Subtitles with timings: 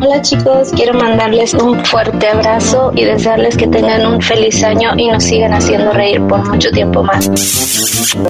[0.00, 5.08] Hola chicos, quiero mandarles un fuerte abrazo y desearles que tengan un feliz año y
[5.08, 7.28] nos sigan haciendo reír por mucho tiempo más.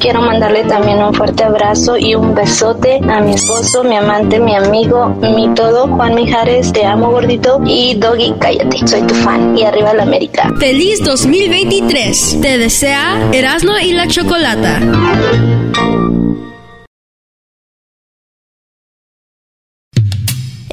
[0.00, 4.54] Quiero mandarle también un fuerte abrazo y un besote a mi esposo, mi amante, mi
[4.54, 9.64] amigo, mi todo, Juan Mijares, te amo gordito y Doggy, cállate, soy tu fan y
[9.64, 10.50] arriba la América.
[10.58, 12.40] Feliz 2023.
[12.40, 14.80] Te desea Erasmo y la Chocolata.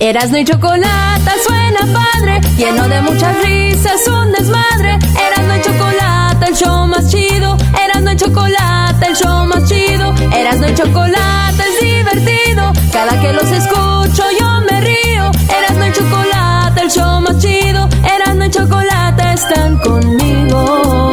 [0.01, 4.97] Erasno y chocolate suena padre, lleno de muchas risas, un desmadre.
[5.27, 7.55] Erasno y chocolate, el show más chido.
[7.85, 10.11] Erasno y chocolate, el show más chido.
[10.35, 12.73] Erasno y chocolate es divertido.
[12.91, 15.29] Cada que los escucho yo me río.
[15.55, 17.87] Erasno y chocolate, el show más chido.
[18.03, 21.11] Erasno y chocolate están conmigo.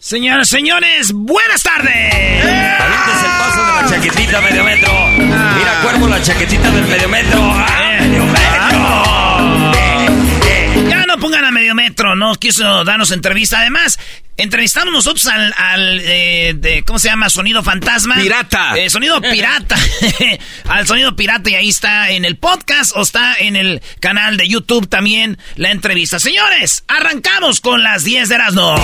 [0.00, 2.14] Señoras, señores, buenas tardes.
[2.14, 3.22] Avientes
[4.04, 4.92] chaquetita medio metro.
[5.16, 7.40] Mira, cuervo, la chaquetita del medio metro.
[7.42, 9.72] ¡Ah, medio metro!
[10.90, 13.60] Ya no pongan a medio metro, no quiso darnos entrevista.
[13.60, 13.98] Además,
[14.36, 17.30] entrevistamos nosotros al, al eh, de, ¿cómo se llama?
[17.30, 18.16] Sonido fantasma.
[18.16, 18.76] Pirata.
[18.76, 19.76] Eh, sonido pirata.
[20.68, 24.46] al sonido pirata y ahí está en el podcast o está en el canal de
[24.46, 26.18] YouTube también la entrevista.
[26.18, 28.74] Señores, arrancamos con las 10 de Erasmo.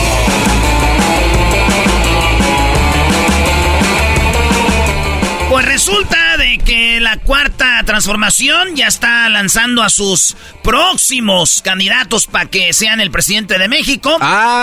[5.50, 12.46] Pues resulta de que la cuarta transformación ya está lanzando a sus próximos candidatos para
[12.46, 14.16] que sean el presidente de México.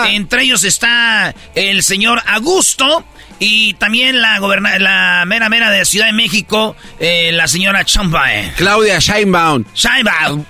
[0.06, 3.04] Entre ellos está el señor Augusto
[3.38, 8.54] y también la goberna la mera mera de Ciudad de México, eh, la señora Champagne.
[8.56, 9.66] Claudia Scheinbaum.
[9.74, 10.42] Scheinbaum.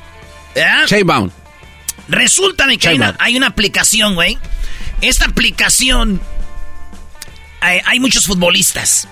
[0.54, 0.64] ¿Eh?
[0.86, 1.30] Scheinbaum.
[2.06, 4.38] Resulta de que hay una, hay una aplicación, güey.
[5.00, 6.20] Esta aplicación
[7.60, 9.08] hay, hay muchos futbolistas.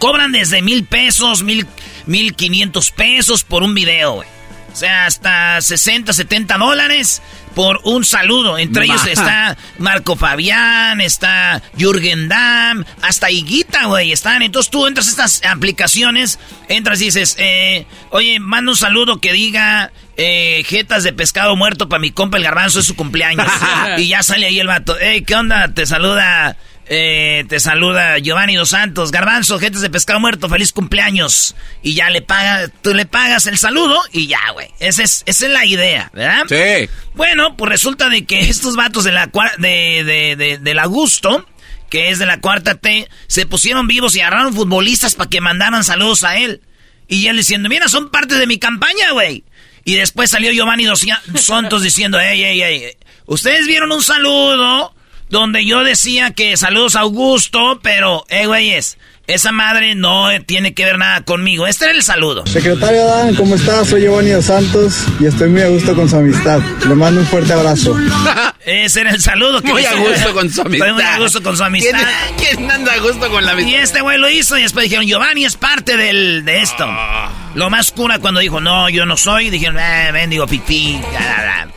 [0.00, 1.66] Cobran desde mil pesos, mil,
[2.06, 4.28] mil quinientos pesos por un video, güey.
[4.72, 7.20] O sea, hasta 60, 70 dólares
[7.54, 8.56] por un saludo.
[8.56, 14.40] Entre ellos está Marco Fabián, está Jürgen Damm, hasta Higuita, güey, están.
[14.40, 16.38] Entonces tú entras a estas aplicaciones,
[16.68, 21.90] entras y dices, eh, oye, manda un saludo que diga eh, jetas de pescado muerto
[21.90, 23.46] para mi compa el garbanzo, es su cumpleaños.
[23.98, 25.68] y ya sale ahí el vato, hey, ¿qué onda?
[25.68, 26.56] Te saluda...
[26.92, 31.54] Eh, te saluda Giovanni Dos Santos, Garbanzo, jetas de pescado muerto, feliz cumpleaños.
[31.84, 34.70] Y ya le paga, tú le pagas el saludo y ya, güey.
[34.80, 36.46] Esa es, esa es la idea, ¿verdad?
[36.48, 36.90] Sí.
[37.14, 41.46] Bueno, pues resulta de que estos vatos de la cua- de, de, de- del Augusto,
[41.88, 45.84] que es de la cuarta T, se pusieron vivos y agarraron futbolistas para que mandaran
[45.84, 46.60] saludos a él.
[47.06, 49.44] Y él diciendo, mira, son parte de mi campaña, güey.
[49.84, 52.96] Y después salió Giovanni Dos Santos diciendo, ey, ey, ey,
[53.26, 54.92] ustedes vieron un saludo
[55.30, 60.84] donde yo decía que saludos a Augusto, pero, eh, güeyes, esa madre no tiene que
[60.84, 61.68] ver nada conmigo.
[61.68, 62.44] Este era el saludo.
[62.48, 63.86] Secretario Dan, ¿cómo estás?
[63.88, 66.58] Soy Giovanni Dos Santos y estoy muy a gusto con su amistad.
[66.88, 67.96] Le mando un fuerte abrazo.
[68.66, 70.02] Ese era el saludo que Muy a hizo.
[70.02, 70.88] gusto con su amistad.
[70.88, 71.98] Estoy muy a gusto con su amistad.
[72.36, 73.70] ¿Quién, quién anda a gusto con la amistad?
[73.72, 76.84] Y este güey lo hizo y después dijeron, Giovanni es parte del, de esto.
[76.88, 77.30] Ah.
[77.54, 80.98] Lo más cura cuando dijo, no, yo no soy, dijeron, eh, bendigo pipí.
[81.10, 81.68] bla, bla, bla.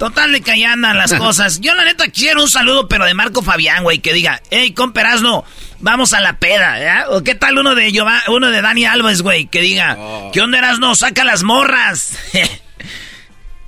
[0.00, 1.60] Total de que ahí andan las cosas.
[1.60, 5.44] Yo la neta quiero un saludo, pero de Marco Fabián, güey, que diga, hey, comperazno,
[5.80, 7.04] vamos a la peda, ¿ya?
[7.10, 10.30] O qué tal uno de Giova- uno de Dani Alves, güey, que diga, Oh.
[10.32, 10.94] ¿qué onda Erasno?
[10.94, 12.14] Saca las morras.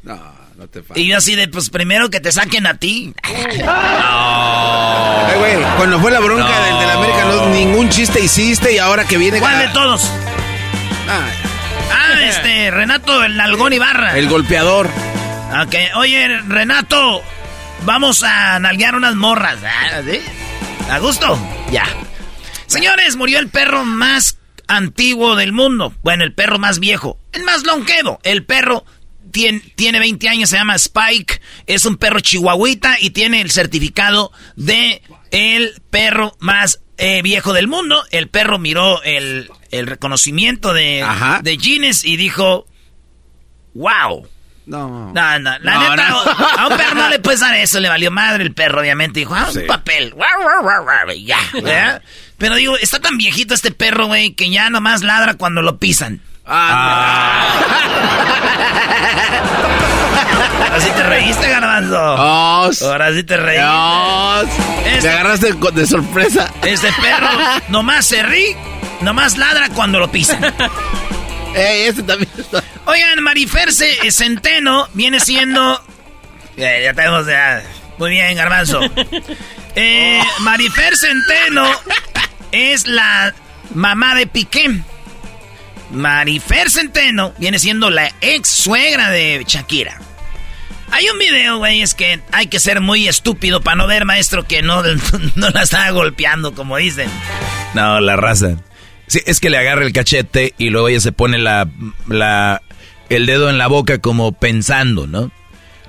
[0.04, 0.20] No,
[0.56, 1.00] no te pases.
[1.00, 3.14] y yo así de, pues primero que te saquen a ti.
[3.24, 3.62] Ay,
[5.38, 6.64] güey, cuando fue la bronca No.
[6.64, 9.38] del, del América, no, ningún chiste hiciste y ahora que viene...
[9.38, 10.10] ¿Cuál de todos?
[11.08, 11.28] Ah,
[11.94, 14.16] Ah, este, Renato el Nalgón Ibarra.
[14.18, 14.88] el golpeador.
[15.60, 17.22] Ok, oye, Renato,
[17.84, 19.58] vamos a nalguear unas morras.
[19.62, 20.18] Ah, ¿sí?
[20.90, 21.38] ¿A gusto?
[21.70, 21.84] Ya.
[22.66, 25.92] Señores, murió el perro más antiguo del mundo.
[26.02, 28.18] Bueno, el perro más viejo, el más longevo.
[28.22, 28.86] El perro
[29.30, 31.42] tiene, tiene 20 años, se llama Spike.
[31.66, 35.02] Es un perro chihuahuita y tiene el certificado de
[35.32, 38.02] el perro más eh, viejo del mundo.
[38.10, 41.06] El perro miró el, el reconocimiento de,
[41.42, 42.66] de Guinness y dijo,
[43.74, 44.26] wow.
[44.66, 45.12] No.
[45.12, 46.08] No, no, la neta,
[46.58, 49.20] a un perro no le puedes dar eso, le valió madre el perro, obviamente.
[49.20, 50.14] Dijo, ah, un papel.
[51.24, 52.02] Ya, ¿verdad?
[52.38, 56.20] Pero digo, está tan viejito este perro, güey, que ya nomás ladra cuando lo pisan.
[56.46, 57.46] Ah.
[60.62, 61.98] Ahora sí te reíste, garbanzo.
[62.82, 63.62] Ahora sí te reíste.
[64.84, 66.52] Te Este- agarraste de sorpresa.
[66.62, 67.28] Este perro
[67.68, 68.56] nomás se ríe,
[69.00, 70.40] nomás ladra cuando lo pisan.
[71.54, 72.62] Ey, este también está.
[72.86, 75.82] Oigan, Marifer Ce- Centeno viene siendo.
[76.56, 77.62] Ya, ya tenemos ya.
[77.98, 78.80] Muy bien, Garbanzo.
[79.74, 81.66] Eh, Marifer Centeno
[82.52, 83.34] es la
[83.74, 84.80] mamá de Piqué.
[85.90, 89.98] Marifer Centeno viene siendo la ex suegra de Shakira.
[90.90, 94.44] Hay un video, güey, es que hay que ser muy estúpido para no ver, maestro,
[94.46, 94.82] que no,
[95.36, 97.08] no la está golpeando, como dicen.
[97.74, 98.56] No, la raza.
[99.12, 101.68] Sí, es que le agarra el cachete y luego ella se pone la,
[102.08, 102.62] la,
[103.10, 105.30] el dedo en la boca como pensando, ¿no?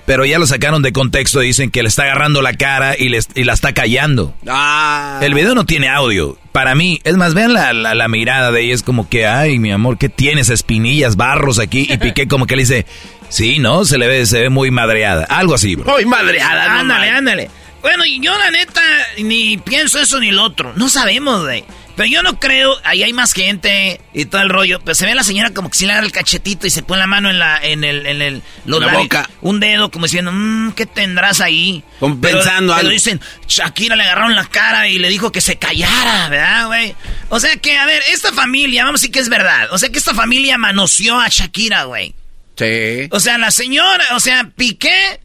[0.06, 3.08] Pero ya lo sacaron de contexto y dicen que le está agarrando la cara y,
[3.08, 4.36] le, y la está callando.
[4.46, 5.22] Ah.
[5.22, 6.38] El video no tiene audio.
[6.52, 9.58] Para mí, es más, vean la, la, la mirada de ella, es como que, ay,
[9.58, 10.50] mi amor, ¿qué tienes?
[10.50, 11.88] Espinillas, barros aquí.
[11.90, 12.86] Y Piqué como que le dice,
[13.30, 13.86] sí, ¿no?
[13.86, 15.24] Se le ve, se ve muy madreada.
[15.30, 15.90] Algo así, bro.
[15.94, 17.50] Muy madreada, no Ándale, ándale.
[17.82, 18.82] Bueno, y yo la neta
[19.20, 20.74] ni pienso eso ni lo otro.
[20.76, 21.64] No sabemos, güey.
[21.96, 24.80] Pero yo no creo, ahí hay más gente y todo el rollo.
[24.84, 26.82] Pero se ve a la señora como que si le agarra el cachetito y se
[26.82, 29.04] pone la mano en la, en el, en el, los La labios.
[29.04, 29.30] boca.
[29.42, 31.84] Un dedo como diciendo, mmm, ¿qué tendrás ahí?
[32.00, 32.90] Como Pero- pensando pero algo.
[32.92, 36.96] dicen, Shakira le agarraron la cara y le dijo que se callara, ¿verdad, güey?
[37.30, 39.68] O sea que, a ver, esta familia, vamos a decir que es verdad.
[39.72, 42.16] O sea que esta familia manoseó a Shakira, güey.
[42.58, 43.08] Sí.
[43.12, 45.20] O sea, la señora, o sea, Piqué,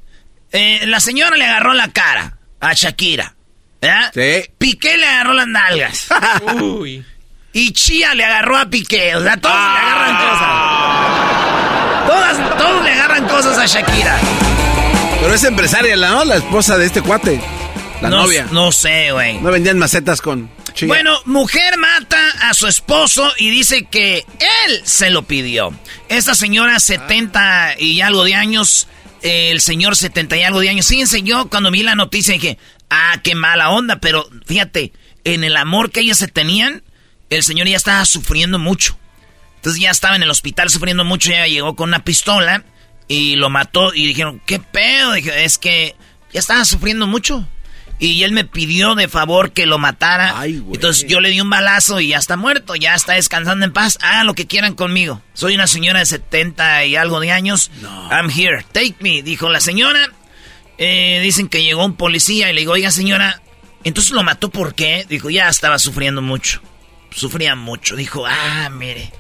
[0.53, 3.35] eh, la señora le agarró la cara a Shakira.
[3.81, 4.11] ¿Verdad?
[4.15, 4.51] Sí.
[4.59, 6.07] Piqué le agarró las nalgas.
[6.61, 7.05] Uy.
[7.53, 9.17] Y Chía le agarró a Piqué.
[9.17, 9.93] O sea, todos le Ah.
[9.95, 10.17] agarran
[12.07, 12.39] cosas.
[12.39, 14.19] Todas, todos le agarran cosas a Shakira.
[15.21, 16.25] Pero es empresaria, la, ¿no?
[16.25, 17.41] La esposa de este cuate.
[18.01, 18.47] La no, novia.
[18.53, 19.39] No sé, güey.
[19.41, 20.87] No vendían macetas con chía.
[20.89, 24.25] Bueno, mujer mata a su esposo y dice que
[24.67, 25.73] él se lo pidió.
[26.09, 28.87] Esta señora, 70 y algo de años,
[29.23, 30.87] el señor 70 y algo de años.
[30.87, 32.57] Fíjense, yo cuando vi la noticia dije,
[32.91, 34.93] ah, qué mala onda, pero fíjate,
[35.25, 36.83] en el amor que ellos se tenían,
[37.31, 38.99] el señor ya estaba sufriendo mucho.
[39.57, 42.65] Entonces ya estaba en el hospital sufriendo mucho, ya llegó con una pistola
[43.09, 45.13] y lo mató y dijeron, ¿qué pedo?
[45.13, 45.97] Dije, es que
[46.33, 47.47] ya estaba sufriendo mucho.
[48.01, 50.39] Y él me pidió de favor que lo matara.
[50.39, 50.77] Ay, güey.
[50.77, 53.99] Entonces yo le di un balazo y ya está muerto, ya está descansando en paz.
[54.01, 55.21] Hagan lo que quieran conmigo.
[55.35, 57.73] Soy una señora de 70 y algo de años.
[58.13, 60.13] I'm here, take me, dijo la señora.
[60.79, 63.43] Eh, dicen que llegó un policía y le digo, oiga señora,
[63.85, 65.05] entonces lo mató ¿por qué?
[65.09, 66.61] Dijo, ya estaba sufriendo mucho.
[67.11, 67.97] Sufría mucho.
[67.97, 69.13] Dijo, ah, mire.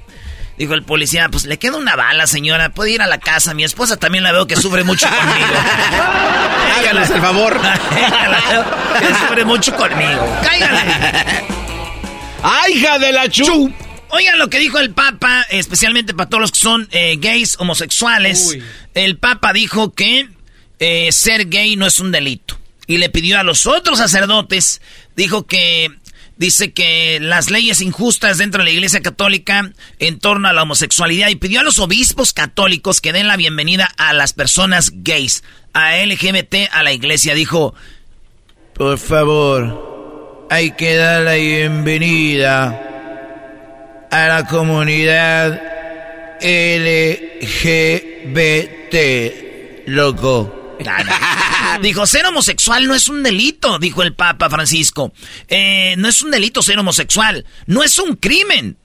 [0.56, 2.70] Dijo el policía, pues le queda una bala, señora.
[2.70, 3.54] Puede ir a la casa.
[3.54, 5.54] Mi esposa también la veo que sufre mucho conmigo.
[6.76, 7.60] Háganos el favor.
[8.98, 10.40] Que sufre mucho conmigo.
[10.42, 10.80] Cáigale.
[12.42, 13.72] ¡Ay, hija de la chu!
[14.10, 18.48] Oigan lo que dijo el Papa, especialmente para todos los que son eh, gays, homosexuales.
[18.48, 18.64] Uy.
[18.94, 20.28] El Papa dijo que
[20.78, 22.58] eh, ser gay no es un delito.
[22.86, 24.80] Y le pidió a los otros sacerdotes,
[25.14, 25.90] dijo que,
[26.38, 31.28] dice que las leyes injustas dentro de la Iglesia Católica en torno a la homosexualidad
[31.28, 35.44] y pidió a los obispos católicos que den la bienvenida a las personas gays,
[35.74, 37.34] a LGBT, a la Iglesia.
[37.34, 37.74] Dijo,
[38.74, 42.84] Por favor, hay que dar la bienvenida
[44.10, 45.60] a la comunidad
[46.40, 47.44] LGBT,
[49.86, 50.57] loco.
[51.82, 55.12] Dijo, ser homosexual no es un delito, dijo el Papa Francisco.
[55.48, 58.76] Eh, no es un delito ser homosexual, no es un crimen.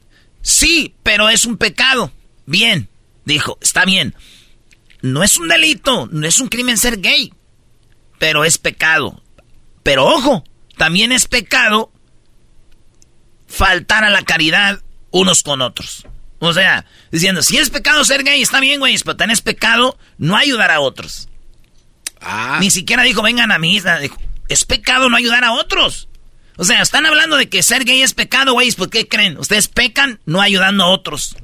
[0.41, 2.11] Sí, pero es un pecado.
[2.45, 2.89] Bien,
[3.25, 4.15] dijo, está bien.
[5.01, 7.33] No es un delito, no es un crimen ser gay,
[8.19, 9.21] pero es pecado.
[9.83, 10.43] Pero ojo,
[10.77, 11.91] también es pecado
[13.47, 14.81] faltar a la caridad
[15.11, 16.05] unos con otros.
[16.39, 19.97] O sea, diciendo, si es pecado ser gay, está bien, güey, pero también es pecado
[20.17, 21.29] no ayudar a otros.
[22.23, 23.79] Ah, Ni siquiera dijo, vengan a mí.
[24.01, 24.17] Dijo,
[24.49, 26.07] es pecado no ayudar a otros.
[26.57, 28.71] O sea, están hablando de que ser gay es pecado, güey.
[28.71, 29.37] ¿Por qué creen?
[29.39, 31.35] Ustedes pecan no ayudando a otros.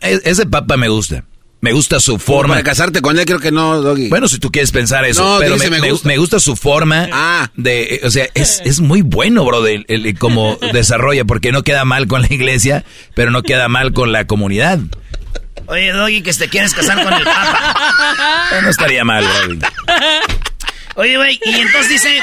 [0.00, 1.24] E- ese papa me gusta.
[1.64, 2.52] Me gusta su forma.
[2.56, 4.10] Para casarte con él creo que no, Doggy.
[4.10, 5.24] Bueno, si tú quieres pensar eso.
[5.24, 6.06] No, pero me, gusta.
[6.06, 7.50] me gusta su forma Ah.
[7.56, 8.02] de...
[8.04, 12.20] O sea, es, es muy bueno, bro, de, como desarrolla, porque no queda mal con
[12.20, 14.78] la iglesia, pero no queda mal con la comunidad.
[15.64, 18.60] Oye, Doggy, que te quieres casar con el Papa.
[18.62, 19.60] No estaría mal, Brody.
[20.96, 22.20] Oye, güey, y entonces dice,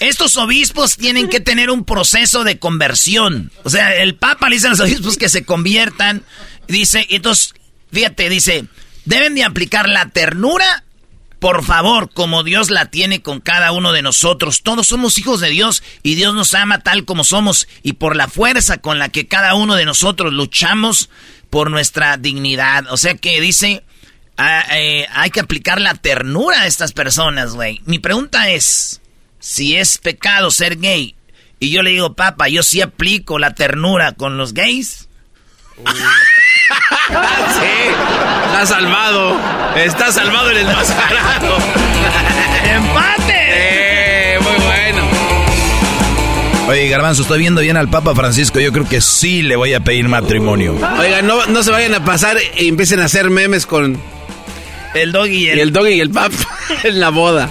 [0.00, 3.50] estos obispos tienen que tener un proceso de conversión.
[3.62, 6.22] O sea, el Papa le dice a los obispos que se conviertan.
[6.68, 7.54] Dice, y entonces,
[7.92, 8.66] fíjate, dice,
[9.04, 10.84] deben de aplicar la ternura,
[11.38, 14.62] por favor, como Dios la tiene con cada uno de nosotros.
[14.62, 18.28] Todos somos hijos de Dios y Dios nos ama tal como somos y por la
[18.28, 21.10] fuerza con la que cada uno de nosotros luchamos
[21.50, 22.86] por nuestra dignidad.
[22.90, 23.84] O sea que dice,
[24.38, 27.82] ah, eh, hay que aplicar la ternura a estas personas, güey.
[27.84, 29.02] Mi pregunta es,
[29.38, 31.14] si es pecado ser gay,
[31.60, 35.08] y yo le digo, papa, yo sí aplico la ternura con los gays.
[36.68, 37.90] Sí,
[38.46, 39.36] está salvado.
[39.76, 41.56] Está salvado el enmascarado.
[42.64, 43.34] ¡Empate!
[43.36, 45.02] Eh, muy bueno.
[46.68, 48.60] Oye, Garbanzo, estoy viendo bien al Papa Francisco.
[48.60, 50.76] Yo creo que sí le voy a pedir matrimonio.
[50.98, 54.00] Oigan, no, no se vayan a pasar y empiecen a hacer memes con
[54.94, 55.58] El doggy y y el...
[55.58, 56.32] el doggy y el pap
[56.84, 57.48] en la boda.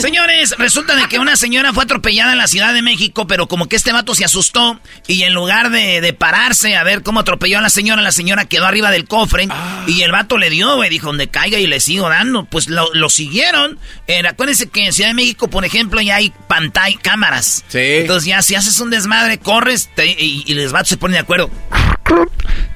[0.00, 3.68] Señores, resulta de que una señora fue atropellada en la Ciudad de México, pero como
[3.68, 7.58] que este vato se asustó y en lugar de, de pararse a ver cómo atropelló
[7.58, 9.48] a la señora, la señora quedó arriba del cofre
[9.86, 12.44] y el vato le dio, güey, dijo, donde caiga y le sigo dando.
[12.44, 13.78] Pues lo, lo siguieron.
[14.06, 17.64] Eh, acuérdense que en Ciudad de México, por ejemplo, ya hay pantalla, cámaras.
[17.68, 17.78] Sí.
[17.80, 21.20] Entonces ya si haces un desmadre, corres te- y, y los vatos se ponen de
[21.20, 21.50] acuerdo.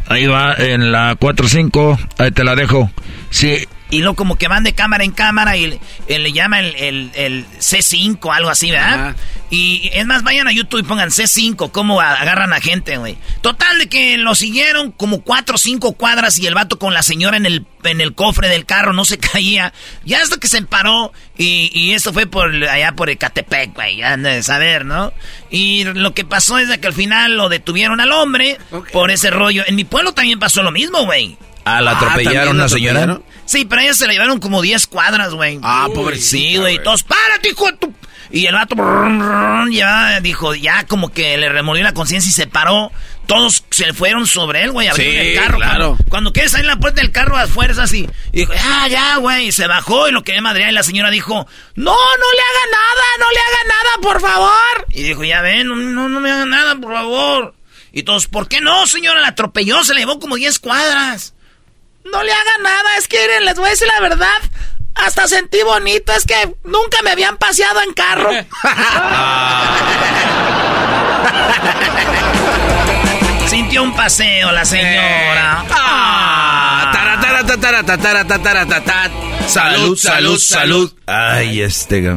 [0.08, 2.90] Ahí va, en la 4-5, ahí te la dejo.
[3.30, 6.60] Sí, Y luego como que van de cámara en cámara y le, eh, le llama
[6.60, 9.08] el, el- el C5, algo así, ¿verdad?
[9.10, 9.16] Ajá.
[9.50, 13.18] Y es más, vayan a YouTube y pongan C5, cómo agarran a gente, güey.
[13.40, 17.02] Total de que lo siguieron como cuatro o cinco cuadras y el vato con la
[17.02, 19.72] señora en el, en el cofre del carro no se caía.
[20.04, 24.16] Ya hasta que se paró y, y esto fue por allá por Ecatepec, güey, ya
[24.16, 25.12] de saber, ¿no?
[25.50, 28.56] Y lo que pasó es de que al final lo detuvieron al hombre
[28.92, 29.64] por ese rollo.
[29.66, 31.36] En mi pueblo también pasó lo mismo, güey.
[31.76, 33.20] Ah, la Ah, atropellaron ¿también una la señora.
[33.46, 35.58] Sí, pero ellos se la llevaron como 10 cuadras, güey.
[35.62, 36.82] Ah, Uy, pobrecita, Sí, güey.
[36.82, 37.94] Todos, párate, hijo de tu...
[38.32, 38.76] Y el vato
[39.72, 42.92] ya dijo, ya como que le remolió la conciencia y se paró.
[43.26, 45.56] Todos se fueron sobre él, güey, abrieron Sí, el carro.
[45.58, 45.86] claro.
[45.96, 49.16] Cuando, cuando quieres salir la puerta del carro a fuerzas y, y dijo, ah, ya,
[49.16, 49.48] güey.
[49.48, 51.34] Y se bajó y lo quería madrear y la señora dijo,
[51.74, 54.86] no, no le haga nada, no le haga nada, por favor.
[54.90, 57.54] Y dijo, ya ven, no, no, no me haga nada, por favor.
[57.92, 59.20] Y todos, ¿por qué no, señora?
[59.20, 61.34] La atropelló, se le llevó como 10 cuadras.
[62.12, 64.28] No le haga nada, es que miren, les voy a decir la verdad.
[64.94, 68.30] Hasta sentí bonito, es que nunca me habían paseado en carro.
[73.48, 75.64] Sintió un paseo la señora.
[75.70, 76.90] Ah.
[79.48, 80.92] Salud, salud, salud.
[81.06, 82.16] Ay, este...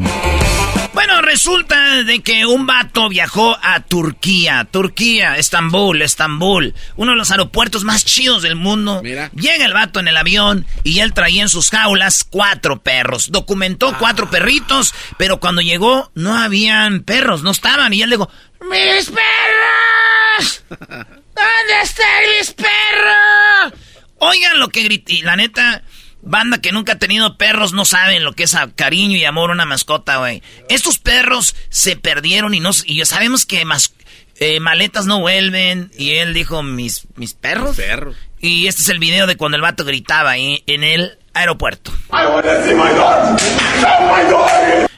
[0.94, 7.32] Bueno, resulta de que un vato viajó a Turquía, Turquía, Estambul, Estambul, uno de los
[7.32, 9.02] aeropuertos más chidos del mundo.
[9.04, 9.32] Mira.
[9.34, 13.32] Llega el vato en el avión y él traía en sus jaulas cuatro perros.
[13.32, 17.92] Documentó cuatro perritos, pero cuando llegó no habían perros, no estaban.
[17.94, 18.30] Y él dijo,
[18.62, 20.64] ¡Mis perros!
[20.70, 23.74] ¿Dónde están mis perros?
[24.20, 25.22] Oigan lo que grité.
[25.24, 25.84] La neta,
[26.24, 29.50] banda que nunca ha tenido perros no saben lo que es a- cariño y amor
[29.50, 30.42] a una mascota, güey.
[30.70, 33.94] Estos perros se perdieron y no y ya sabemos que mas-
[34.40, 35.92] eh, maletas no vuelven.
[35.98, 37.76] Y él dijo, mis, mis perros.
[37.76, 38.16] Perros.
[38.40, 41.92] Y este es el video de cuando el vato gritaba ahí en el aeropuerto.
[42.12, 43.40] I want to see my dog.
[43.80, 44.90] Show my dog.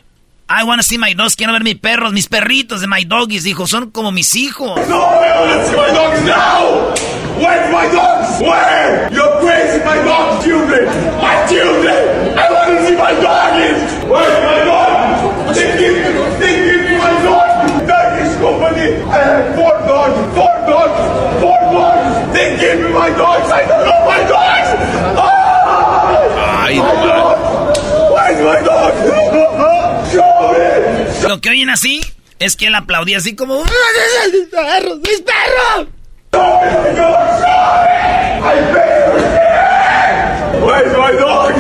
[0.48, 3.66] I wanna see my dogs, quiero ver mis perros, mis perritos de my doggies, dijo,
[3.66, 4.80] son como mis hijos.
[4.88, 6.94] No, I want to see my dogs now.
[7.40, 8.40] Where's my dogs?
[8.42, 9.10] Where?
[9.10, 9.20] Crazy,
[9.86, 10.86] my dog children.
[11.22, 12.02] My children.
[12.34, 13.82] I want to see my doggies.
[14.10, 15.54] Where's my dog?
[15.54, 16.10] They give me,
[16.42, 17.48] they give me my dog.
[17.86, 18.98] Doggies company.
[19.14, 20.98] I have four dogs, four dogs,
[21.40, 22.34] four dogs.
[22.34, 23.48] They give me my dogs.
[23.52, 24.70] I don't know my dogs.
[25.22, 26.66] Ah!
[26.66, 27.14] Ay, my no.
[27.14, 27.46] dogs.
[28.10, 28.92] Where's my dog?
[30.10, 31.30] Show me.
[31.30, 32.02] Lo que oyen así
[32.40, 33.64] es que él aplaudía así como...
[33.64, 35.00] ¡Mis perros!
[35.00, 35.88] ¡Mis perros!
[40.62, 41.54] Where's my dog?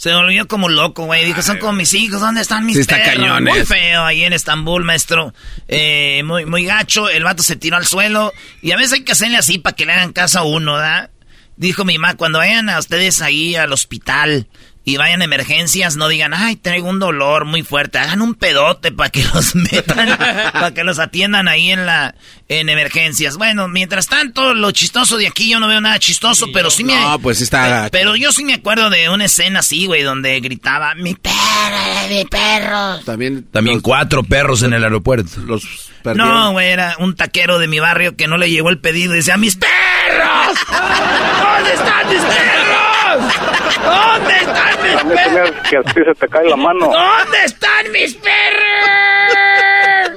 [0.00, 1.24] Se volvió como loco, güey.
[1.24, 3.14] Dijo, son como mis hijos, ¿dónde están mis Sí, está perros?
[3.14, 5.34] cañón Muy feo ahí en Estambul, maestro.
[5.66, 7.08] Eh, muy, muy gacho.
[7.08, 8.32] El vato se tiró al suelo.
[8.62, 11.10] Y a veces hay que hacerle así para que le hagan caso a uno, ¿da?
[11.56, 14.46] Dijo mi mamá, cuando vayan a ustedes ahí al hospital
[14.88, 18.90] y vayan a emergencias, no digan, ay, traigo un dolor muy fuerte, hagan un pedote
[18.90, 22.14] para que los metan, para que los atiendan ahí en la,
[22.48, 23.36] en emergencias.
[23.36, 26.98] Bueno, mientras tanto, lo chistoso de aquí, yo no veo nada chistoso, pero sí me...
[26.98, 27.90] No, pues está...
[27.92, 32.24] Pero yo sí me acuerdo de una escena así, güey, donde gritaba, mi perro, mi
[32.24, 33.00] perro.
[33.04, 33.46] También...
[33.52, 35.38] También cuatro perros en el aeropuerto.
[35.42, 35.66] Los
[36.14, 39.18] No, güey, era un taquero de mi barrio que no le llegó el pedido y
[39.18, 42.67] decía, mis perros, ¿dónde están mis perros?
[43.16, 45.50] ¿Dónde están mis perros?
[45.68, 46.86] que a ti se te cae la mano.
[46.86, 49.38] ¿Dónde están mis perros?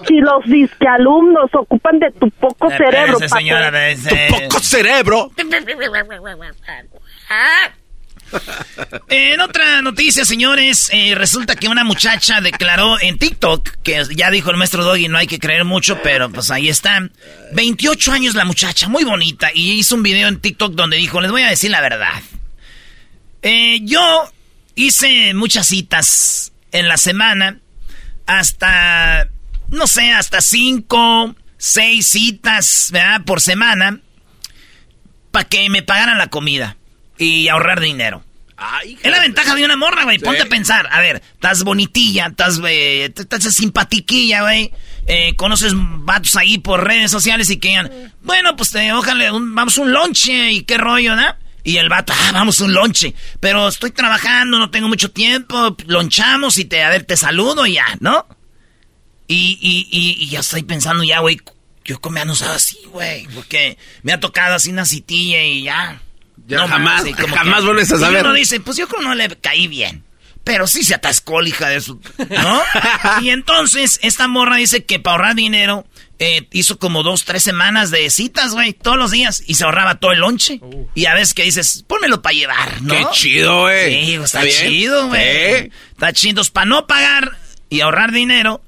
[0.08, 3.88] Si los disque alumnos ocupan de tu poco cerebro, señora, papá.
[3.88, 4.28] espérese.
[4.30, 5.32] ¡Poco cerebro!
[9.10, 14.52] En otra noticia, señores, eh, resulta que una muchacha declaró en TikTok, que ya dijo
[14.52, 17.10] el maestro Doggy, no hay que creer mucho, pero pues ahí está.
[17.54, 21.32] 28 años la muchacha, muy bonita, y hizo un video en TikTok donde dijo, les
[21.32, 22.22] voy a decir la verdad.
[23.42, 24.30] Eh, yo
[24.76, 27.60] hice muchas citas en la semana,
[28.28, 29.28] hasta,
[29.70, 33.22] no sé, hasta cinco, seis citas, ¿verdad?
[33.26, 34.00] Por semana,
[35.32, 36.78] para que me pagaran la comida
[37.18, 38.24] y ahorrar dinero.
[39.04, 40.20] es la ventaja de una morra, güey.
[40.20, 40.88] Ponte a pensar.
[40.92, 44.72] A ver, estás bonitilla, estás, eh, estás simpatiquilla, güey.
[45.08, 49.56] Eh, conoces vatos ahí por redes sociales y que digan, bueno, pues te, ojalá, un-
[49.56, 51.36] vamos a un lonche y qué rollo, ¿no?
[51.63, 53.13] Y el vato, ah, vamos un lonche.
[53.39, 57.74] Pero estoy trabajando, no tengo mucho tiempo, lonchamos y te, a ver, te saludo y
[57.74, 58.25] ya, ¿no?
[59.27, 61.39] Y, y, y, y ya estoy pensando ya, güey,
[61.86, 66.01] yo ya no usaba así, güey, porque me ha tocado así una citilla y ya.
[66.48, 68.25] Ya jamás- como jamás que- vuelves a y saber.
[68.25, 70.03] uno dice, pues yo creo que no le caí bien.
[70.44, 72.01] Pero sí se atascó, hija de su...
[72.30, 72.62] ¿No?
[73.22, 75.86] y entonces, esta morra dice que para ahorrar dinero,
[76.24, 79.42] eh, hizo como dos, tres semanas de citas, güey, todos los días.
[79.48, 80.62] Y se ahorraba todo el lonche.
[80.94, 82.94] Y a veces que dices, pónmelo para llevar, ¿no?
[82.94, 84.06] ¡Qué chido, güey!
[84.06, 85.63] Sí, está, ¿Está chido, güey.
[85.63, 85.72] Sí.
[85.94, 86.44] Está chido.
[86.54, 88.62] Para no pagar y ahorrar dinero,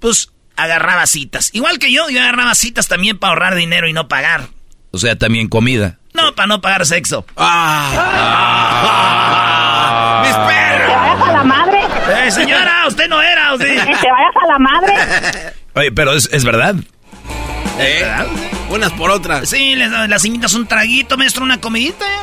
[0.00, 4.48] pues agarraba citas.Igual que yo, yo agarraba citas también para ahorrar dinero y no pagar.
[4.90, 5.98] O sea, también comida.
[6.12, 7.24] No, para no pagar sexo.
[8.58, 10.22] Ah.
[10.26, 10.96] ¡Mis Que perros!
[10.96, 11.78] vayas a la madre.
[12.26, 13.64] Eh, señora, usted no era, ¿o sí?
[13.64, 14.92] Que vayas a la madre.
[15.74, 16.74] Oye, pero es, es verdad.
[17.78, 18.04] ¿Eh?
[18.70, 19.48] Unas por otras.
[19.48, 22.04] Sí, les, las invitas un traguito, maestro, una comidita.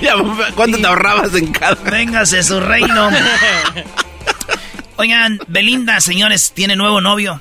[0.00, 0.14] Ya,
[0.54, 1.74] ¿Cuánto te ahorrabas en cada?
[1.90, 3.10] Véngase su reino.
[4.96, 7.40] Oigan, Belinda, señores, tiene nuevo novio.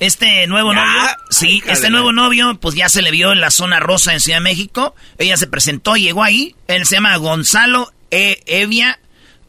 [0.00, 0.84] Este nuevo Ya.
[0.84, 4.12] novio, sí, Ay, este nuevo novio, pues ya se le vio en la zona rosa
[4.12, 4.94] en Ciudad de México.
[5.18, 6.56] Ella se presentó, llegó ahí.
[6.66, 8.98] Él se llama Gonzalo e Evia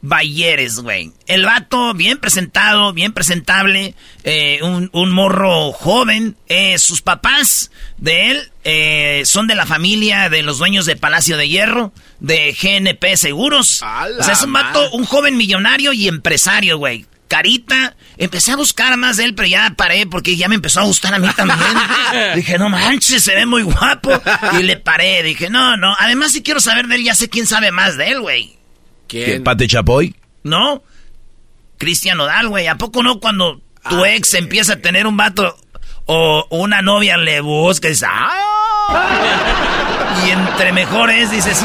[0.02, 1.12] Bayeres, güey.
[1.26, 6.36] El vato, bien presentado, bien presentable, eh, un, un morro joven.
[6.48, 11.36] Eh, sus papás de él eh, son de la familia de los dueños de Palacio
[11.36, 13.82] de Hierro, de GNP Seguros.
[13.82, 17.06] O sea, es un vato, un joven millonario y empresario, güey.
[17.28, 20.84] Carita, empecé a buscar más de él, pero ya paré porque ya me empezó a
[20.84, 21.58] gustar a mí también.
[22.36, 24.12] dije, no manches, se ve muy guapo.
[24.60, 25.96] Y le paré, dije, no, no.
[25.98, 28.56] Además, si quiero saber de él, ya sé quién sabe más de él, güey.
[29.06, 29.44] ¿Qué, ¿Quién?
[29.44, 30.14] ¿Pate Chapoy?
[30.42, 30.82] ¿No?
[31.78, 32.66] Cristian Nodal, güey.
[32.66, 35.56] ¿A poco no cuando tu Ah, ex empieza a tener un vato
[36.06, 38.32] o una novia le busca y dices, ¡ah!
[40.26, 41.62] Y entre mejores dices,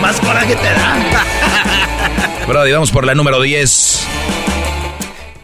[0.00, 2.44] más coraje te da.
[2.46, 4.06] Brody, vamos por la número 10.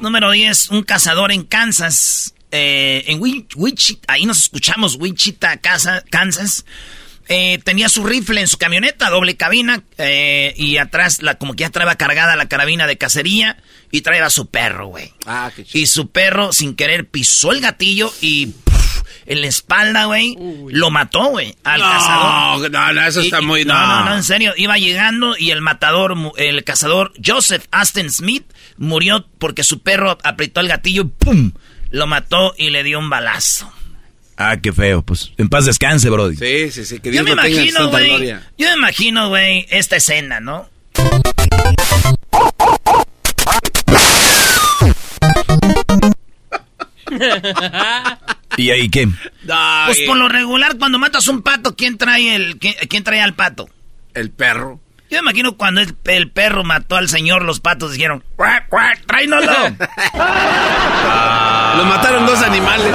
[0.00, 2.34] Número 10, un cazador en Kansas.
[2.50, 6.64] eh, en Wi- Wichita, ahí nos escuchamos, Wichita, Kansas.
[7.32, 11.60] Eh, tenía su rifle en su camioneta, doble cabina, eh, y atrás, la, como que
[11.62, 13.56] ya traía cargada la carabina de cacería,
[13.92, 15.12] y traía a su perro, güey.
[15.26, 15.80] Ah, qué chido.
[15.82, 18.52] Y su perro, sin querer, pisó el gatillo y
[19.26, 20.36] en la espalda, güey,
[20.70, 22.68] lo mató, güey, al cazador.
[22.68, 23.64] No, no, no, eso está Y- muy...
[23.64, 24.52] no, no, no, en serio.
[24.56, 28.44] Iba llegando y el matador, el cazador Joseph Aston Smith
[28.76, 31.52] murió porque su perro apretó el gatillo ¡pum!
[31.90, 33.72] Lo mató y le dio un balazo.
[34.42, 35.02] Ah, qué feo.
[35.02, 36.34] Pues en paz descanse, Brody.
[36.34, 38.28] Sí, sí, sí, que Yo Dios me lo tenga en imagino, güey.
[38.56, 40.66] Yo me imagino, güey, esta escena, ¿no?
[48.56, 49.08] ¿Y ahí qué?
[49.86, 53.34] Pues por lo regular, cuando matas un pato, ¿quién trae el, quién, quién trae al
[53.34, 53.68] pato?
[54.14, 54.80] El perro.
[55.10, 59.04] Yo me imagino cuando el, el perro mató al señor, los patos dijeron, ¡cuac, cuac,
[59.06, 59.52] tráenolo!
[61.76, 62.94] Lo mataron dos animales.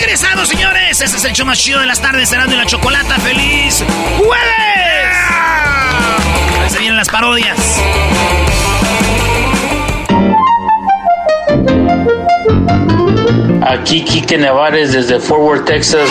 [0.00, 1.00] Regresamos, señores.
[1.00, 3.16] Ese es el show más chido de las tardes, Cerrando y la Chocolata.
[3.20, 3.84] ¡Feliz
[4.18, 4.42] jueves!
[6.68, 7.56] Se vienen las parodias.
[13.62, 16.10] Aquí Quique Nevares desde Fort Worth, Texas.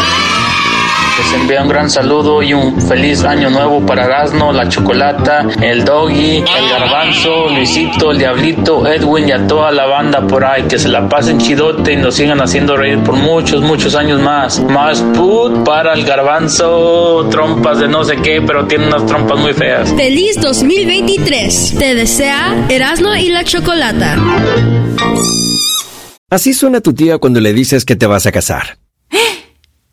[1.15, 5.85] Les envío un gran saludo y un feliz año nuevo para Erasmo, la Chocolata, el
[5.85, 10.63] Doggy, el Garbanzo, Luisito, el Diablito, Edwin y a toda la banda por ahí.
[10.63, 14.59] Que se la pasen chidote y nos sigan haciendo reír por muchos, muchos años más.
[14.63, 19.53] Más put para el Garbanzo, trompas de no sé qué, pero tiene unas trompas muy
[19.53, 19.93] feas.
[19.93, 21.75] Feliz 2023.
[21.77, 24.17] Te desea Erasmo y la Chocolata.
[26.31, 28.82] Así suena tu tía cuando le dices que te vas a casar.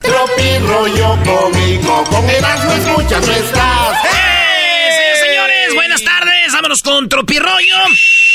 [0.00, 4.04] Tropi rollo cómico, con Erasmo escuchas no estás.
[4.06, 4.88] ¡Eh!
[4.96, 6.52] Sí, señores, buenas tardes.
[6.54, 7.76] Vámonos con Tropirollo.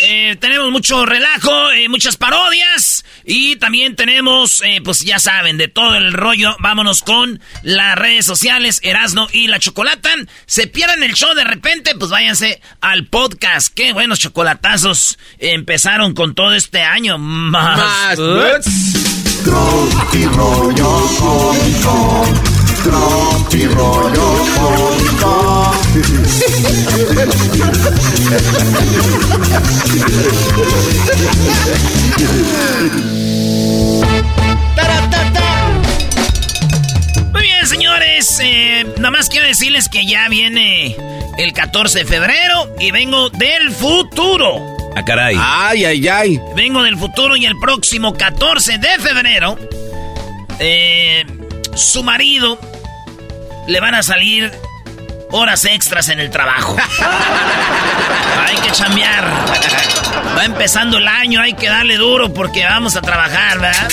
[0.04, 3.04] Eh, tenemos mucho relajo, eh, muchas parodias.
[3.23, 6.56] Y también tenemos, eh, pues ya saben, de todo el rollo.
[6.60, 10.12] Vámonos con las redes sociales, Erasno y la Chocolata.
[10.45, 13.73] Se pierden el show de repente, pues váyanse al podcast.
[13.73, 17.17] Qué buenos chocolatazos empezaron con todo este año.
[17.17, 18.19] Más.
[19.46, 22.26] Tropi rollo cómico,
[22.84, 25.72] tropi rollo cómico.
[37.32, 38.40] Muy bien, señores.
[38.42, 40.98] Eh, nada más quiero decirles que ya viene
[41.38, 44.76] el 14 de febrero y vengo del futuro.
[44.96, 45.36] Ah, caray.
[45.38, 46.42] Ay, ay, ay.
[46.56, 49.58] Vengo del futuro y el próximo 14 de febrero,
[50.60, 51.26] eh,
[51.76, 52.58] su marido
[53.68, 54.52] le van a salir
[55.32, 56.78] horas extras en el trabajo.
[58.48, 59.26] hay que chambear.
[60.38, 63.90] Va empezando el año, hay que darle duro porque vamos a trabajar, ¿verdad?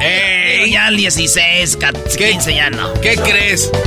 [0.00, 0.70] Ey.
[0.70, 1.78] Ya el 16,
[2.18, 2.92] 15 ya no.
[3.00, 3.70] ¿Qué crees?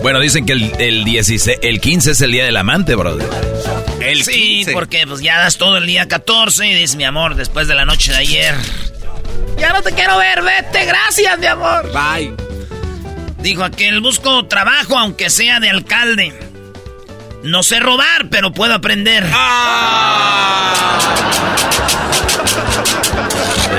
[0.00, 3.28] Bueno, dicen que el, el, 16, el 15 es el día del amante, brother.
[4.10, 4.72] El sí, 15.
[4.72, 7.84] porque pues ya das todo el día 14 y dices, mi amor, después de la
[7.84, 8.54] noche de ayer.
[9.58, 11.90] Ya no te quiero ver, vete, gracias, mi amor.
[11.92, 12.34] Bye.
[13.38, 16.32] Dijo aquel, busco trabajo aunque sea de alcalde.
[17.42, 19.24] No sé robar, pero puedo aprender.
[19.32, 20.98] Ah.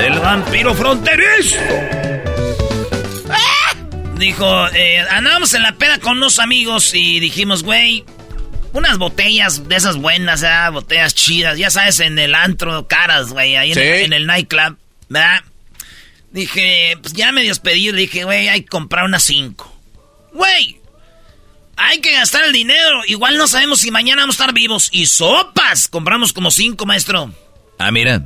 [0.00, 1.56] El vampiro fronterizo.
[3.28, 3.74] ¡Ah!
[4.16, 8.04] Dijo, eh, andábamos en la peda con unos amigos y dijimos, güey,
[8.72, 10.72] unas botellas de esas buenas, ¿verdad?
[10.72, 14.76] botellas chidas, ya sabes, en el antro, caras, güey, ahí en, el, en el nightclub,
[15.08, 15.40] ¿verdad?
[16.32, 19.74] Dije, pues ya me despedí, le dije, güey, hay que comprar unas cinco.
[20.32, 20.80] Güey,
[21.76, 24.88] hay que gastar el dinero, igual no sabemos si mañana vamos a estar vivos.
[24.92, 27.32] Y sopas, compramos como cinco, maestro.
[27.78, 28.22] Ah, mira.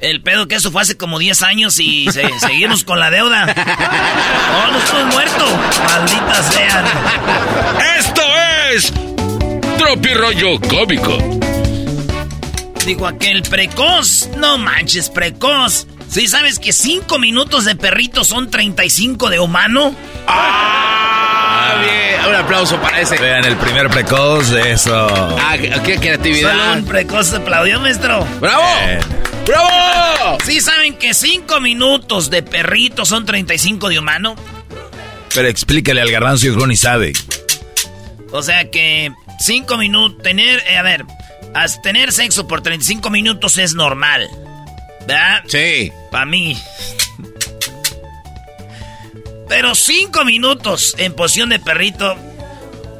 [0.00, 3.44] El pedo que eso fue hace como 10 años y se- seguimos con la deuda.
[3.46, 5.46] No, no estoy muerto.
[5.84, 6.84] Maldita sean.
[7.98, 8.22] Esto
[8.72, 8.92] es
[9.80, 11.40] Tropi Rollo Cómico.
[12.84, 14.28] Dijo aquel precoz.
[14.36, 15.86] No manches, precoz.
[16.06, 19.94] ¿Sí sabes que 5 minutos de perrito son 35 de humano?
[20.26, 22.28] Ah, bien.
[22.28, 23.16] Un aplauso para ese.
[23.16, 25.08] Vean el primer precoz de eso.
[25.40, 26.50] Ah, qué qué creatividad.
[26.50, 28.26] Solo un precoz aplaudió, maestro.
[28.38, 28.62] ¡Bravo!
[28.84, 29.00] Bien.
[29.46, 30.36] ¡Bravo!
[30.44, 34.36] ¿Sí saben que 5 minutos de perrito son 35 de humano?
[35.34, 37.14] Pero explícale al garbanzo y ni sabe.
[38.30, 41.04] O sea que 5 minutos, tener, eh, a ver,
[41.54, 44.28] as- tener sexo por 35 minutos es normal.
[45.06, 45.42] ¿Verdad?
[45.48, 45.90] Sí.
[46.10, 46.56] Para mí.
[49.48, 52.14] Pero cinco minutos en posición de perrito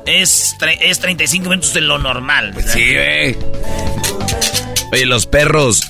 [0.07, 2.55] es, es 35 minutos de lo normal.
[2.67, 3.37] Sí, güey.
[4.93, 5.83] Oye, los perros,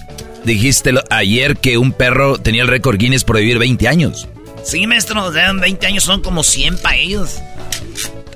[0.45, 4.29] dijiste ayer que un perro tenía el récord Guinness por vivir 20 años.
[4.63, 7.39] Sí, maestro, o 20 años son como 100 para ellos.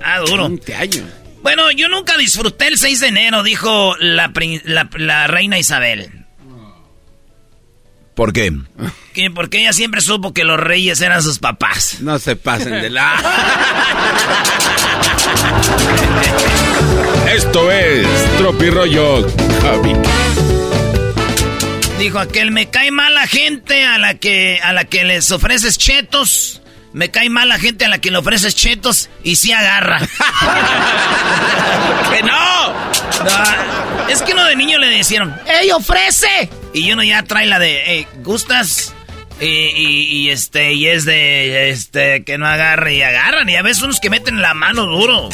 [0.03, 0.45] Ah, duro.
[0.49, 1.05] 20 años.
[1.45, 4.33] Bueno, yo nunca disfruté el 6 de enero, dijo la,
[4.97, 6.25] la reina Isabel.
[8.15, 8.51] ¿Por qué?
[9.13, 11.99] Que porque ella siempre supo que los reyes eran sus papás.
[12.01, 13.13] No se pasen de la.
[17.31, 18.07] Esto es
[18.39, 19.27] Tropirollo
[21.99, 25.77] Dijo aquel, me cae mal la gente a la que a la que les ofreces
[25.77, 26.63] chetos.
[26.95, 29.99] Me cae mal la gente a la que le ofreces chetos y sí agarra.
[32.13, 32.73] ¡Que no!
[34.09, 36.49] Es que uno de niño le decían, ¡Ey, ofrece!
[36.73, 38.95] Y uno ya trae la de, Ey, ¿gustas?
[39.41, 43.49] Y, este, y es de, este, que no agarre y agarran.
[43.49, 45.31] Y a veces unos que meten la mano duro.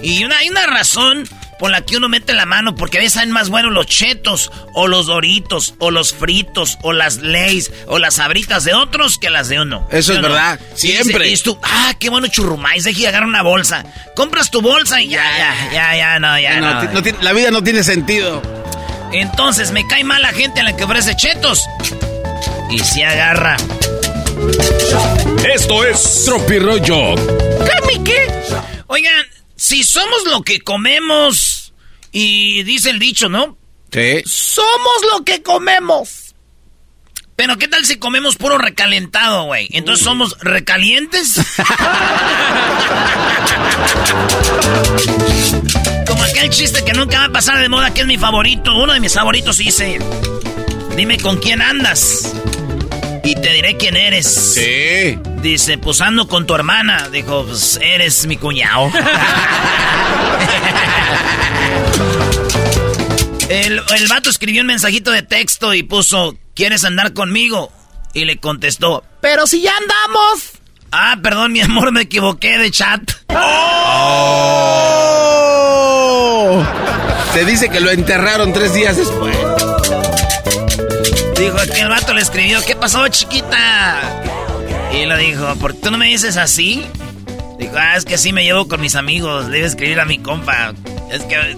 [0.00, 3.14] Y una, hay una razón por la que uno mete la mano, porque a veces
[3.14, 7.98] saben más buenos los chetos, o los doritos, o los fritos, o las leys, o
[7.98, 9.86] las sabritas de otros que las de uno.
[9.90, 11.28] Eso es verdad, siempre.
[11.28, 13.84] Y, tú, ah, qué bueno churrumais, deje agarrar una bolsa.
[14.14, 16.60] Compras tu bolsa y ya, ya, ya, ya, no, ya.
[16.60, 18.42] No, la vida no tiene sentido.
[19.12, 21.64] Entonces, me cae mal la gente a la que ofrece chetos.
[22.70, 23.56] Y se agarra.
[25.54, 27.14] Esto es Tropirollo.
[27.14, 28.26] ¿Qué, qué?
[28.88, 29.24] Oigan,
[29.56, 31.72] si somos lo que comemos,
[32.12, 33.58] y dice el dicho, ¿no?
[33.92, 34.22] Sí.
[34.24, 36.34] Somos lo que comemos.
[37.36, 39.68] Pero ¿qué tal si comemos puro recalentado, güey?
[39.72, 41.34] Entonces somos recalientes.
[46.06, 48.76] Como aquel chiste que nunca va a pasar de moda, que es mi favorito.
[48.76, 49.98] Uno de mis favoritos dice,
[50.96, 52.32] dime con quién andas.
[53.24, 54.26] Y te diré quién eres.
[54.26, 55.18] Sí.
[55.40, 57.08] Dice, pues ando con tu hermana.
[57.08, 58.90] Dijo, pues eres mi cuñado.
[63.48, 67.72] el, el vato escribió un mensajito de texto y puso, ¿quieres andar conmigo?
[68.12, 70.50] Y le contestó, pero si ya andamos.
[70.92, 73.00] Ah, perdón, mi amor, me equivoqué de chat.
[73.28, 73.34] ¡Oh!
[77.34, 79.36] Se dice que lo enterraron tres días después.
[81.38, 84.00] Dijo que el vato le escribió, ¿qué pasó, chiquita?
[84.92, 86.86] Y lo dijo, ¿por qué tú no me dices así?
[87.58, 90.04] Dijo, ah, es que así me llevo con mis amigos, le iba a escribir a
[90.04, 90.72] mi compa.
[91.10, 91.56] Es que...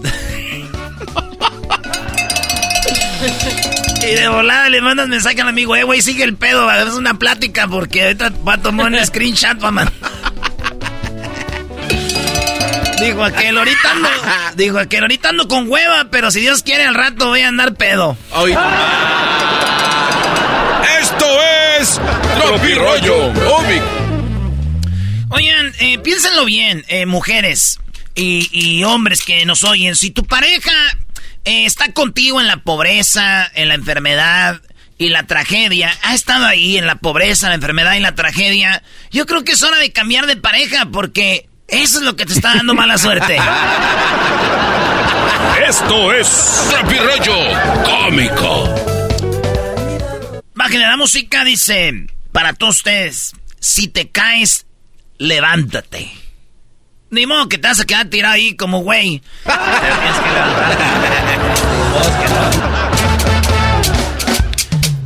[4.06, 7.18] y de volada le mandas mensaje al amigo, eh, güey, sigue el pedo, es una
[7.18, 9.90] plática porque ahorita va a tomar un screenshot man.
[13.00, 14.08] Dijo aquel, ahorita ando,
[14.56, 17.74] dijo aquel, ahorita ando con hueva, pero si Dios quiere al rato voy a andar
[17.74, 18.16] pedo.
[21.00, 21.26] Esto
[21.78, 22.00] es
[22.76, 23.32] Rollo
[25.28, 27.80] Oigan, eh, piénsenlo bien, eh, mujeres
[28.14, 29.94] y, hombres que nos oyen.
[29.94, 30.72] Si tu pareja
[31.44, 34.62] eh, está contigo en la pobreza, en la enfermedad
[34.96, 39.26] y la tragedia, ha estado ahí en la pobreza, la enfermedad y la tragedia, yo
[39.26, 42.54] creo que es hora de cambiar de pareja porque eso es lo que te está
[42.54, 43.38] dando mala suerte.
[45.68, 47.36] Esto es Rollo
[47.84, 48.74] Cómico.
[50.54, 54.66] Bájenle la música, dice, para todos ustedes, si te caes,
[55.18, 56.10] levántate.
[57.10, 59.22] Ni modo que te vas a quedar tirado ahí como güey.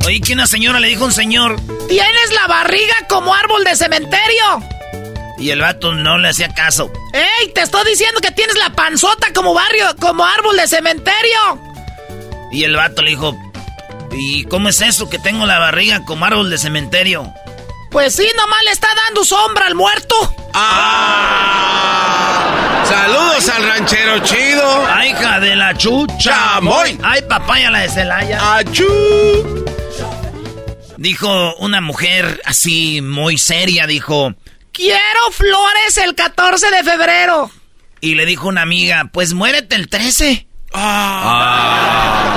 [0.05, 3.75] Oí que una señora le dijo a un señor, tienes la barriga como árbol de
[3.75, 4.80] cementerio.
[5.41, 6.91] Y el vato no le hacía caso.
[7.13, 7.51] ¡Ey!
[7.53, 11.59] Te estoy diciendo que tienes la panzota como barrio, como árbol de cementerio.
[12.51, 13.35] Y el vato le dijo,
[14.11, 17.33] ¿Y cómo es eso que tengo la barriga como árbol de cementerio?
[17.89, 20.15] Pues sí, nomás le está dando sombra al muerto.
[20.53, 22.01] ¡Ah!
[22.87, 24.85] Saludos al ranchero chido.
[24.87, 26.17] ¡Ay, hija de la chucha!
[26.19, 26.99] ¡Chamoy!
[27.03, 28.57] ¡Ay, papaya la de Celaya!
[28.57, 29.65] ¡Achú!
[30.97, 34.35] Dijo una mujer así muy seria, dijo...
[34.71, 37.51] Quiero flores el 14 de febrero.
[37.99, 40.47] Y le dijo una amiga, pues muérete el 13.
[40.73, 42.31] Ah.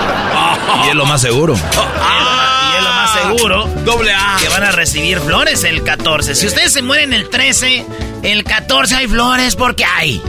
[0.85, 1.55] Y es lo más seguro.
[1.55, 3.66] y es lo más seguro.
[3.85, 4.37] Doble A.
[4.40, 6.35] Que van a recibir flores el 14.
[6.35, 7.87] Si ustedes se mueren el 13,
[8.23, 10.20] el 14 hay flores porque hay.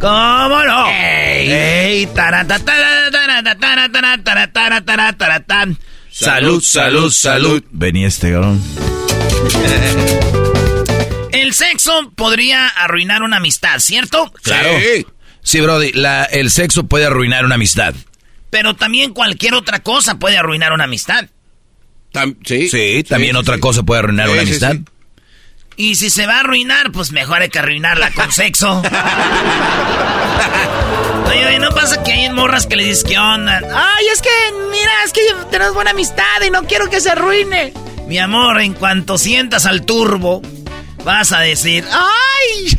[0.00, 0.88] ¿Cómo no?
[0.88, 2.06] ¡Ey!
[6.10, 7.62] Salud, salud, salud.
[7.70, 8.62] Venía este garón.
[11.36, 14.32] El sexo podría arruinar una amistad, ¿cierto?
[14.42, 14.70] Claro.
[14.80, 15.06] Sí.
[15.42, 15.92] Sí, Brody,
[16.32, 17.94] el sexo puede arruinar una amistad.
[18.50, 21.26] Pero también cualquier otra cosa puede arruinar una amistad.
[22.44, 24.76] sí, sí, también otra cosa puede arruinar una amistad.
[25.76, 28.82] Y si se va a arruinar, pues mejor hay que arruinarla con sexo.
[31.28, 33.60] Oye, ¿no pasa que hay morras que le dices qué onda?
[33.74, 34.30] Ay, es que,
[34.70, 35.20] mira, es que
[35.50, 37.74] tenemos buena amistad y no quiero que se arruine.
[38.08, 40.40] Mi amor, en cuanto sientas al turbo,
[41.06, 42.76] vas a decir, ¡ay!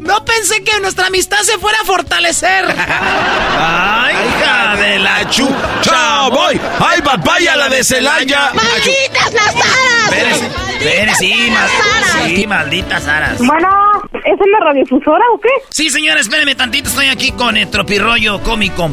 [0.00, 2.64] No pensé que nuestra amistad se fuera a fortalecer.
[3.58, 6.28] ¡Ay, hija de la chucha!
[6.30, 6.60] ¡Voy!
[6.80, 8.50] ¡Ay, papaya, la de Celaya!
[8.52, 10.04] ¡Malditas las aras!
[10.12, 10.46] Espérese,
[10.78, 11.70] espérese, sí, mal-
[12.34, 13.38] sí, malditas aras.
[13.38, 13.68] Bueno,
[14.12, 15.48] ¿es en la radiofusora o qué?
[15.70, 18.90] Sí, señora, espéreme tantito, estoy aquí con el tropirroyo cómico.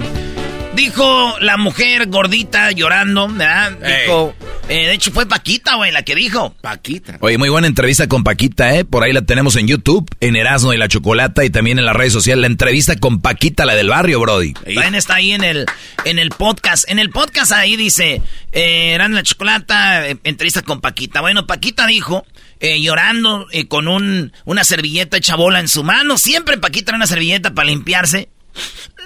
[0.75, 3.73] Dijo la mujer gordita llorando, ¿verdad?
[3.73, 4.33] Dijo,
[4.69, 6.55] eh, de hecho fue Paquita, güey, la que dijo.
[6.61, 7.17] Paquita.
[7.19, 8.85] Oye, muy buena entrevista con Paquita, ¿eh?
[8.85, 11.95] Por ahí la tenemos en YouTube, en Erasmo y la Chocolata y también en las
[11.95, 12.41] redes sociales.
[12.41, 14.53] La entrevista con Paquita, la del barrio, Brody.
[14.53, 15.65] También está ahí en el,
[16.05, 16.89] en el podcast.
[16.89, 18.21] En el podcast ahí dice,
[18.53, 21.19] eh, Erasmo y la Chocolata, eh, entrevista con Paquita.
[21.19, 22.25] Bueno, Paquita dijo,
[22.61, 26.17] eh, llorando, eh, con un, una servilleta hecha bola en su mano.
[26.17, 28.29] Siempre Paquita trae una servilleta para limpiarse.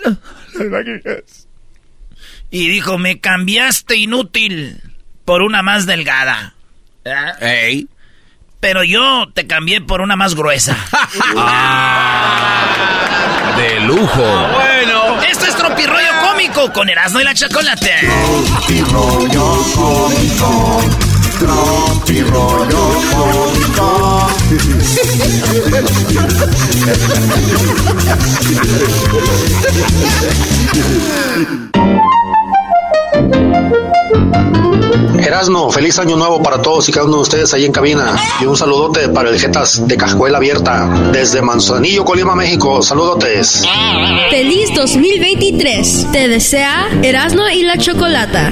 [2.52, 4.82] Y dijo, me cambiaste inútil
[5.26, 6.54] por una más delgada.
[7.04, 7.44] ¿Verdad?
[7.44, 7.88] Ey.
[8.60, 10.76] Pero yo te cambié por una más gruesa.
[13.58, 14.48] De lujo.
[14.54, 15.22] Bueno.
[15.22, 17.94] Esto es Tropirroyo Cómico con Erasmo y la Chocolate.
[35.26, 38.16] Erasmo, feliz año nuevo para todos y cada uno de ustedes ahí en cabina.
[38.42, 42.82] Y un saludote para el Jetas de Cajuela Abierta desde Manzanillo, Colima, México.
[42.82, 43.64] Saludotes.
[44.30, 46.08] Feliz 2023.
[46.12, 48.52] Te desea Erasmo y la Chocolata.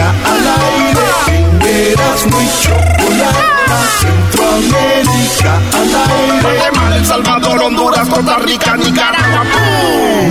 [0.00, 1.06] Al aire,
[1.92, 3.78] Erasmo y Chocolata.
[4.00, 6.40] Centroamérica al aire.
[6.42, 9.44] Guatemala, El Salvador, Honduras, Costa Rica, Nicaragua.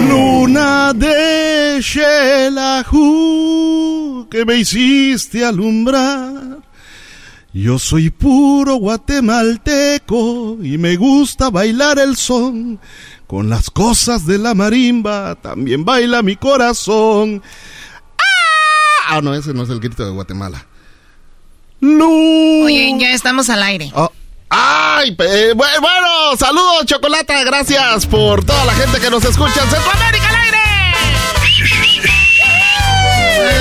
[0.10, 3.06] Luna de Shelahu,
[4.30, 6.60] que me hiciste alumbrar.
[7.54, 12.80] Yo soy puro guatemalteco y me gusta bailar el son.
[13.26, 17.42] Con las cosas de la marimba también baila mi corazón.
[19.10, 20.66] Ah, no, ese no es el grito de Guatemala.
[21.80, 23.92] Lu- Oye, ya estamos al aire.
[23.96, 24.12] Oh,
[24.50, 27.44] Ay, bu- bueno, saludos, Chocolata.
[27.44, 30.58] Gracias por toda la gente que nos escucha en Centroamérica al aire.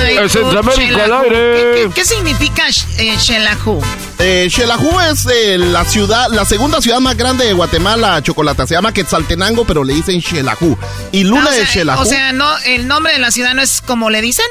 [0.05, 1.23] Ay, En Centroamérica al Shelahu.
[1.23, 1.53] aire.
[1.53, 2.63] ¿Qué, qué- qué significa
[2.97, 3.81] eh, Shelahu?
[4.19, 8.65] Eh, Xelajú es eh, la ciudad, la segunda ciudad más grande de Guatemala, Chocolata.
[8.65, 10.75] Se llama Quetzaltenango, pero le dicen Xelajú.
[11.11, 12.01] Y Luna Ah, o de Xelajú.
[12.01, 14.45] O sea, no, el nombre de la ciudad no es como le dicen.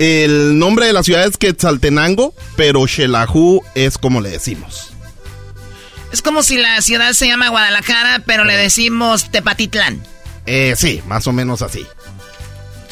[0.00, 4.94] El nombre de la ciudad es Quetzaltenango, pero Xelajú es como le decimos.
[6.10, 10.02] Es como si la ciudad se llama Guadalajara, pero le decimos Tepatitlán.
[10.46, 11.86] Eh, sí, más o menos así.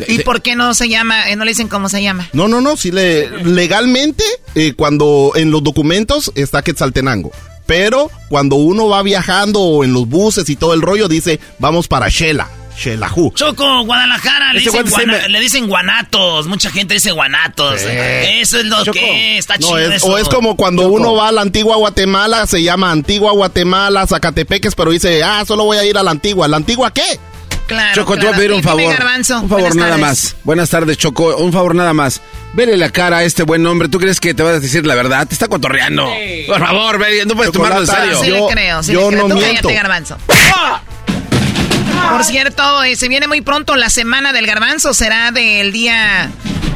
[0.06, 2.28] ¿Y por qué no se llama, eh, no le dicen cómo se llama?
[2.34, 4.22] No, no, no, sí le, legalmente
[4.54, 7.32] eh, cuando en los documentos está Quetzaltenango.
[7.64, 11.88] Pero cuando uno va viajando o en los buses y todo el rollo dice vamos
[11.88, 13.32] para Shela, Xelajú.
[13.34, 16.46] Choco, Guadalajara, le dicen, guana- me- le dicen guanatos.
[16.46, 17.80] Mucha gente dice guanatos.
[17.80, 17.86] Sí.
[17.90, 18.92] Eso es lo Choco.
[18.92, 19.78] que está No, chido.
[19.78, 20.06] es- eso.
[20.06, 24.74] o es como cuando uno va a la antigua Guatemala, se llama antigua Guatemala, Zacatepeques,
[24.76, 26.46] pero dice, ah, solo voy a ir a la antigua.
[26.46, 27.18] ¿La antigua qué?
[27.66, 28.36] Claro, Choco, te voy a claro.
[28.38, 28.82] pedir un favor.
[28.84, 30.00] Un favor buenas nada tardes.
[30.06, 30.36] más.
[30.44, 31.36] Buenas tardes, Choco.
[31.36, 32.22] Un favor nada más.
[32.54, 33.88] Vele la cara a este buen hombre.
[33.88, 35.26] ¿Tú crees que te vas a decir la verdad?
[35.26, 36.08] Te está cotorreando.
[36.46, 38.20] Por favor, ve, no puedes tomarlo en Chocolata, serio.
[38.22, 39.28] Sí le creo, sí le creo.
[39.28, 40.16] Tú cállate, Garbanzo.
[42.10, 44.94] Por cierto, eh, se viene muy pronto la semana del garbanzo.
[44.94, 46.30] Será del día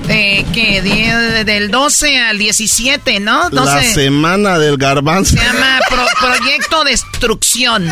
[0.08, 0.82] eh, ¿qué?
[0.82, 3.50] Día del 12 al 17, ¿no?
[3.50, 3.64] 12.
[3.64, 5.36] La semana del garbanzo.
[5.36, 5.80] Se llama
[6.20, 7.88] Proyecto Destrucción.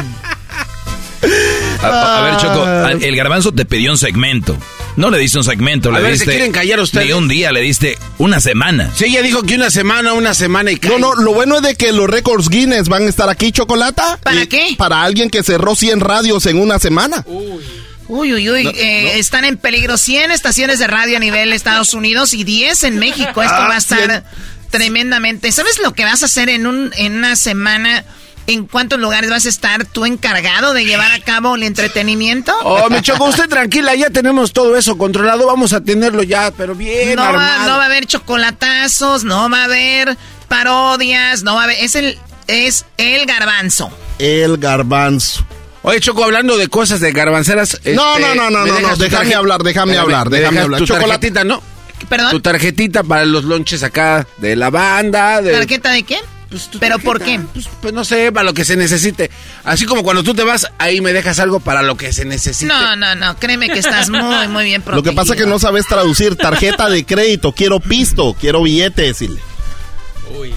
[1.82, 2.66] A, a, ver, Choco,
[3.04, 4.56] el garbanzo te pidió un segmento.
[5.00, 6.26] No le diste un segmento, a le ver, diste.
[6.26, 7.06] ¿se quieren callar ustedes?
[7.06, 8.92] Ni un día, le diste una semana.
[8.94, 11.74] Sí, ella dijo que una semana, una semana y No, no, lo bueno es de
[11.74, 14.18] que los récords Guinness van a estar aquí, Chocolata.
[14.22, 14.74] ¿Para qué?
[14.76, 17.22] Para alguien que cerró 100 radios en una semana.
[17.26, 17.62] Uy.
[18.08, 18.64] Uy, uy, uy.
[18.64, 19.10] No, eh, no.
[19.20, 23.42] Están en peligro 100 estaciones de radio a nivel Estados Unidos y 10 en México.
[23.42, 24.22] Esto Ah, va a estar 100.
[24.70, 25.52] tremendamente.
[25.52, 28.04] ¿Sabes lo que vas a hacer en, un, en una semana?
[28.50, 32.52] ¿En cuántos lugares vas a estar tú encargado de llevar a cabo el entretenimiento?
[32.64, 36.74] Oh, me chocó usted tranquila, ya tenemos todo eso controlado, vamos a tenerlo ya, pero
[36.74, 37.70] bien no, va, armado.
[37.70, 40.16] no va a haber chocolatazos, no va a haber
[40.48, 41.76] parodias, no va a haber...
[41.78, 43.88] Es el, es el garbanzo.
[44.18, 45.46] El garbanzo.
[45.82, 47.80] Oye, Choco, hablando de cosas de garbanceras.
[47.84, 50.38] No, este, no, no, no, ¿me no, no, tu déjame tarje- hablar, déjame hablar, ¿me
[50.38, 50.80] déjame hablar.
[50.80, 51.08] Tu Chocolate.
[51.30, 51.62] tarjetita, ¿no?
[52.08, 52.30] ¿Perdón?
[52.32, 55.40] Tu tarjetita para los lonches acá de la banda.
[55.40, 56.02] De, ¿Tarjeta de
[56.50, 56.78] qué?
[56.80, 57.40] ¿Pero por qué?
[57.52, 59.30] Pues, pues no sé, para lo que se necesite.
[59.64, 62.66] Así como cuando tú te vas, ahí me dejas algo para lo que se necesite.
[62.66, 65.58] No, no, no, créeme que estás muy, muy bien Lo que pasa es que no
[65.58, 67.52] sabes traducir tarjeta de crédito.
[67.52, 69.14] Quiero pisto, quiero billete,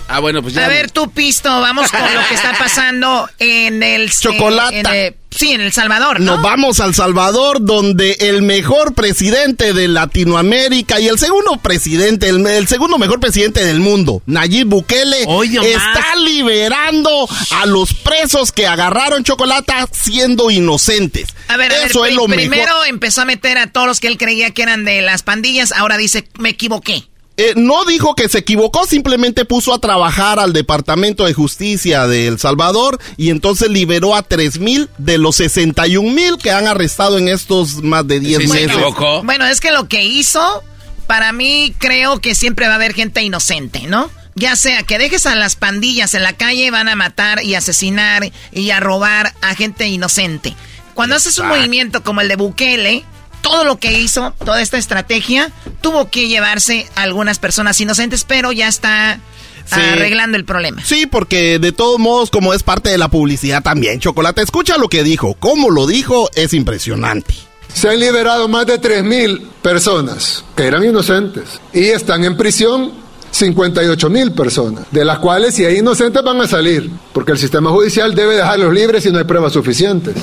[0.08, 0.66] Ah, bueno, pues ya.
[0.66, 4.12] A ver, tú, Pisto, vamos con lo que está pasando en el...
[4.12, 4.76] Chocolata.
[4.78, 6.34] en, eh, sí, en El Salvador, ¿no?
[6.34, 12.46] Nos vamos al Salvador, donde el mejor presidente de Latinoamérica y el segundo presidente, el,
[12.46, 18.68] el segundo mejor presidente del mundo, Nayib Bukele, Oye, está liberando a los presos que
[18.68, 21.30] agarraron chocolata siendo inocentes.
[21.48, 22.88] A ver, a ver, Eso es lo primero mejor.
[22.88, 25.98] empezó a meter a todos los que él creía que eran de las pandillas, ahora
[25.98, 27.04] dice, me equivoqué.
[27.36, 32.28] Eh, no dijo que se equivocó, simplemente puso a trabajar al Departamento de Justicia de
[32.28, 37.18] El Salvador y entonces liberó a 3 mil de los 61 mil que han arrestado
[37.18, 38.72] en estos más de 10 Sí, se meses.
[38.72, 39.24] equivocó.
[39.24, 40.64] Bueno, es que lo que hizo,
[41.08, 44.12] para mí creo que siempre va a haber gente inocente, ¿no?
[44.36, 48.32] Ya sea que dejes a las pandillas en la calle, van a matar y asesinar
[48.52, 50.56] y a robar a gente inocente.
[50.94, 53.04] Cuando haces un movimiento como el de Bukele,
[53.44, 58.52] todo lo que hizo, toda esta estrategia, tuvo que llevarse a algunas personas inocentes, pero
[58.52, 59.20] ya está
[59.66, 59.80] Sí.
[59.80, 60.82] arreglando el problema.
[60.84, 64.90] Sí, porque de todos modos, como es parte de la publicidad también, Chocolate, escucha lo
[64.90, 65.36] que dijo.
[65.40, 67.34] Cómo lo dijo es impresionante.
[67.74, 72.92] Se han liberado más de 3.000 personas que eran inocentes y están en prisión
[73.32, 78.14] 58.000 personas, de las cuales si hay inocentes van a salir, porque el sistema judicial
[78.14, 80.16] debe dejarlos libres si no hay pruebas suficientes.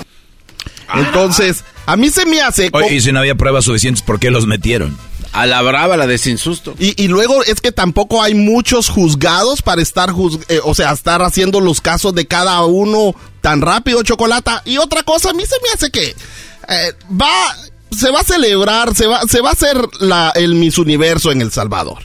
[0.95, 2.70] Entonces, a mí se me hace...
[2.72, 4.97] Oye, y si no había pruebas suficientes, ¿por qué los metieron?
[5.32, 6.74] A la brava, la de sin susto.
[6.78, 10.91] Y, y luego es que tampoco hay muchos juzgados para estar, juz- eh, o sea,
[10.93, 14.62] estar haciendo los casos de cada uno tan rápido, Chocolata.
[14.64, 16.09] Y otra cosa, a mí se me hace que
[16.68, 17.30] eh, va,
[17.97, 21.43] se va a celebrar, se va, se va a hacer la, el Miss Universo en
[21.43, 21.99] El Salvador.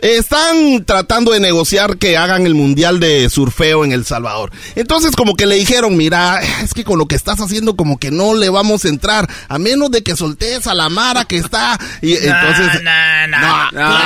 [0.00, 4.50] Están tratando de negociar que hagan el mundial de surfeo en El Salvador.
[4.74, 8.10] Entonces como que le dijeron, mira, es que con lo que estás haciendo como que
[8.10, 11.78] no le vamos a entrar, a menos de que soltes a la Mara que está.
[12.00, 12.82] Y entonces...
[12.82, 13.70] no, no.
[13.72, 13.96] No,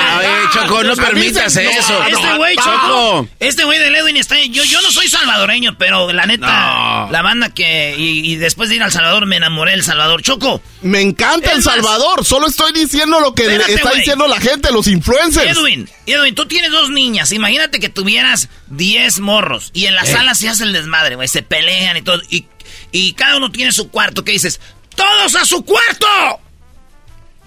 [0.52, 2.04] Choco, no permitas eso.
[2.08, 3.28] Este güey, Choco.
[3.40, 4.36] Este güey de Ledwin está.
[4.50, 7.94] Yo, yo no soy salvadoreño, pero la neta, la banda que.
[7.98, 10.22] Y, y después de ir al Salvador me enamoré del Salvador.
[10.22, 10.60] Choco.
[10.82, 14.70] Me encanta El más- Salvador, solo estoy diciendo lo que Espérate, está diciendo la gente,
[14.72, 15.56] los influencers.
[15.58, 15.75] Edwin,
[16.06, 17.32] Edwin, tú tienes dos niñas.
[17.32, 20.06] Imagínate que tuvieras 10 morros y en la Eh.
[20.12, 21.28] sala se hace el desmadre, güey.
[21.28, 22.20] Se pelean y todo.
[22.30, 22.46] Y,
[22.92, 24.24] y cada uno tiene su cuarto.
[24.24, 24.60] ¿Qué dices?
[24.94, 26.40] ¡Todos a su cuarto!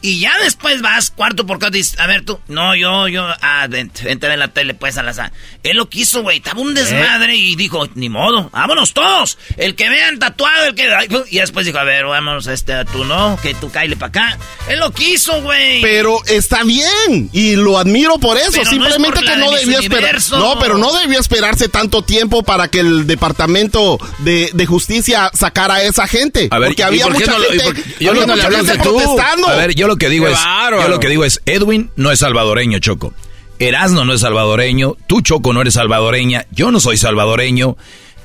[0.02, 3.28] Y ya después vas cuarto por cuarto y dices, a ver tú, no, yo, yo,
[3.42, 5.34] ah, vente, vente a ver la tele, pues, a la sala.
[5.64, 9.38] Él lo quiso, güey, estaba un desmadre y dijo, ni modo, vámonos todos.
[9.58, 10.88] El que vean tatuado, el que...
[11.32, 14.38] Y después dijo, a ver, vámonos, este, tú no, que tú cáile para acá.
[14.70, 15.82] Él lo quiso, güey.
[15.82, 18.52] Pero está bien y lo admiro por eso.
[18.52, 20.18] Pero no es Simplemente por que de no Miss debió esperar.
[20.32, 25.76] No, pero no debió esperarse tanto tiempo para que el departamento de, de justicia sacara
[25.76, 26.48] a esa gente.
[26.52, 29.48] A ver, porque ¿y había mucha no lo- y gente, protestando.
[29.50, 30.84] A ver, yo lo que digo Qué es, bárbaro.
[30.84, 33.14] yo lo que digo es, Edwin no es salvadoreño, Choco.
[33.60, 37.76] Erasno no es salvadoreño, tú Choco no eres salvadoreña, yo no soy salvadoreño.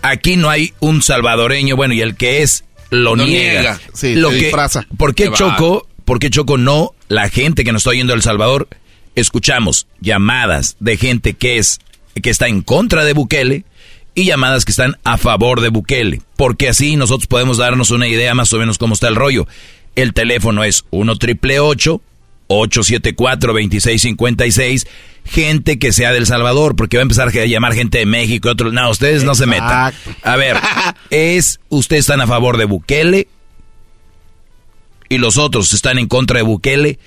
[0.02, 3.60] Aquí no hay un salvadoreño, bueno, y el que es lo, niega.
[3.60, 3.80] niega.
[3.94, 4.86] Sí, lo que, disfraza.
[4.96, 5.88] ¿Por qué Qué Choco?
[6.04, 8.68] ¿Por qué Choco no la gente que nos está oyendo de El Salvador
[9.14, 11.80] escuchamos llamadas de gente que es
[12.22, 13.64] que está en contra de Bukele
[14.14, 18.34] y llamadas que están a favor de Bukele, porque así nosotros podemos darnos una idea
[18.34, 19.48] más o menos cómo está el rollo.
[19.96, 24.86] El teléfono es 1 triple 874 2656
[25.24, 28.50] gente que sea del Salvador, porque va a empezar a llamar gente de México y
[28.50, 28.72] otros.
[28.72, 29.94] No, ustedes no se metan.
[30.22, 30.56] A ver,
[31.10, 33.28] es ustedes están a favor de Bukele
[35.08, 36.98] y los otros están en contra de Bukele,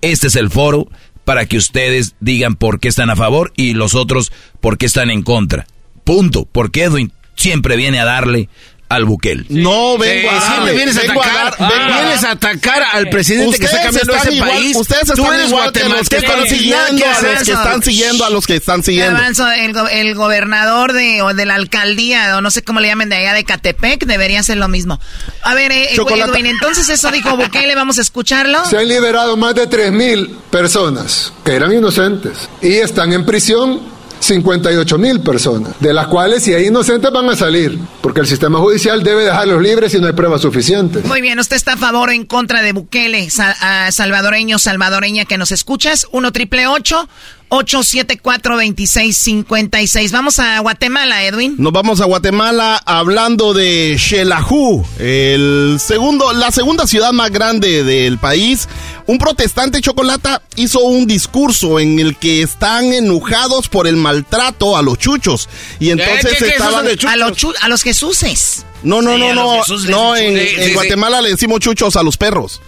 [0.00, 0.88] este es el foro
[1.24, 5.10] para que ustedes digan por qué están a favor y los otros por qué están
[5.10, 5.66] en contra.
[6.04, 6.46] Punto.
[6.50, 8.48] Porque Edwin siempre viene a darle
[8.88, 9.46] al Buquel.
[9.48, 14.14] No, vengo a Siempre vienes a atacar, vienes a atacar al presidente que está cambiando
[14.14, 14.76] ese igual, país.
[14.76, 18.30] Ustedes Tú están eres igual que guatemalteco, siguiendo ¿qué a los que están siguiendo a
[18.30, 19.20] los que están siguiendo.
[19.58, 23.08] El, go- el gobernador de, o de la alcaldía, o no sé cómo le llamen
[23.08, 25.00] de allá de Catepec, debería hacer lo mismo.
[25.42, 26.32] A ver, eh, Chocolata.
[26.32, 28.64] Edwin, entonces eso dijo Bukele, vamos a escucharlo.
[28.66, 35.22] Se han liberado más de 3.000 personas que eran inocentes y están en prisión 58.000
[35.22, 39.24] personas, de las cuales si hay inocentes van a salir, porque el sistema judicial debe
[39.24, 41.04] dejarlos libres si no hay pruebas suficientes.
[41.04, 45.24] Muy bien, ¿usted está a favor o en contra de Bukele, sa- ah, salvadoreño, salvadoreña
[45.24, 46.06] que nos escuchas?
[46.12, 47.08] 1 triple 874
[47.48, 51.54] 2656 Vamos a Guatemala, Edwin.
[51.58, 58.18] Nos vamos a Guatemala hablando de Xelajú, el segundo, la segunda ciudad más grande del
[58.18, 58.68] país.
[59.06, 64.82] Un protestante chocolata hizo un discurso en el que están enojados por el maltrato a
[64.82, 65.48] los chuchos.
[65.78, 66.50] Y entonces ¿Qué, qué, qué?
[66.50, 66.86] estaban...
[66.88, 67.10] Chuchos.
[67.10, 68.64] A los chu- a los Jesuses.
[68.82, 72.16] No, no, Sí, no, no, no, en, en sí, Guatemala le decimos chuchos a los
[72.16, 72.60] perros.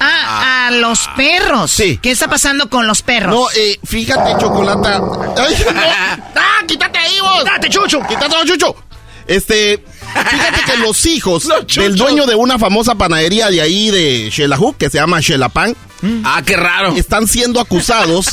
[0.00, 1.70] Ah, a los perros.
[1.70, 1.98] Sí.
[2.00, 3.34] ¿Qué está pasando con los perros?
[3.34, 5.00] No, eh, fíjate, Chocolata.
[6.36, 7.44] ¡Ah, quítate ahí vos!
[7.44, 8.00] ¡Date, Chucho!
[8.06, 8.76] ¡Quítate, Chucho!
[9.26, 14.74] Este, fíjate que los hijos del dueño de una famosa panadería de ahí de Xelajú,
[14.76, 15.20] que se llama
[16.00, 16.94] Xelapan, Ah, qué raro.
[16.96, 18.26] están siendo acusados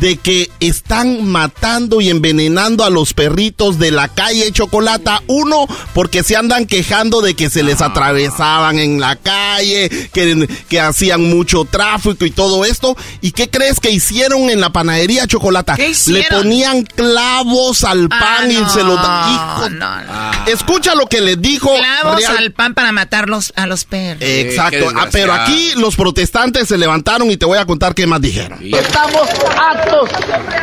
[0.00, 5.22] de que están matando y envenenando a los perritos de la calle Chocolata.
[5.26, 10.80] Uno, porque se andan quejando de que se les atravesaban en la calle, que, que
[10.80, 12.96] hacían mucho tráfico y todo esto.
[13.20, 15.74] ¿Y qué crees que hicieron en la panadería Chocolata?
[15.76, 19.78] ¿Qué Le ponían clavos al pan Ah, y no, se los dan.
[19.78, 20.46] no, no.
[20.46, 21.74] Escucha lo que les dijo.
[21.76, 24.22] Clavos Real- al pan para matarlos a los perros.
[24.22, 24.88] Exacto.
[24.88, 28.20] qué Ah, pero aquí los protestantes se levantaron y te voy a contar qué más
[28.20, 28.58] dijeron.
[28.62, 29.28] Estamos
[29.58, 30.10] hartos,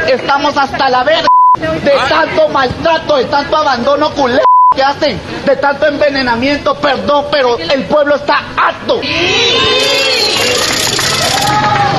[0.07, 1.27] estamos hasta la verga
[1.59, 4.43] de tanto maltrato, de tanto abandono culero
[4.75, 9.01] que hacen, de tanto envenenamiento, perdón, pero el pueblo está harto.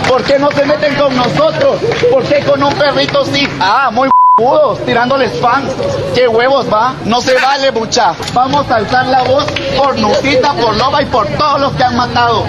[0.09, 1.81] ¿Por qué no se meten con nosotros?
[2.09, 3.49] ¿Por qué con un perrito sí?
[3.59, 5.73] Ah, muy pudos, tirándoles fans.
[6.15, 6.95] ¿Qué huevos va?
[7.05, 8.15] No se vale, mucha.
[8.33, 9.45] Vamos a alzar la voz
[9.77, 12.47] por Nusita, por Loba y por todos los que han matado.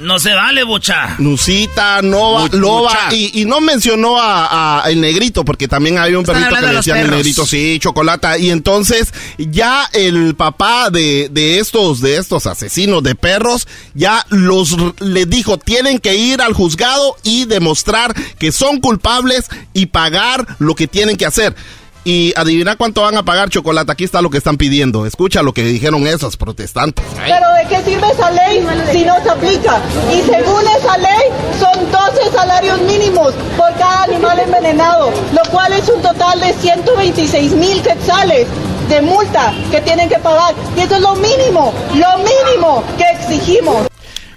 [0.00, 1.16] No se vale, bocha.
[1.18, 2.56] Nusita, Nova, Mucha.
[2.56, 6.60] Loba, y, y no mencionó a, a el negrito, porque también había un perrito que
[6.62, 8.38] le decían el negrito, sí, chocolata.
[8.38, 14.72] Y entonces, ya el papá de, de estos, de estos asesinos de perros, ya los
[14.72, 20.46] r- le dijo, tienen que ir al juzgado y demostrar que son culpables y pagar
[20.58, 21.54] lo que tienen que hacer.
[22.02, 23.92] Y adivina cuánto van a pagar chocolate.
[23.92, 25.04] Aquí está lo que están pidiendo.
[25.04, 27.04] Escucha lo que dijeron esos protestantes.
[27.14, 29.78] Pero ¿de qué sirve esa ley si no se aplica?
[30.10, 31.20] Y según esa ley
[31.58, 37.52] son 12 salarios mínimos por cada animal envenenado, lo cual es un total de 126
[37.52, 38.46] mil quetzales
[38.88, 40.54] de multa que tienen que pagar.
[40.76, 43.86] Y eso es lo mínimo, lo mínimo que exigimos.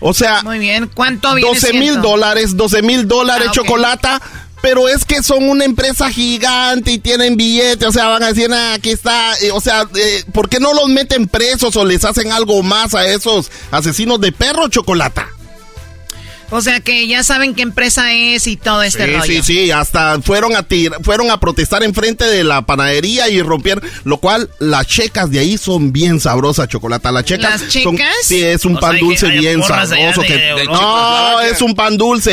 [0.05, 3.55] O sea, Muy bien, ¿cuánto viene 12 mil dólares, 12 mil dólares Ah, ok.
[3.55, 4.21] chocolata.
[4.63, 8.49] Pero es que son una empresa gigante y tienen billete, o sea, van a decir,
[8.53, 12.05] "Ah, aquí está, eh, o sea, eh, ¿por qué no los meten presos o les
[12.05, 15.27] hacen algo más a esos asesinos de perro, chocolata?
[16.55, 19.23] O sea que ya saben qué empresa es y todo este sí, rollo.
[19.25, 23.83] sí, sí, hasta fueron a tir- fueron a protestar enfrente de la panadería y rompieron,
[24.03, 27.11] lo cual las checas de ahí son bien sabrosas, chocolata.
[27.11, 28.13] Las checas ¿Las son- checas?
[28.23, 31.75] sí, es un O pan dulce hay bien sabroso de- que de no, es un
[31.75, 32.31] pan dulce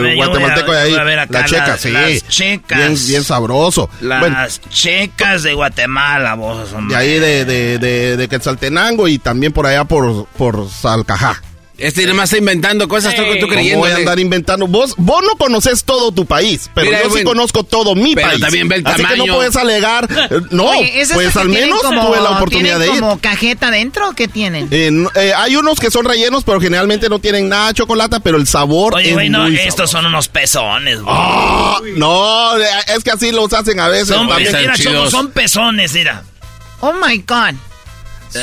[0.00, 0.94] ver, guatemalteco de ahí.
[0.94, 1.04] acá
[1.40, 1.90] las checas, las- sí.
[1.90, 2.78] las checas.
[2.78, 3.88] Bien, bien sabroso.
[4.00, 4.36] Las Bueno,
[4.70, 6.70] checas de Guatemala, vos.
[6.70, 6.96] de hombre.
[6.96, 11.40] ahí de, de, de, de Quetzaltenango y también por allá por, por Salcajá.
[11.82, 13.78] Este nomás está inventando cosas, tú, tú ¿Cómo creyendo.
[13.80, 14.66] voy a andar inventando?
[14.66, 18.14] Vos, vos no conoces todo tu país, pero Mira, yo sí Edwin, conozco todo mi
[18.14, 18.40] pero país.
[18.40, 19.26] también ve el Así que tamaño.
[19.26, 20.08] no puedes alegar.
[20.30, 23.00] eh, No, Oye, ¿esas pues que al menos como- tuve la oportunidad de ¿tienen ir.
[23.02, 24.68] como cajeta dentro o qué tienen?
[24.70, 28.20] Eh, no- eh, hay unos que son rellenos, pero generalmente no tienen nada de chocolate,
[28.20, 31.14] pero el sabor Oye, es güey, no, muy estos son unos pezones, güey.
[31.16, 32.64] Ah, no, eh,
[32.96, 34.08] es que así los hacen a veces.
[34.08, 34.52] son, también.
[34.56, 36.22] mira, Choco, son pezones, mira.
[36.80, 37.54] Oh my God.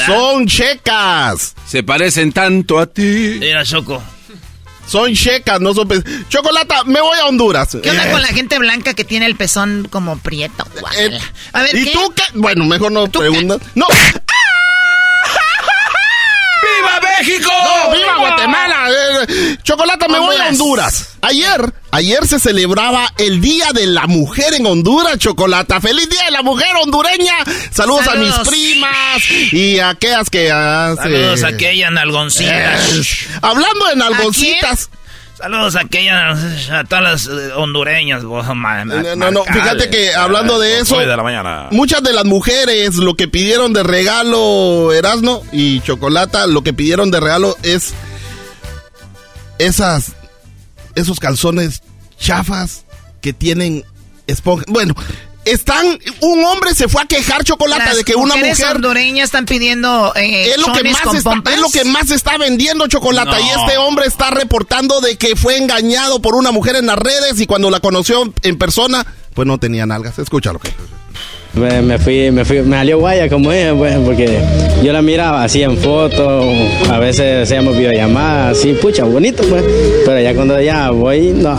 [0.05, 1.55] Son checas.
[1.67, 3.37] Se parecen tanto a ti.
[3.39, 4.01] Mira, Choco.
[4.87, 7.77] Son checas, no son pe- Chocolata, me voy a Honduras.
[7.83, 10.65] ¿Qué onda Eh, con la gente blanca que tiene el pezón como prieto?
[10.97, 11.19] eh.
[11.53, 11.91] A ver, ¿Y ¿qué?
[11.91, 12.23] tú qué?
[12.33, 13.59] Bueno, mejor no preguntas.
[13.75, 13.85] ¡No!
[16.61, 17.51] ¡Viva México!
[17.51, 18.89] ¡No, viva Guatemala.
[18.89, 21.09] Eh, Chocolata, me voy a Honduras.
[21.21, 25.81] Ayer, ayer se celebraba el Día de la Mujer en Honduras, Chocolata.
[25.81, 27.35] ¡Feliz Día de la Mujer hondureña!
[27.71, 31.03] Saludos, a mis primas y a aquellas que hacen...
[31.03, 32.89] Saludos a aquellas nalgoncitas.
[32.91, 34.89] Eh, hablando de nalgoncitas...
[35.39, 38.23] Saludos a aquellas, a todas las eh, hondureñas.
[38.23, 38.43] No,
[39.15, 41.69] no, no, fíjate que hablando de eso, de la mañana.
[41.71, 47.09] muchas de las mujeres lo que pidieron de regalo, Erasmo y Chocolata, lo que pidieron
[47.09, 47.93] de regalo es
[49.59, 50.11] esas,
[50.95, 51.83] esos calzones
[52.17, 52.83] chafas
[53.21, 53.85] que tienen
[54.27, 54.65] esponja.
[54.67, 54.93] Bueno,
[55.45, 60.13] están un hombre se fue a quejar chocolate de que una mujer hondureñas están pidiendo
[60.15, 63.41] eh, es lo que más está, es lo que más está vendiendo chocolate.
[63.41, 67.39] Y este hombre está reportando de que fue engañado por una mujer en las redes
[67.39, 70.19] y cuando la conoció en persona pues no tenía nalgas.
[70.19, 70.71] Escúchalo que
[71.53, 74.39] me, fui, me fui, me salió guaya como ella, pues, porque
[74.83, 76.45] yo la miraba así en fotos,
[76.89, 79.63] a veces hacíamos videollamadas, así, pucha, bonito, pues,
[80.05, 81.55] pero ya cuando ya voy, no,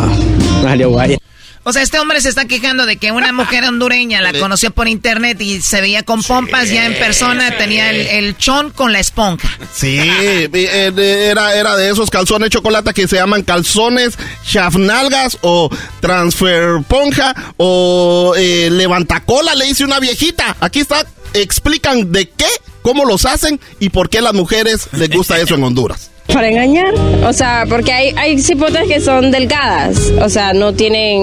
[0.63, 1.20] me salió guaya.
[1.63, 4.89] O sea, este hombre se está quejando de que una mujer hondureña la conoció por
[4.89, 9.49] internet y se veía con pompas, ya en persona tenía el, chon con la esponja.
[9.75, 15.69] Sí, eh, era, era de esos calzones chocolate que se llaman calzones chafnalgas o
[16.01, 20.57] transfer ponja o eh, levantacola, le dice una viejita.
[20.61, 22.49] Aquí está, explican de qué,
[22.83, 26.11] cómo los hacen y por qué a las mujeres les gusta eso en Honduras.
[26.33, 26.95] Para engañar,
[27.27, 31.23] o sea, porque hay, hay cipotas que son delgadas, o sea, no tienen,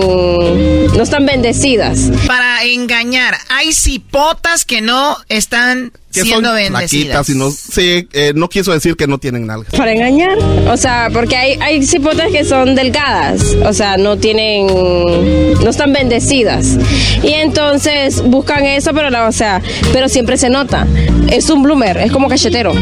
[0.96, 2.12] no están bendecidas.
[2.26, 8.32] Para engañar, hay cipotas que no están que siendo son flaquitas y no, sí, eh,
[8.36, 9.74] no quiso decir que no tienen nalgas.
[9.76, 10.38] Para engañar,
[10.70, 15.94] o sea, porque hay, hay cipotas que son delgadas, o sea, no tienen, no están
[15.94, 16.78] bendecidas.
[17.24, 19.62] Y entonces buscan eso, pero la, o sea,
[19.94, 20.88] pero siempre se nota.
[21.30, 22.74] Es un bloomer, es como cachetero.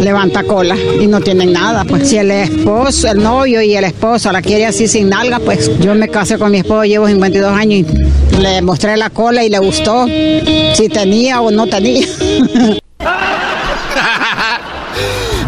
[0.00, 4.32] Levanta cola y no tienen nada, pues si el esposo, el novio y el esposo
[4.32, 7.90] la quiere así sin nalgas, pues yo me casé con mi esposo, llevo 52 años
[8.32, 12.06] y le mostré la cola y le gustó si tenía o no tenía.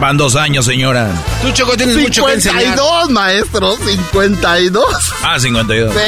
[0.03, 1.11] Van dos años, señora.
[1.43, 2.61] Tú, Choco, tienes mucho que enseñar.
[2.61, 4.85] 52, maestro, 52.
[5.23, 5.95] Ah, 52.
[5.95, 6.01] Sí.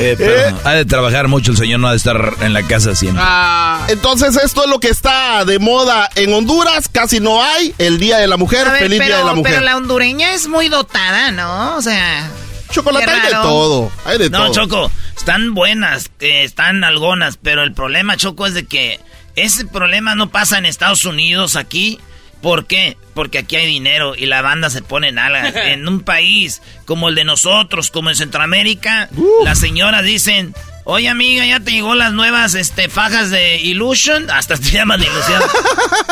[0.00, 3.22] Eh, ha de trabajar mucho el señor, no ha de estar en la casa siempre.
[3.22, 7.74] Ah, entonces esto es lo que está de moda en Honduras, casi no hay.
[7.76, 9.52] El Día de la Mujer, feliz Día de la Mujer.
[9.52, 11.76] Pero la hondureña es muy dotada, ¿no?
[11.76, 12.30] O sea...
[12.70, 14.52] Chocolate hay de todo, hay de no, todo.
[14.52, 19.00] Choco, están buenas, están algonas, pero el problema, Choco, es de que
[19.36, 21.98] ese problema no pasa en Estados Unidos, aquí
[22.42, 22.96] ¿Por qué?
[23.14, 25.54] Porque aquí hay dinero y la banda se pone en alas.
[25.54, 29.08] en un país como el de nosotros, como en Centroamérica,
[29.44, 30.54] las señoras dicen,
[30.90, 35.42] oye amiga, ya te llegó las nuevas este, fajas de Illusion, hasta se llaman Ilusión,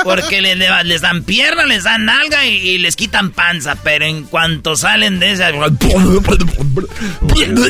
[0.05, 4.77] porque les, les, dan pierna, les dan nalga y, les quitan panza, pero en cuanto
[4.77, 5.51] salen de esa...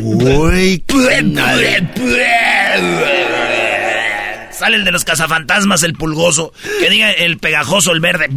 [0.02, 0.82] Uy,
[4.50, 6.54] Sale el de los cazafantasmas, el pulgoso.
[6.80, 8.28] Que diga el pegajoso, el verde.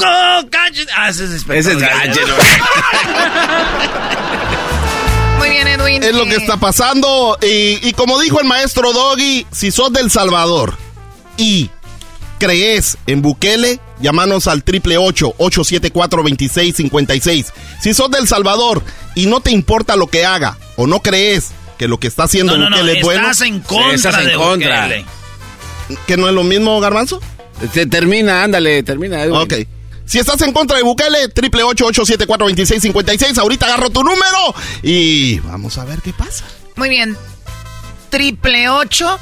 [0.00, 0.48] ¡No,
[0.96, 1.78] Ah, ese es, ese es
[5.48, 6.02] Muy bien, Edwin.
[6.02, 7.38] Es lo que está pasando.
[7.42, 10.76] Y, y como dijo el maestro Doggy, si sos del Salvador
[11.36, 11.70] y
[12.38, 18.82] crees en Bukele, llámanos al triple 874 2656 Si sos del Salvador
[19.14, 22.56] y no te importa lo que haga o no crees que lo que está haciendo
[22.56, 23.22] no, Bukele es bueno.
[23.22, 24.88] Estás en contra de contra.
[26.06, 27.20] ¿Que no es lo mismo, Garbanzo?
[27.72, 29.24] Se termina, ándale, termina.
[29.30, 29.54] Ok.
[30.08, 33.36] Si estás en contra de Bukele, triple ocho ocho siete cuatro veintiséis cincuenta y seis.
[33.36, 36.46] Ahorita agarro tu número y vamos a ver qué pasa.
[36.76, 37.14] Muy bien.
[38.08, 39.20] Triple ocho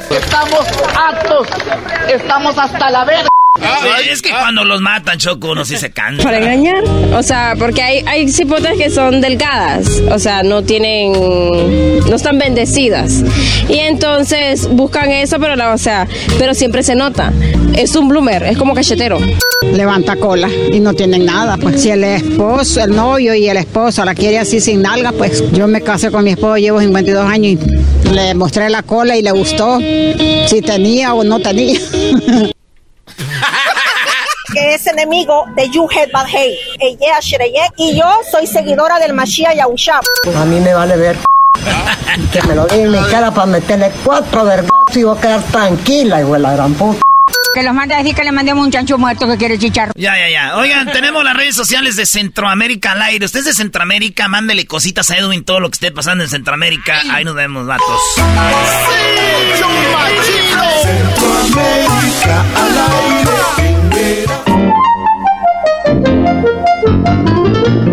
[0.09, 1.49] Estamos actos,
[2.07, 3.32] estamos hasta la verga.
[3.61, 6.23] Ah, es que cuando los matan, Choco, uno sí se cansa.
[6.23, 6.83] Para engañar,
[7.13, 11.11] o sea, porque hay, hay cipotas que son delgadas, o sea, no tienen,
[12.09, 13.23] no están bendecidas.
[13.69, 16.07] Y entonces buscan eso, pero la, o sea,
[16.39, 17.31] pero siempre se nota.
[17.75, 19.19] Es un bloomer, es como cachetero.
[19.71, 24.03] Levanta cola y no tienen nada, pues si el esposo, el novio y el esposo
[24.03, 27.61] la quiere así sin nalga, pues yo me casé con mi esposo, llevo 52 años
[28.05, 31.79] y le mostré la cola y le gustó si tenía o no tenía.
[34.53, 36.57] que es enemigo de Yuhet Badhei.
[37.77, 40.01] Y yo soy seguidora del Mashiach Yahushua.
[40.35, 41.17] A mí me vale ver
[42.31, 45.41] que me lo diga en mi cara para meterle cuatro vergas si voy a quedar
[45.43, 47.01] tranquila, hijo de la gran puta.
[47.53, 49.91] Que los mande a decir que le mandemos un chancho muerto que quiere chicharro.
[49.95, 50.57] Ya, ya, ya.
[50.57, 53.25] Oigan, tenemos las redes sociales de Centroamérica al aire.
[53.25, 57.01] Usted es de Centroamérica, mándele cositas a Edwin todo lo que esté pasando en Centroamérica.
[57.11, 58.01] Ahí nos vemos, vatos.
[60.81, 63.62] Centroamérica al aire.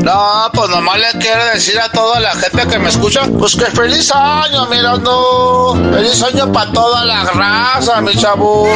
[0.03, 3.67] No, pues nomás le quiero decir a toda la gente que me escucha, pues que
[3.67, 5.75] feliz año, mira, no.
[5.93, 8.67] Feliz año para toda la raza, mi chavo.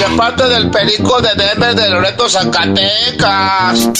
[0.00, 3.90] De parte del perico de Denver de Loreto, Zacatecas.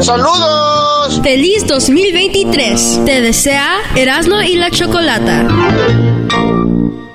[0.00, 1.20] ¡Saludos!
[1.22, 3.00] Feliz 2023.
[3.04, 5.46] Te desea Erasmo y la Chocolata.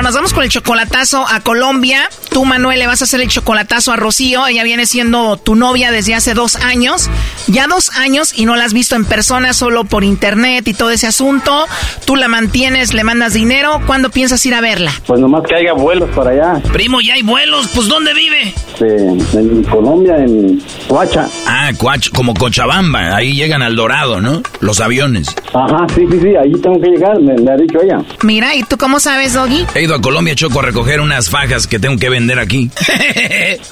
[0.00, 2.08] Bueno, nos vamos con el chocolatazo a Colombia.
[2.30, 4.46] Tú, Manuel, le vas a hacer el chocolatazo a Rocío.
[4.46, 7.10] Ella viene siendo tu novia desde hace dos años.
[7.48, 10.88] Ya dos años y no la has visto en persona, solo por internet y todo
[10.88, 11.66] ese asunto.
[12.06, 13.82] Tú la mantienes, le mandas dinero.
[13.86, 14.90] ¿Cuándo piensas ir a verla?
[15.06, 16.62] Pues nomás que haya vuelos para allá.
[16.72, 17.68] Primo, ya hay vuelos.
[17.74, 18.54] Pues, ¿dónde vive?
[18.80, 21.28] En Colombia, en Coacha.
[21.46, 23.14] Ah, Coach, como Cochabamba.
[23.14, 24.40] Ahí llegan al Dorado, ¿no?
[24.60, 25.36] Los aviones.
[25.52, 27.98] Ajá, sí, sí, sí, ahí tengo que llegar, me, me ha dicho ella.
[28.22, 29.66] Mira, ¿y tú cómo sabes, Doggy?
[29.74, 32.70] He ido a Colombia, Choco, a recoger unas fajas que tengo que vender aquí.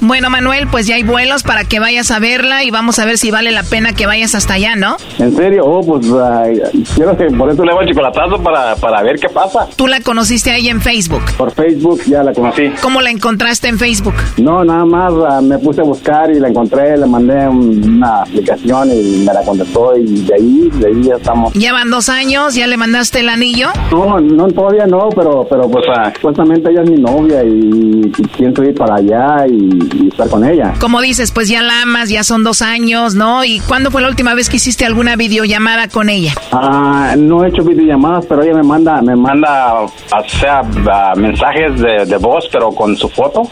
[0.00, 3.18] Bueno, Manuel, pues ya hay vuelos para que vayas a verla y vamos a ver
[3.18, 4.96] si vale la pena que vayas hasta allá, ¿no?
[5.18, 5.64] ¿En serio?
[5.64, 6.60] Oh, pues ay,
[6.94, 9.66] quiero que por eso le hago el chocolatazo para, para ver qué pasa.
[9.76, 11.22] Tú la conociste ahí en Facebook.
[11.36, 12.70] Por Facebook ya la conocí.
[12.82, 14.14] ¿Cómo la encontraste en Facebook?
[14.38, 18.22] No, nada más ah, me puse a buscar y la encontré, le mandé un- una
[18.22, 21.52] aplicación y me la contestó y de ahí, de ahí ya estamos.
[21.54, 23.68] Ya van dos años, ya le mandaste el anillo.
[23.92, 28.26] No, no, todavía no, pero, pero pues ah, supuestamente ella es mi novia y, y
[28.36, 30.74] pienso ir para allá y, y estar con ella.
[30.80, 33.44] Como dices, pues ya la amas, ya son dos años, ¿no?
[33.44, 36.32] ¿Y cuándo fue la última vez que hiciste alguna videollamada con ella?
[36.52, 39.90] Ah, no he hecho videollamadas, pero ella me manda, me manda, o
[40.26, 43.42] sea, ah, mensajes de, de voz, pero con su foto.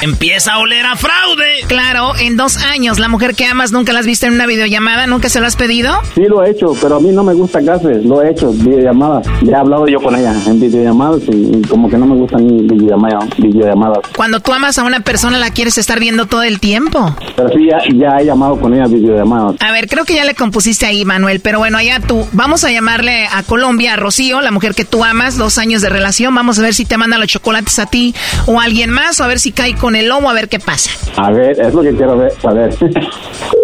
[0.00, 1.44] Empieza a oler a fraude.
[1.68, 5.06] Claro, en dos años, la mujer que amas nunca la has visto en una videollamada,
[5.06, 5.92] nunca se lo has pedido.
[6.14, 9.26] Sí lo he hecho, pero a mí no me gusta casi, lo he hecho, videollamadas.
[9.42, 12.46] Ya he hablado yo con ella en videollamadas y, y como que no me gustan
[12.46, 13.28] ni videollamadas.
[13.36, 13.98] videollamadas.
[14.16, 17.14] Cuando tú amas a una persona, la quieres estar viendo todo el tiempo.
[17.36, 19.56] Pero sí, ya, ya he llamado con ella videollamadas.
[19.60, 22.26] A ver, creo que ya le compusiste ahí, Manuel, pero bueno, allá tú.
[22.32, 25.88] Vamos a llamarle a Colombia, a Rocío, la mujer que tú amas, dos años de
[25.88, 26.34] relación.
[26.34, 28.14] Vamos a ver si te manda los chocolates a ti
[28.46, 30.58] o a alguien más, o a ver si cae con el lomo, a ver qué
[30.58, 30.90] pasa.
[31.16, 32.74] A ver, es lo que quiero ver, saber.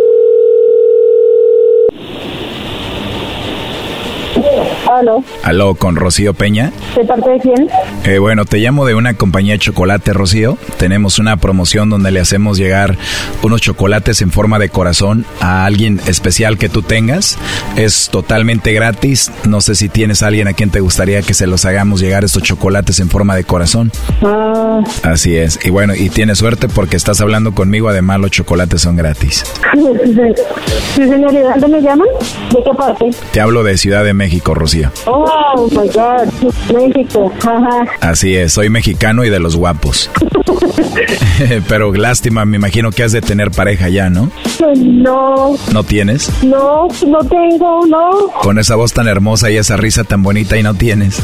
[4.91, 6.73] Aló, Aló, con Rocío Peña.
[6.97, 7.69] ¿de parte de quién?
[8.05, 10.59] Eh, bueno, te llamo de una compañía de chocolate, Rocío.
[10.79, 12.97] Tenemos una promoción donde le hacemos llegar
[13.43, 17.39] unos chocolates en forma de corazón a alguien especial que tú tengas.
[17.77, 19.31] Es totalmente gratis.
[19.47, 22.25] No sé si tienes a alguien a quien te gustaría que se los hagamos llegar
[22.25, 23.93] estos chocolates en forma de corazón.
[24.23, 25.59] Ah, Así es.
[25.65, 27.89] Y bueno, y tienes suerte porque estás hablando conmigo.
[27.89, 29.45] Además, los chocolates son gratis.
[29.75, 32.09] sí, señor, ¿y de dónde me llaman?
[32.53, 33.11] ¿De qué parte?
[33.33, 34.80] Te hablo de Ciudad de México, Rocío.
[35.07, 37.85] Oh, my God, México, ajá.
[38.01, 40.11] Así es, soy mexicano y de los guapos.
[41.69, 44.31] Pero lástima, me imagino que has de tener pareja ya, ¿no?
[44.77, 46.31] No, ¿No tienes?
[46.43, 48.11] no, no tengo, no,
[48.43, 51.21] Con esa voz tan hermosa y esa risa tan bonita y no tienes.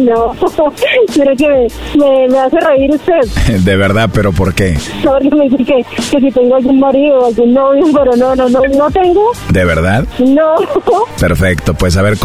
[0.00, 0.34] no.
[1.12, 1.68] Quiere que
[1.98, 3.54] me, me hace reír usted.
[3.64, 4.76] De verdad, pero ¿por qué?
[5.04, 8.60] Porque me dice que, que si tengo algún marido algún novio, pero no, no, no,
[8.76, 9.32] no tengo.
[9.50, 10.04] ¿De verdad?
[10.18, 10.54] No.
[11.20, 12.18] Perfecto, pues a ver,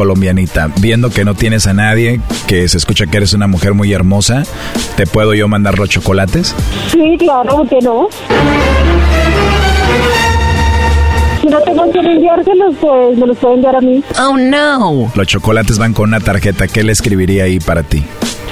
[0.79, 4.43] viendo que no tienes a nadie, que se escucha que eres una mujer muy hermosa,
[4.95, 6.55] ¿te puedo yo mandar los chocolates?
[6.91, 8.07] Sí, claro, ¿por qué no?
[11.41, 14.03] Si no tengo quien enviárselos, pues me los puede enviar a mí.
[14.19, 15.11] Oh, no.
[15.15, 16.67] Los chocolates van con una tarjeta.
[16.67, 18.03] ¿Qué le escribiría ahí para ti?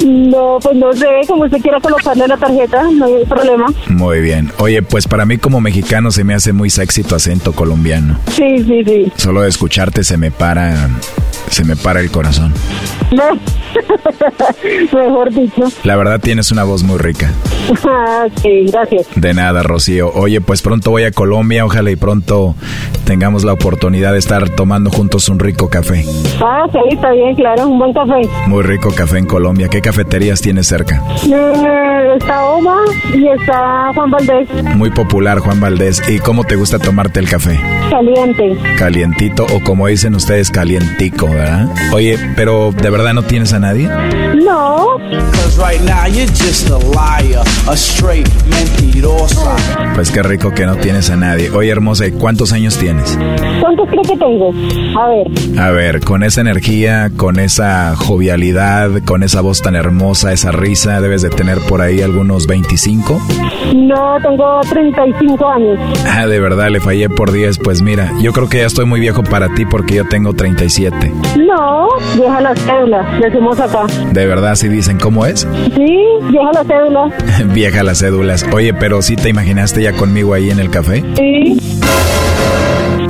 [0.05, 3.67] No, pues no sé, como usted quiera colocarle la tarjeta, no hay problema.
[3.87, 4.51] Muy bien.
[4.57, 8.17] Oye, pues para mí como mexicano se me hace muy sexy tu acento colombiano.
[8.31, 9.11] Sí, sí, sí.
[9.17, 10.89] Solo de escucharte se me para,
[11.49, 12.53] se me para el corazón.
[13.11, 13.23] No,
[14.93, 15.63] mejor dicho.
[15.83, 17.31] La verdad tienes una voz muy rica.
[17.87, 19.07] Ah, sí, gracias.
[19.15, 20.11] De nada, Rocío.
[20.13, 22.55] Oye, pues pronto voy a Colombia, ojalá y pronto
[23.05, 26.03] tengamos la oportunidad de estar tomando juntos un rico café.
[26.41, 28.21] Ah, sí, está bien, claro, un buen café.
[28.47, 29.67] Muy rico café en Colombia.
[29.69, 31.01] ¿Qué cafeterías tienes cerca?
[31.25, 32.75] Eh, está Oma
[33.11, 35.99] y está Juan Valdés, Muy popular, Juan Valdés.
[36.07, 37.59] ¿Y cómo te gusta tomarte el café?
[37.89, 38.55] caliente.
[38.77, 41.67] Calientito o como dicen ustedes, calientico, ¿verdad?
[41.91, 43.89] Oye, pero ¿de verdad no tienes a nadie?
[44.45, 44.85] No.
[49.95, 51.49] Pues qué rico que no tienes a nadie.
[51.49, 53.17] Oye, hermosa, ¿y cuántos años tienes?
[53.59, 54.51] ¿cuántos cree que tengo?
[54.99, 60.31] A ver, A ver, con esa energía, con esa jovialidad, con esa voz tan hermosa,
[60.33, 63.21] esa risa, debes de tener por ahí algunos 25.
[63.75, 65.79] no, tengo 35 años.
[66.07, 67.59] Ah, de verdad, le fallé por 10.
[67.59, 71.11] Pues mira, yo creo que ya estoy muy viejo para ti porque yo tengo 37.
[71.37, 73.85] No, deja la cédula, decimos acá.
[74.11, 75.47] De verdad, si dicen cómo es.
[75.75, 75.97] Sí,
[76.31, 77.09] deja la cédula.
[77.53, 78.45] Vieja las cédulas.
[78.51, 81.03] Oye, pero si te imaginaste ya conmigo ahí en el café?
[81.15, 81.57] Sí,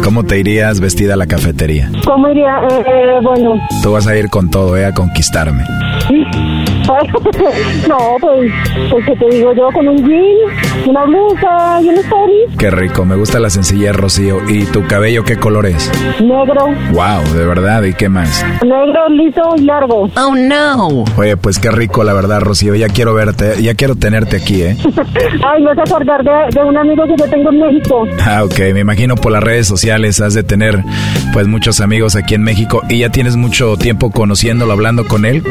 [0.04, 1.92] ¿Cómo te irías vestida a la cafetería?
[2.06, 2.62] ¿cómo iría?
[2.70, 4.86] Eh, eh, bueno, Tú vas a ir con todo, ¿eh?
[4.86, 5.64] A conquistarme.
[7.88, 8.52] no, pues,
[8.90, 13.06] pues que te digo yo, con un jean, una blusa y un story, Qué rico,
[13.06, 14.38] me gusta la sencillez, Rocío.
[14.50, 15.90] ¿Y tu cabello qué color es?
[16.20, 18.44] negro, Wow, de verdad, ¿y qué más?
[18.64, 20.10] negro, liso y largo.
[20.18, 21.06] Oh, no.
[21.18, 22.76] Oye, pues qué rico, la verdad, Rocío.
[22.76, 24.76] Ya quiero verte, ya quiero tenerte aquí, ¿eh?
[25.48, 28.08] Ay, me vas a acordar de, de un amigo que yo tengo en México.
[28.26, 30.84] Ah, ok, me imagino por las redes sociales has de tener
[31.34, 35.44] pues muchos amigos aquí en México y ya tienes mucho tiempo conociéndolo, hablando con él.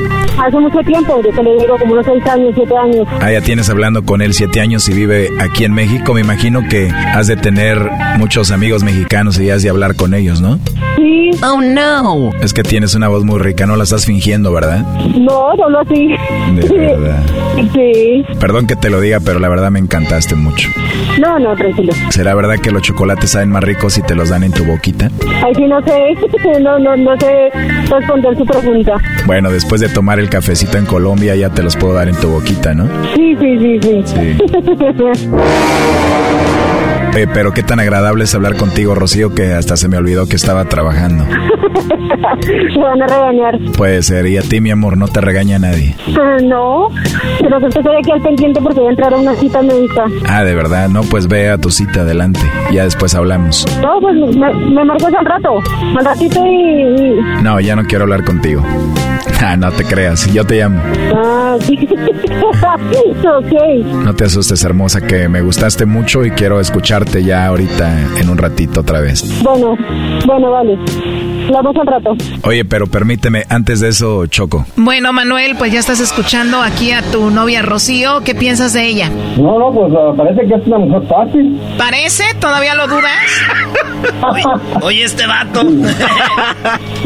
[0.49, 3.07] Hace mucho tiempo, yo te le digo como unos 6 años, 7 años.
[3.21, 6.15] Ah, ya tienes hablando con él siete años y vive aquí en México.
[6.15, 7.79] Me imagino que has de tener
[8.17, 10.59] muchos amigos mexicanos y has de hablar con ellos, ¿no?
[10.97, 11.31] Sí.
[11.43, 12.31] Oh, no.
[12.41, 14.87] Es que tienes una voz muy rica, no la estás fingiendo, ¿verdad?
[15.19, 16.15] No, solo así.
[16.55, 17.23] De verdad.
[17.75, 18.25] Sí.
[18.41, 20.71] Perdón que te lo diga, pero la verdad me encantaste mucho.
[21.21, 21.93] No, no, tranquilo.
[22.09, 25.11] ¿Será verdad que los chocolates saben más ricos si te los dan en tu boquita?
[25.45, 26.15] Ay, sí, no sé,
[26.61, 27.51] no, no, no sé
[27.91, 28.95] responder su pregunta.
[29.27, 32.29] Bueno, después de tomar el cafecito en Colombia ya te los puedo dar en tu
[32.29, 32.87] boquita, ¿no?
[33.17, 34.39] Sí, sí, sí, sí.
[37.17, 40.37] Eh, pero qué tan agradable es hablar contigo, Rocío, que hasta se me olvidó que
[40.37, 41.25] estaba trabajando.
[41.25, 43.59] Me van a regañar.
[43.77, 45.97] Puede ser, y a ti, mi amor, no te regaña nadie.
[46.17, 46.87] Ah, No,
[47.41, 50.05] pero que estoy aquí al pendiente porque voy a entrar a una cita médica.
[50.29, 52.41] Ah, de verdad, no, pues ve a tu cita adelante.
[52.71, 53.67] Ya después hablamos.
[53.83, 55.59] No, pues me, me marcas al rato,
[55.99, 56.83] al ratito y...
[56.83, 58.63] y- No, ya no quiero hablar contigo.
[59.49, 60.83] Ah, no te creas, yo te llamo.
[61.15, 61.57] Ah,
[63.39, 63.85] ok.
[64.05, 68.37] No te asustes, hermosa, que me gustaste mucho y quiero escucharte ya ahorita en un
[68.37, 69.25] ratito otra vez.
[69.43, 69.77] Bueno,
[70.27, 70.77] bueno, vale.
[71.49, 72.17] Hablamos al rato.
[72.45, 74.67] Oye, pero permíteme, antes de eso, Choco.
[74.77, 78.21] Bueno, Manuel, pues ya estás escuchando aquí a tu novia Rocío.
[78.23, 79.09] ¿Qué piensas de ella?
[79.39, 81.59] No, no, pues ah, parece que es una mujer fácil.
[81.79, 82.25] ¿Parece?
[82.39, 83.19] ¿Todavía lo dudas?
[84.83, 85.63] Oye, este vato.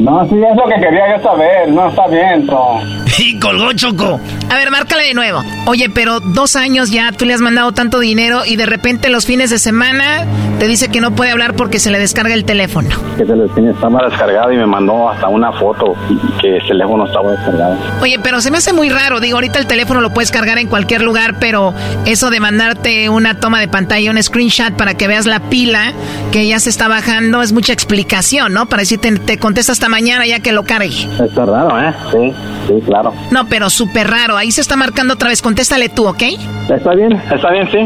[0.00, 1.68] No, sí, es lo que quería yo saber.
[1.70, 2.80] No, está bien, pero...
[3.18, 4.18] y colgó Choco.
[4.52, 5.42] A ver, márcale de nuevo.
[5.64, 9.24] Oye, pero dos años ya tú le has mandado tanto dinero y de repente los
[9.24, 10.26] fines de semana
[10.58, 12.90] te dice que no puede hablar porque se le descarga el teléfono.
[13.16, 15.94] Que se le estaba descargado y me mandó hasta una foto
[16.38, 17.78] que el teléfono estaba descargado.
[18.02, 19.20] Oye, pero se me hace muy raro.
[19.20, 21.72] Digo, ahorita el teléfono lo puedes cargar en cualquier lugar, pero
[22.04, 25.94] eso de mandarte una toma de pantalla, un screenshot para que veas la pila
[26.30, 28.66] que ya se está bajando es mucha explicación, ¿no?
[28.66, 31.08] Para decirte, te contesta hasta mañana ya que lo cargue.
[31.24, 31.94] Está raro, ¿eh?
[32.10, 32.34] Sí,
[32.68, 33.14] sí, claro.
[33.30, 34.41] No, pero súper raro.
[34.42, 35.40] Ahí se está marcando otra vez.
[35.40, 36.20] Contéstale tú, ¿ok?
[36.68, 37.78] Está bien, está bien, sí.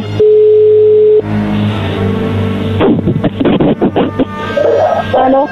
[5.13, 5.45] Bueno,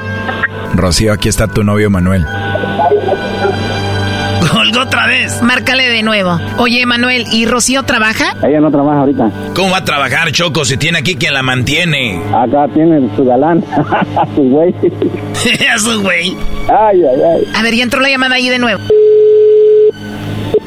[0.72, 2.24] Rocío, aquí está tu novio Manuel.
[4.50, 5.42] Colgó otra vez.
[5.42, 6.40] Márcale de nuevo.
[6.56, 8.34] Oye, Manuel, ¿y Rocío trabaja?
[8.42, 9.30] Ella no trabaja ahorita.
[9.54, 12.18] ¿Cómo va a trabajar, Choco, si tiene aquí quien la mantiene?
[12.34, 13.62] Acá tiene su galán,
[14.34, 14.74] su güey.
[15.76, 16.34] Eso, güey.
[16.68, 17.46] Ay, ay, ay.
[17.54, 18.80] A ver, ya entró la llamada ahí de nuevo.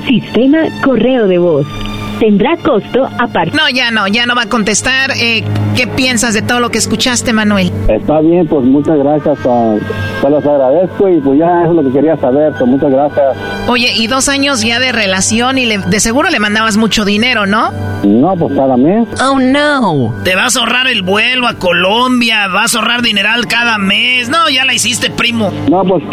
[0.07, 1.67] Sistema correo de voz.
[2.19, 3.55] Tendrá costo aparte.
[3.55, 5.11] No, ya no, ya no va a contestar.
[5.17, 5.43] Eh,
[5.75, 7.71] ¿Qué piensas de todo lo que escuchaste, Manuel?
[7.87, 9.37] Está bien, pues muchas gracias.
[9.45, 9.79] Uh,
[10.21, 12.53] te los agradezco y pues ya eso es lo que quería saber.
[12.57, 13.37] Pues muchas gracias.
[13.67, 17.45] Oye, y dos años ya de relación y le, de seguro le mandabas mucho dinero,
[17.45, 17.71] ¿no?
[18.03, 19.07] No, pues cada mes.
[19.21, 20.15] Oh, no.
[20.23, 24.27] Te vas a ahorrar el vuelo a Colombia, vas a ahorrar dineral cada mes.
[24.29, 25.51] No, ya la hiciste, primo.
[25.69, 26.03] No, pues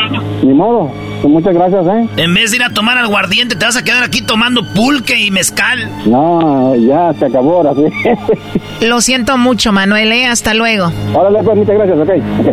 [0.42, 0.92] ni modo.
[1.24, 2.06] Pues muchas gracias, ¿eh?
[2.18, 5.30] En vez de ir a tomar aguardiente, te vas a quedar aquí tomando pulque y
[5.30, 5.90] mezcal.
[6.04, 8.84] No, ya se acabó ahora sí.
[8.86, 10.26] Lo siento mucho, Manuel, ¿eh?
[10.26, 10.92] Hasta luego.
[11.14, 12.10] Órale, pues muchas gracias, ok.
[12.40, 12.52] okay.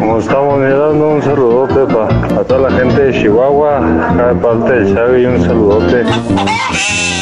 [0.00, 3.78] Como estamos mirando, un saludote para toda la gente de Chihuahua,
[4.10, 6.04] acá de parte de Xavi, un saludote.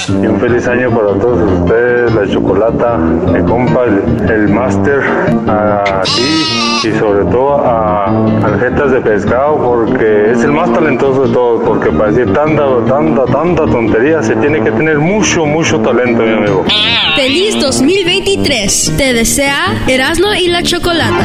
[0.09, 5.01] Y un feliz año para todos ustedes, la chocolata, mi compa, el, el máster,
[5.49, 8.07] a ti y sobre todo a
[8.45, 13.25] Aljetas de Pescado, porque es el más talentoso de todos, porque para decir tanta, tanta,
[13.27, 16.65] tanta tontería se tiene que tener mucho, mucho talento, mi amigo.
[17.15, 18.95] Feliz 2023.
[18.97, 21.25] Te desea Erasmo y la Chocolata.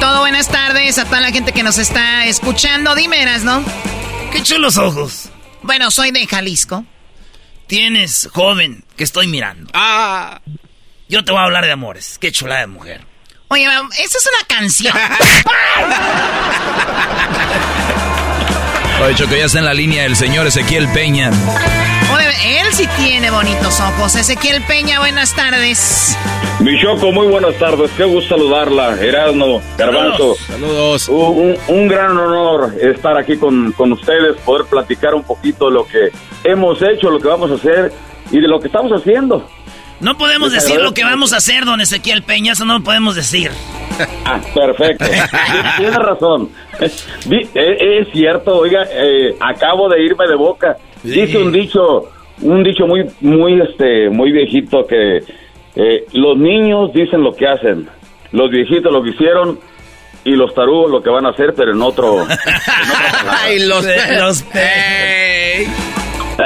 [0.00, 2.94] Todo, buenas tardes a toda la gente que nos está escuchando.
[2.94, 3.64] Dime, ¿no?
[4.32, 5.28] Qué chulos ojos.
[5.62, 6.84] Bueno, soy de Jalisco.
[7.66, 9.70] Tienes, joven, que estoy mirando.
[9.74, 10.40] Ah.
[11.08, 12.18] Yo te voy a hablar de amores.
[12.18, 13.04] Qué chulada de mujer.
[13.48, 14.94] Oye, esa es una canción.
[19.04, 21.30] Oye, Choco, ya está en la línea el señor Ezequiel Peña.
[22.14, 24.16] Oye, él sí tiene bonitos ojos.
[24.16, 26.16] Ezequiel Peña, buenas tardes.
[26.60, 27.90] Mi Choco, muy buenas tardes.
[27.96, 28.98] Qué gusto saludarla.
[29.00, 30.34] Erasmo, Garbanzo.
[30.36, 31.08] Saludos.
[31.08, 35.86] Un, un, gran honor estar aquí con, con ustedes, poder platicar un poquito de lo
[35.86, 36.10] que
[36.42, 37.92] hemos hecho, lo que vamos a hacer
[38.30, 39.46] y de lo que estamos haciendo.
[40.00, 43.14] No podemos decir lo que vamos a hacer, don Ezequiel Peña, eso no lo podemos
[43.16, 43.50] decir.
[44.26, 45.06] Ah, perfecto.
[45.78, 46.50] Tiene razón.
[46.80, 46.90] Eh,
[48.02, 50.76] Es cierto, oiga, eh, acabo de irme de boca.
[51.02, 52.10] Dice un dicho,
[52.42, 55.18] un dicho muy, muy, este, muy viejito que
[55.76, 57.88] eh, los niños dicen lo que hacen,
[58.32, 59.58] los viejitos lo que hicieron
[60.24, 62.26] y los tarugos lo que van a hacer, pero en otro.
[63.28, 63.86] Ay, los,
[64.20, 64.44] los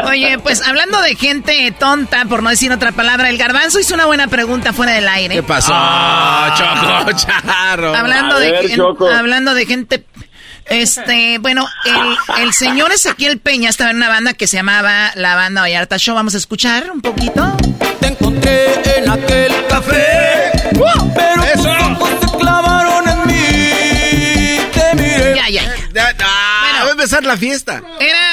[0.05, 4.07] Oye, pues hablando de gente tonta, por no decir otra palabra, el garbanzo hizo una
[4.07, 5.35] buena pregunta fuera del aire.
[5.37, 5.73] ¿Qué pasó,
[6.57, 7.95] Choco, charro?
[7.95, 8.83] Hablando, de,
[9.17, 10.05] hablando de gente...
[10.67, 15.35] Este, bueno, el, el señor Ezequiel Peña estaba en una banda que se llamaba la
[15.35, 16.15] Banda Vallarta Show.
[16.15, 17.57] Vamos a escuchar un poquito.
[17.99, 20.53] Te encontré en aquel café,
[21.13, 24.61] pero tus ojos se clavaron en mí.
[24.73, 25.35] Te miré.
[25.35, 25.75] Ya, ya.
[25.93, 27.83] va a empezar la fiesta.
[27.99, 28.30] Era,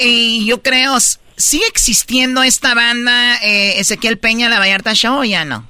[0.00, 0.98] y yo creo,
[1.36, 5.64] ¿sigue existiendo esta banda eh, Ezequiel Peña, la Vallarta Show o ya no?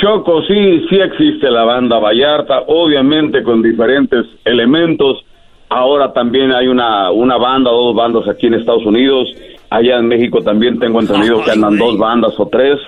[0.00, 5.24] Choco, sí, sí existe la banda Vallarta, obviamente con diferentes elementos.
[5.68, 9.28] Ahora también hay una, una banda, dos bandas aquí en Estados Unidos.
[9.70, 12.78] Allá en México también tengo entendido que andan dos bandas o tres.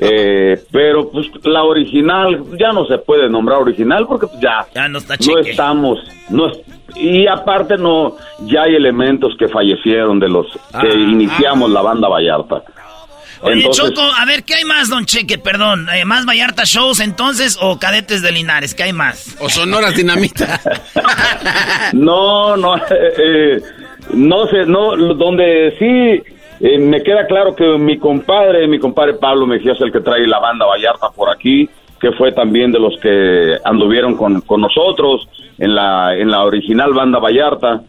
[0.00, 4.88] Eh, pero pues la original ya no se puede nombrar original porque pues, ya, Ya
[4.88, 5.98] no está no estamos.
[6.30, 6.58] No es-
[6.96, 10.94] y aparte no, ya hay elementos que fallecieron de los que Ah.
[10.94, 12.62] iniciamos la banda Vallarta.
[13.40, 15.38] Oye, Entonces- Choco, a ver, ¿qué hay más, don Cheque?
[15.38, 18.74] Perdón, eh, ¿más Vallarta Shows entonces o Cadetes de Linares?
[18.74, 19.36] ¿Qué hay más?
[19.40, 20.60] O Sonoras Dinamita.
[21.92, 22.80] No, no, eh,
[23.18, 23.60] eh,
[24.14, 29.46] no sé, no, donde sí eh, me queda claro que mi compadre, mi compadre Pablo
[29.46, 31.68] Mejía es el que trae la banda Vallarta por aquí,
[32.00, 35.28] que fue también de los que anduvieron con, con nosotros
[35.58, 37.82] en la, en la original banda Vallarta.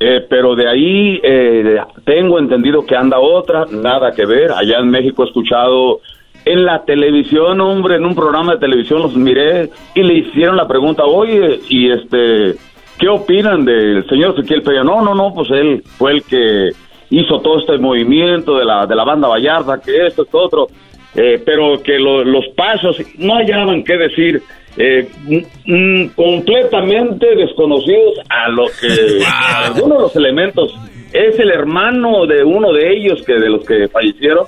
[0.00, 4.52] Eh, pero de ahí eh, tengo entendido que anda otra, nada que ver.
[4.52, 6.00] Allá en México he escuchado
[6.44, 10.68] En la televisión, hombre, en un programa de televisión los miré y le hicieron la
[10.68, 12.54] pregunta, oye, y este,
[12.98, 14.84] ¿qué opinan del señor Ezequiel Peña?
[14.84, 16.70] No, no, no, pues él fue el que
[17.10, 20.66] hizo todo este movimiento de la, de la banda Vallarta, que esto, esto, otro,
[21.14, 24.42] eh, pero que lo- los pasos no hallaban qué decir.
[24.80, 25.72] eh, mm,
[26.04, 30.74] mm, completamente desconocidos a lo que a algunos de los elementos
[31.12, 34.44] es el hermano de uno de ellos que de los que fallecieron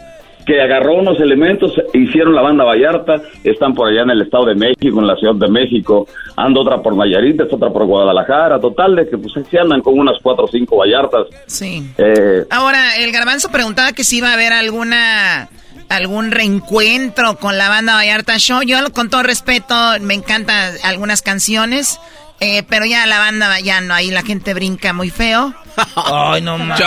[0.51, 4.57] que agarró unos elementos hicieron la banda Vallarta están por allá en el estado de
[4.57, 9.09] México en la ciudad de México anda otra por Nayarit otra por Guadalajara total de
[9.09, 11.85] que pues sí andan con unas cuatro o cinco Vallartas Sí.
[11.99, 15.49] eh, Ahora, el garbanzo preguntaba que si iba a haber alguna
[15.89, 18.63] algún reencuentro con la banda Vallarta Show.
[18.63, 22.01] Yo, con todo respeto, me encantan algunas canciones,
[22.41, 25.53] eh, pero ya la banda ya no, ahí la gente brinca muy feo.
[25.97, 26.81] Ay, no mames.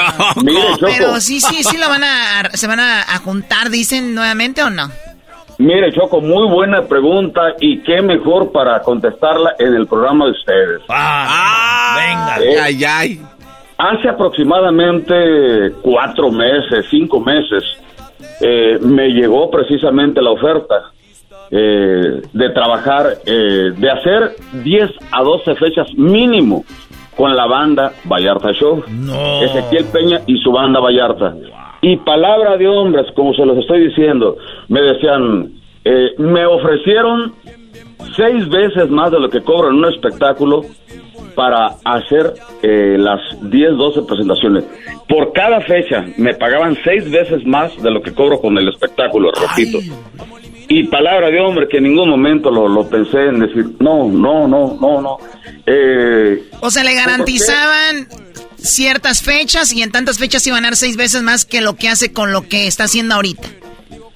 [0.43, 0.85] Mire, Choco.
[0.97, 4.69] Pero sí, sí, sí lo van a, se van a, a juntar, dicen nuevamente o
[4.69, 4.89] no.
[5.59, 10.81] Mire, Choco, muy buena pregunta y qué mejor para contestarla en el programa de ustedes.
[10.87, 12.37] venga.
[12.41, 13.19] Eh,
[13.77, 17.63] Hace aproximadamente cuatro meses, cinco meses,
[18.39, 20.92] eh, me llegó precisamente la oferta
[21.55, 24.31] eh, de trabajar, eh, de hacer
[24.63, 26.65] 10 a 12 fechas mínimo
[27.15, 28.83] con la banda Vallarta Show.
[29.43, 31.35] Ezequiel Peña y su banda Vallarta.
[31.81, 34.37] Y palabra de hombres, como se los estoy diciendo,
[34.67, 35.51] me decían,
[35.85, 37.33] eh, me ofrecieron
[38.15, 40.61] seis veces más de lo que cobro en un espectáculo
[41.35, 42.33] para hacer
[42.63, 44.65] eh, las 10, 12 presentaciones.
[45.07, 49.29] Por cada fecha me pagaban seis veces más de lo que cobro con el espectáculo,
[49.31, 49.79] repito.
[50.75, 54.47] Y palabra de hombre que en ningún momento lo, lo pensé en decir, no, no,
[54.47, 55.17] no, no, no.
[55.65, 58.07] Eh, O sea, le garantizaban
[58.57, 61.89] ciertas fechas y en tantas fechas iban a dar seis veces más que lo que
[61.89, 63.47] hace con lo que está haciendo ahorita.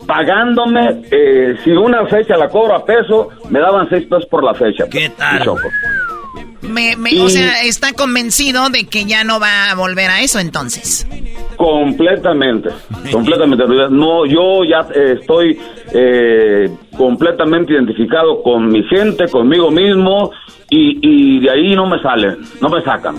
[0.08, 4.54] pagándome, eh, si una fecha la cobro a peso, me daban seis pesos por la
[4.54, 4.86] fecha.
[4.90, 5.44] ¿Qué tal?
[6.62, 10.40] Me, me- O sea, está convencido de que ya no va a volver a eso
[10.40, 11.06] entonces.
[11.58, 12.70] Completamente,
[13.12, 13.64] completamente.
[13.90, 15.60] No, yo ya eh, estoy
[15.94, 20.32] eh, completamente identificado con mi gente, conmigo mismo,
[20.70, 23.16] y, de ahí no me salen, no me sacan.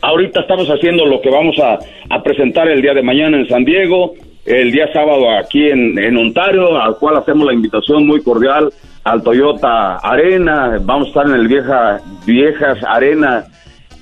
[0.00, 1.78] Ahorita estamos haciendo lo que vamos a,
[2.22, 4.14] presentar el día de mañana en San Diego,
[4.46, 8.70] el día sábado aquí en, Ontario, al cual hacemos la invitación muy cordial
[9.04, 10.78] al Toyota Arena.
[10.80, 13.44] Vamos a estar en el vieja Viejas Arena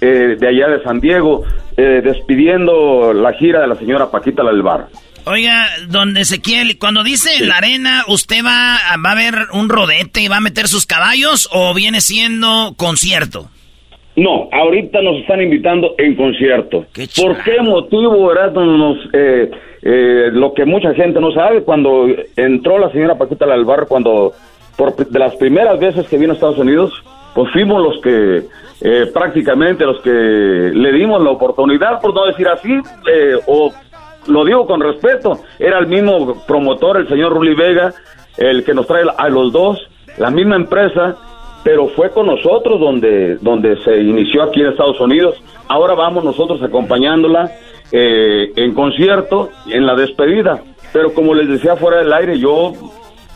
[0.00, 1.42] eh, de allá de San Diego,
[1.76, 4.86] eh, despidiendo la gira de la señora Paquita la del Bar.
[5.28, 10.28] Oiga, don Ezequiel, cuando dice la arena, ¿usted va, va a ver un rodete y
[10.28, 13.48] va a meter sus caballos o viene siendo concierto?
[14.14, 16.86] No, ahorita nos están invitando en concierto.
[17.20, 19.50] ¿Por qué motivo, Erasmo, nos, eh,
[19.82, 22.06] eh, lo que mucha gente no sabe, cuando
[22.36, 24.32] entró la señora Paquita Bar, cuando
[24.76, 26.92] por de las primeras veces que vino a Estados Unidos,
[27.34, 28.46] pues fuimos los que
[28.80, 33.72] eh, prácticamente los que le dimos la oportunidad, por no decir así, eh, o
[34.28, 37.94] lo digo con respeto, era el mismo promotor, el señor Ruli Vega,
[38.36, 39.78] el que nos trae a los dos,
[40.18, 41.16] la misma empresa,
[41.64, 45.34] pero fue con nosotros donde, donde se inició aquí en Estados Unidos.
[45.68, 47.50] Ahora vamos nosotros acompañándola
[47.92, 50.62] eh, en concierto en la despedida.
[50.92, 52.72] Pero como les decía fuera del aire, yo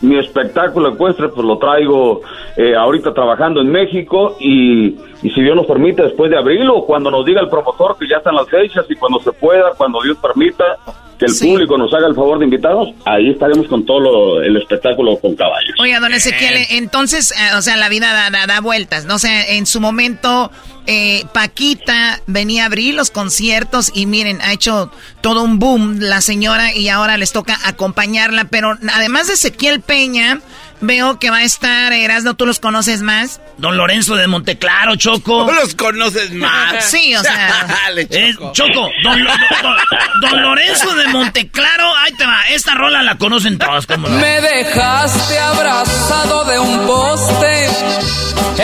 [0.01, 2.21] mi espectáculo ecuestre pues lo traigo
[2.57, 6.85] eh, ahorita trabajando en México y, y si Dios nos permite después de abril o
[6.85, 10.01] cuando nos diga el promotor que ya están las fechas y cuando se pueda, cuando
[10.01, 10.77] Dios permita
[11.21, 14.57] que el público nos haga el favor de invitarnos, ahí estaremos con todo lo- el
[14.57, 15.75] espectáculo con caballos.
[15.79, 19.15] Oiga, don Ezequiel, entonces, eh, o sea, la vida da, da- da vueltas, ¿no?
[19.15, 20.51] O sea, en su momento,
[20.87, 24.91] eh, Paquita venía a abrir los conciertos y miren, ha hecho
[25.21, 30.41] todo un boom la señora y ahora les toca acompañarla, pero además de Ezequiel Peña,
[30.81, 33.39] veo que va a estar, Erasno, ¿tú los conoces más?
[33.57, 35.45] Don Lorenzo de Monteclaro, Choco.
[35.45, 36.83] Tú los conoces más.
[36.91, 37.65] Sí, o sea.
[37.85, 38.51] Dale, Eh, Choco.
[38.53, 42.41] Choco, don, Lo- don- don Lorenzo de Monteclaro, ahí te va.
[42.49, 44.17] Esta rola la conocen todos, ¿cómo no?
[44.17, 47.67] Me dejaste abrazado de un poste,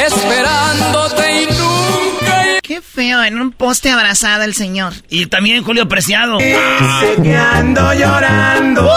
[0.06, 2.44] esperándote y nunca.
[2.64, 4.94] Qué feo, en un poste abrazada el señor.
[5.10, 6.38] Y también Julio Preciado.
[6.38, 8.92] Dice que ando llorando.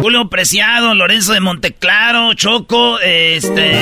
[0.00, 3.72] Julio Preciado, Lorenzo de Monteclaro, Choco, este,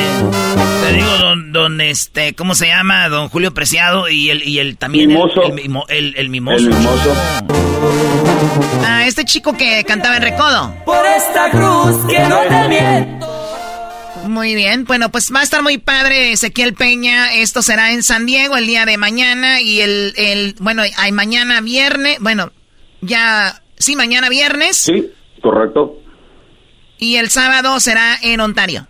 [0.86, 3.08] te digo, don, don, este, ¿cómo se llama?
[3.08, 5.42] Don Julio Preciado y el, y el también el- Mimoso.
[5.42, 6.56] El, mimo- el- el mimoso.
[6.56, 7.14] El mimoso.
[8.86, 10.74] Ah, este chico que cantaba en Recodo.
[10.84, 13.30] Por esta cruz que no te miento.
[14.28, 17.34] Muy bien, bueno, pues va a estar muy padre Ezequiel Peña.
[17.34, 21.60] Esto será en San Diego el día de mañana y el, el bueno, hay mañana
[21.60, 22.50] viernes, bueno,
[23.02, 24.78] ya, sí, mañana viernes.
[24.78, 25.12] Sí,
[25.44, 25.98] correcto.
[26.98, 28.86] Y el sábado será en Ontario.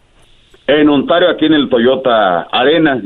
[0.66, 3.02] En Ontario, aquí en el Toyota Arena,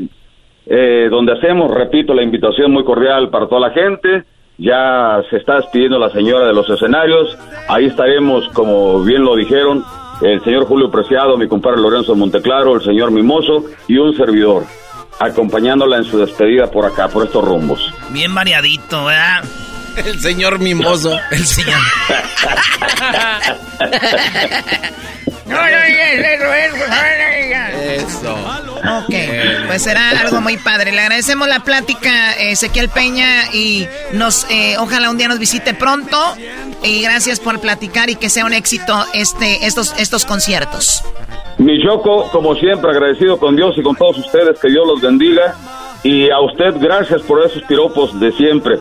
[0.65, 4.23] eh, donde hacemos, repito, la invitación muy cordial para toda la gente.
[4.57, 7.37] Ya se está despidiendo la señora de los escenarios.
[7.67, 9.83] Ahí estaremos, como bien lo dijeron,
[10.21, 14.63] el señor Julio Preciado, mi compadre Lorenzo Monteclaro, el señor Mimoso y un servidor,
[15.19, 17.91] acompañándola en su despedida por acá, por estos rumbos.
[18.11, 19.43] Bien variadito, ¿verdad?
[20.05, 21.17] El señor Mimoso.
[21.31, 21.79] El señor.
[27.81, 28.33] Eso.
[28.33, 29.13] Ok,
[29.67, 30.91] pues será algo muy padre.
[30.91, 36.17] Le agradecemos la plática, Ezequiel Peña, y nos, eh, ojalá un día nos visite pronto.
[36.83, 41.03] Y gracias por platicar y que sea un éxito este, estos, estos conciertos.
[41.57, 45.55] Mi Choco, como siempre, agradecido con Dios y con todos ustedes, que Dios los bendiga.
[46.03, 48.79] Y a usted, gracias por esos piropos de siempre.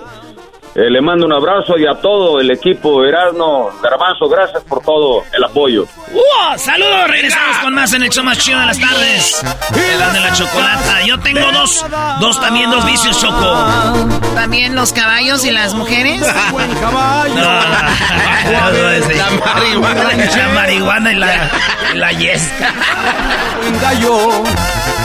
[0.78, 5.24] Eh, le mando un abrazo y a todo el equipo Erasmo Garbanzo, gracias por todo
[5.32, 5.82] el apoyo.
[6.12, 6.56] ¡Uh!
[6.56, 7.08] ¡Saludos!
[7.08, 9.42] Regresamos con más en el show más chido de las tardes.
[9.72, 11.02] El de la chocolata.
[11.04, 11.84] Yo tengo dos,
[12.20, 14.08] dos también, dos vicios, Choco.
[14.36, 16.24] ¿También los caballos y las mujeres?
[16.52, 17.34] Buen caballo.
[17.34, 20.12] la marihuana.
[20.36, 21.50] La marihuana y la,
[21.94, 22.72] la yesca.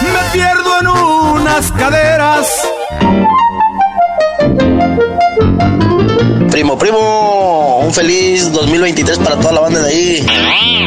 [0.03, 2.63] Me pierdo en unas caderas.
[6.53, 10.25] Primo, primo, un feliz 2023 para toda la banda de ahí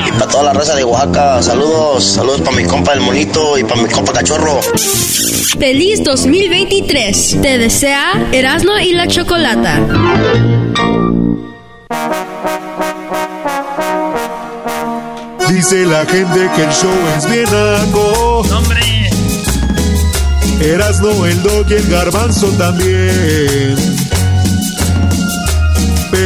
[0.07, 1.43] y para toda la raza de Oaxaca.
[1.43, 4.61] Saludos, saludos para mi compa el monito y para mi compa cachorro.
[5.59, 7.39] Feliz 2023.
[7.43, 9.81] Te desea Erasmo y la Chocolata.
[15.49, 18.43] Dice la gente que el show es bien algo.
[18.57, 19.11] ¡Hombre!
[20.61, 23.96] Erasmo, el dog y el garbanzo también.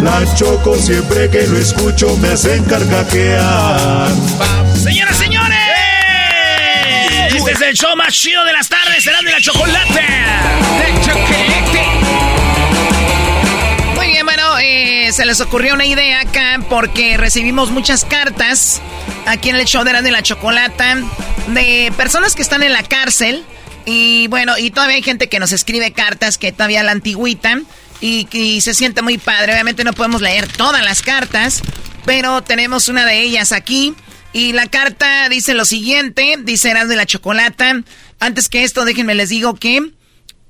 [0.00, 4.08] la choco siempre que lo escucho me hacen carcajear.
[4.76, 5.58] Señoras, señores.
[7.34, 9.02] Este es el show más chido de las tardes.
[9.02, 10.00] Será de la chocolate.
[10.00, 11.82] De chocolate.
[13.94, 18.80] Muy bien, bueno, eh, se les ocurrió una idea acá porque recibimos muchas cartas
[19.26, 20.96] aquí en el show de la, de la chocolata
[21.48, 23.44] de personas que están en la cárcel.
[23.84, 27.60] Y bueno, y todavía hay gente que nos escribe cartas que todavía la antigüita
[28.00, 29.52] y, y se siente muy padre.
[29.52, 31.62] Obviamente no podemos leer todas las cartas,
[32.04, 33.94] pero tenemos una de ellas aquí.
[34.32, 37.82] Y la carta dice lo siguiente, dice Eras de la Chocolata.
[38.20, 39.92] Antes que esto, déjenme les digo que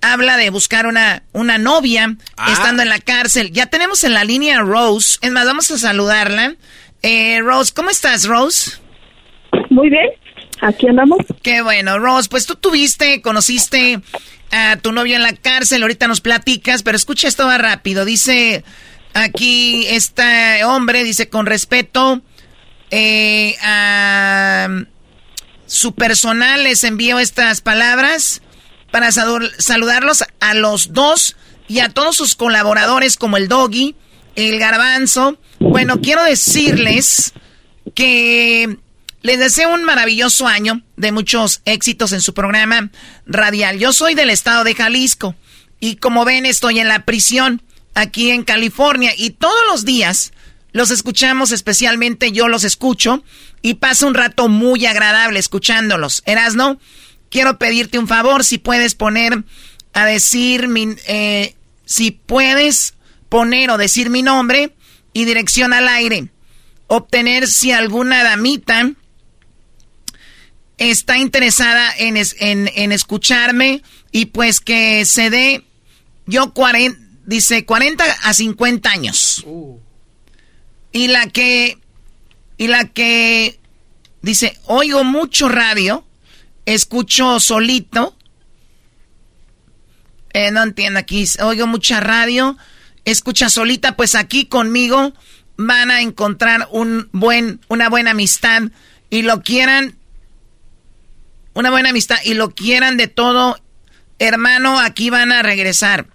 [0.01, 2.17] habla de buscar una, una novia
[2.49, 3.53] estando en la cárcel.
[3.53, 5.19] Ya tenemos en la línea a Rose.
[5.23, 6.55] Es más, vamos a saludarla.
[7.03, 8.79] Eh, Rose, ¿cómo estás, Rose?
[9.71, 10.09] Muy bien,
[10.61, 11.19] aquí andamos.
[11.43, 12.29] Qué bueno, Rose.
[12.29, 14.01] Pues tú tuviste, conociste
[14.51, 15.83] a tu novio en la cárcel.
[15.83, 18.05] Ahorita nos platicas, pero escucha esto va rápido.
[18.05, 18.65] Dice
[19.15, 22.23] aquí este hombre, dice con respeto
[22.91, 24.69] eh, a
[25.67, 28.43] su personal les envío estas palabras
[28.93, 31.37] para saludarlos a los dos
[31.69, 33.97] y a todos sus colaboradores como el Doggy,
[34.37, 35.39] el Garbanzo.
[35.59, 37.33] Bueno, quiero decirles
[37.95, 38.79] que
[39.27, 42.91] les deseo un maravilloso año de muchos éxitos en su programa
[43.27, 43.77] radial.
[43.77, 45.35] Yo soy del estado de Jalisco
[45.81, 47.61] y como ven estoy en la prisión
[47.97, 50.33] aquí en California y todos los días
[50.71, 53.25] los escuchamos, especialmente yo los escucho
[53.63, 56.23] y paso un rato muy agradable escuchándolos.
[56.25, 56.79] Erasno,
[57.29, 59.43] quiero pedirte un favor, si puedes poner
[59.93, 62.95] a decir mi, eh, si puedes
[63.29, 64.73] poner o decir mi nombre
[65.13, 66.29] y dirección al aire.
[66.87, 68.93] Obtener si alguna damita
[70.79, 73.83] está interesada en, es- en, en escucharme
[74.13, 75.65] y pues que se dé
[76.27, 79.45] yo 40, dice 40 a 50 años.
[80.93, 81.79] Y la que,
[82.59, 83.59] y la que
[84.23, 86.05] dice, oigo mucho radio,
[86.65, 88.17] escucho solito.
[90.33, 92.57] Eh, no entiendo aquí, oigo mucha radio,
[93.05, 95.15] escucha solita, pues aquí conmigo
[95.57, 98.65] van a encontrar un buen, una buena amistad
[99.09, 99.96] y lo quieran,
[101.57, 103.59] una buena amistad y lo quieran de todo,
[104.19, 106.07] hermano, aquí van a regresar.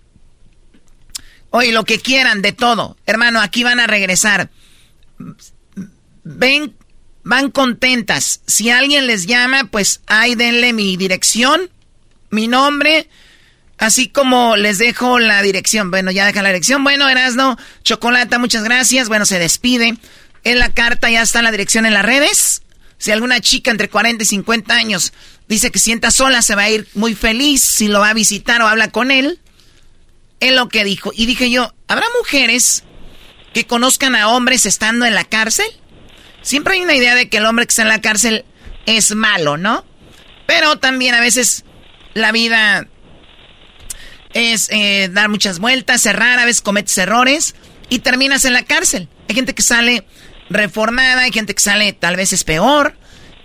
[1.49, 4.51] Oye, lo que quieran de todo, hermano, aquí van a regresar.
[6.23, 6.75] Ven,
[7.23, 8.41] van contentas.
[8.45, 11.71] Si alguien les llama, pues ahí denle mi dirección,
[12.29, 13.09] mi nombre,
[13.79, 15.89] así como les dejo la dirección.
[15.89, 16.83] Bueno, ya deja la dirección.
[16.83, 19.09] Bueno, Erasno, Chocolata, muchas gracias.
[19.09, 19.97] Bueno, se despide.
[20.43, 22.61] En la carta ya está la dirección en las redes.
[23.01, 25.11] Si alguna chica entre 40 y 50 años
[25.51, 28.61] dice que sienta sola, se va a ir muy feliz si lo va a visitar
[28.61, 29.37] o habla con él.
[30.39, 31.11] Es lo que dijo.
[31.13, 32.85] Y dije yo, ¿habrá mujeres
[33.53, 35.65] que conozcan a hombres estando en la cárcel?
[36.41, 38.45] Siempre hay una idea de que el hombre que está en la cárcel
[38.85, 39.85] es malo, ¿no?
[40.47, 41.65] Pero también a veces
[42.13, 42.87] la vida
[44.33, 47.55] es eh, dar muchas vueltas, cerrar, a veces cometes errores
[47.89, 49.09] y terminas en la cárcel.
[49.27, 50.05] Hay gente que sale
[50.49, 52.95] reformada, hay gente que sale tal vez es peor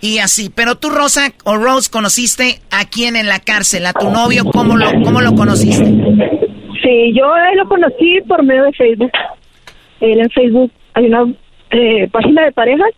[0.01, 0.51] y así.
[0.53, 4.77] Pero tú, Rosa o Rose, conociste a quién en la cárcel, a tu novio, ¿cómo
[4.77, 5.85] lo, cómo lo conociste?
[5.85, 7.25] Sí, yo
[7.55, 9.11] lo conocí por medio de Facebook.
[9.99, 11.33] Él en Facebook hay una
[11.71, 12.91] eh, página de parejas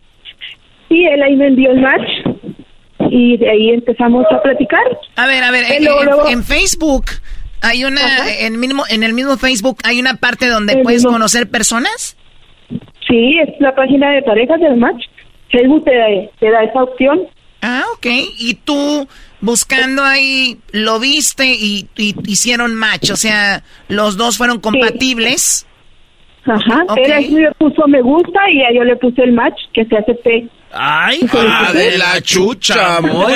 [0.88, 2.08] y él ahí me envió el match
[3.10, 4.82] y de ahí empezamos a platicar.
[5.16, 5.88] A ver, a ver, en,
[6.28, 7.06] en Facebook
[7.62, 8.00] hay una,
[8.38, 12.16] en, mismo, en el mismo Facebook hay una parte donde puedes conocer personas.
[13.08, 15.04] Sí, es la página de parejas del match.
[15.50, 16.06] Facebook te da,
[16.38, 17.20] te da esa opción.
[17.62, 18.06] Ah, ok.
[18.38, 19.06] Y tú
[19.40, 25.66] buscando ahí lo viste y, hicieron match, o sea, los dos fueron compatibles.
[26.46, 29.96] Ajá, él me puso me gusta y a yo le puse el match que se
[29.96, 30.48] acepté.
[30.72, 33.30] Ay, ah, de la chucha, amor.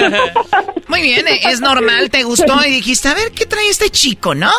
[0.88, 4.34] Muy bien, eh, es normal, te gustó y dijiste, a ver, ¿qué trae este chico,
[4.34, 4.50] no?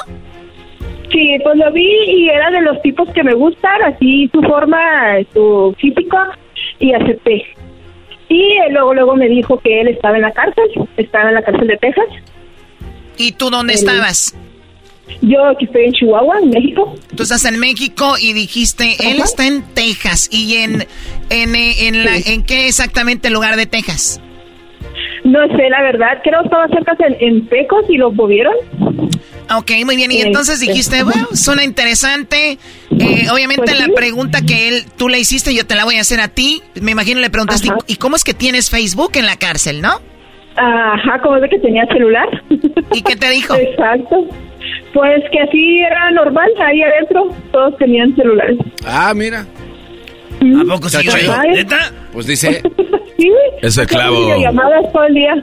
[1.12, 4.78] Sí, pues lo vi y era de los tipos que me gustan, así su forma,
[5.34, 6.18] su físico,
[6.80, 7.44] y acepté.
[8.28, 10.66] Y luego luego me dijo que él estaba en la cárcel,
[10.98, 12.06] estaba en la cárcel de Texas.
[13.18, 14.36] ¿Y tú dónde estabas?
[15.22, 16.96] Yo aquí estoy en Chihuahua, en México.
[17.16, 20.30] Tú estás en México y dijiste, él está en Texas.
[20.32, 20.88] ¿Y en,
[21.30, 24.20] en, eh, en, la, en qué exactamente lugar de Texas?
[25.24, 28.54] No sé, la verdad, creo que estaba cerca en, Pecos y lo movieron.
[29.54, 30.12] Ok, muy bien.
[30.12, 32.58] Y entonces dijiste, bueno, suena interesante.
[32.92, 36.02] Eh, obviamente pues la pregunta que él, tú le hiciste, yo te la voy a
[36.02, 36.62] hacer a ti.
[36.82, 40.00] Me imagino le preguntaste, ¿y cómo es que tienes Facebook en la cárcel, no?
[40.58, 42.28] Ajá, como es de que tenía celular.
[42.94, 43.56] ¿Y qué te dijo?
[43.60, 44.28] Exacto.
[44.94, 48.58] Pues que así era normal, ahí adentro todos tenían celulares.
[48.86, 49.46] Ah, mira.
[50.42, 51.08] ¿A poco sí?
[51.54, 51.92] ¿Neta?
[52.14, 52.62] Pues dice...
[53.18, 53.32] sí,
[53.62, 54.40] es el clavo.
[54.40, 55.36] llamadas todo el día.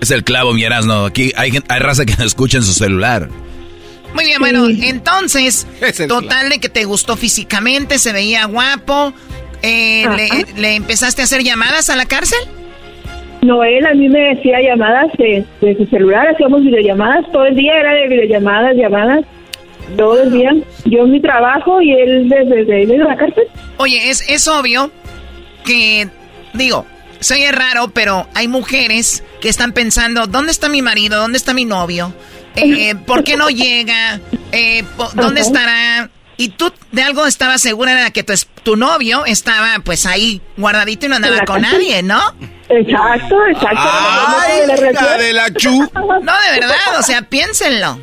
[0.00, 1.06] Es el clavo, mi no.
[1.06, 3.28] Aquí hay, hay raza que no escucha en su celular.
[4.14, 5.66] Muy bien, bueno, entonces,
[6.06, 9.12] total de que te gustó físicamente, se veía guapo.
[9.62, 12.38] Eh, le, ¿Le empezaste a hacer llamadas a la cárcel?
[13.44, 15.44] No, él a mí me decía llamadas de,
[15.76, 19.24] su celular, hacíamos videollamadas, todo el día era de videollamadas, llamadas,
[19.98, 20.50] todo el día.
[20.86, 23.44] Yo en mi trabajo y él desde, desde, la cárcel.
[23.76, 24.90] Oye, es, es obvio
[25.66, 26.08] que,
[26.54, 26.86] digo,
[27.24, 31.18] soy raro, pero hay mujeres que están pensando, ¿dónde está mi marido?
[31.18, 32.14] ¿Dónde está mi novio?
[32.54, 34.20] Eh, ¿Por qué no llega?
[34.52, 34.84] Eh,
[35.14, 36.10] ¿Dónde estará?
[36.36, 41.06] Y tú de algo estabas segura de que tu, tu novio estaba pues ahí guardadito
[41.06, 42.20] y no andaba con nadie, ¿no?
[42.68, 43.80] Exacto, exacto.
[43.80, 44.60] Ay,
[45.18, 45.88] de la chu.
[45.94, 48.00] No, de verdad, o sea, piénsenlo.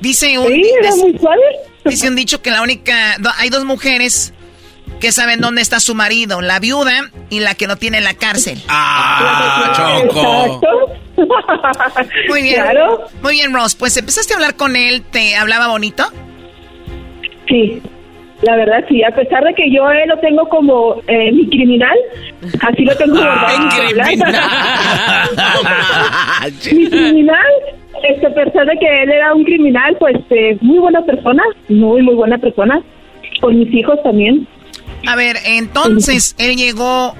[0.00, 1.42] Dice un, sí, era muy suave.
[1.84, 4.32] dice un dicho que la única, hay dos mujeres
[5.00, 8.14] que saben dónde está su marido, la viuda y la que lo tiene en la
[8.14, 8.58] cárcel.
[8.68, 10.60] Ah, Choco.
[12.28, 12.62] Muy bien.
[13.22, 13.74] Muy bien, Ross.
[13.74, 16.04] Pues empezaste a hablar con él, ¿te hablaba bonito?
[17.48, 17.82] Sí.
[18.42, 21.94] La verdad, sí, a pesar de que yo eh, lo tengo como eh, mi criminal,
[22.62, 24.16] así lo tengo ah, criminal.
[26.72, 27.52] mi criminal,
[28.02, 32.00] este, a pesar de que él era un criminal, pues eh, muy buena persona, muy,
[32.00, 32.80] muy buena persona,
[33.42, 34.48] con mis hijos también.
[35.06, 37.14] A ver, entonces él llegó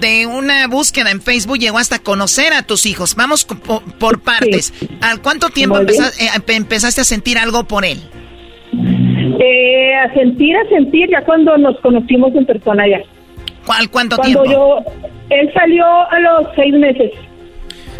[0.00, 3.14] de una búsqueda en Facebook, llegó hasta conocer a tus hijos.
[3.16, 4.72] Vamos por, partes.
[5.00, 7.98] ¿Al cuánto tiempo empezaste a sentir algo por él?
[9.42, 13.00] Eh, a sentir, a sentir, ya cuando nos conocimos en persona ya.
[13.64, 14.78] ¿Cuál, cuánto cuando yo,
[15.30, 17.12] él salió a los seis meses.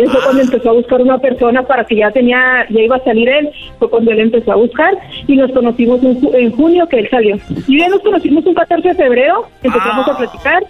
[0.01, 3.05] Eso fue cuando empezó a buscar una persona para que ya tenía, ya iba a
[3.05, 4.97] salir él, fue cuando él empezó a buscar
[5.27, 7.37] y nos conocimos en, junio que él salió.
[7.69, 10.17] Y ya nos conocimos un 14 de febrero, empezamos a ah.
[10.17, 10.63] platicar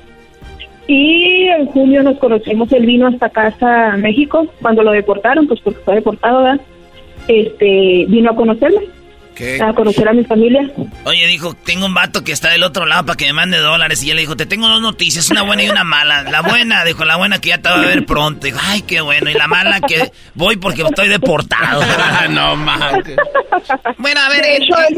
[0.88, 5.60] y en junio nos conocimos, él vino hasta casa a México cuando lo deportaron, pues
[5.60, 6.60] porque fue deportado, ¿verdad?
[7.28, 8.80] Este, vino a conocerme.
[9.62, 10.60] A conocer a mi familia.
[11.04, 14.02] Oye, dijo, tengo un vato que está del otro lado para que me mande dólares.
[14.02, 16.22] Y ella le dijo, te tengo dos noticias, una buena y una mala.
[16.24, 18.46] La buena, dijo, la buena que ya te va a ver pronto.
[18.46, 19.30] Dijo, ay, qué bueno.
[19.30, 21.82] Y la mala que voy porque estoy deportado.
[22.30, 23.04] no mames.
[23.98, 24.42] Bueno, a ver.
[24.42, 24.96] De hecho, él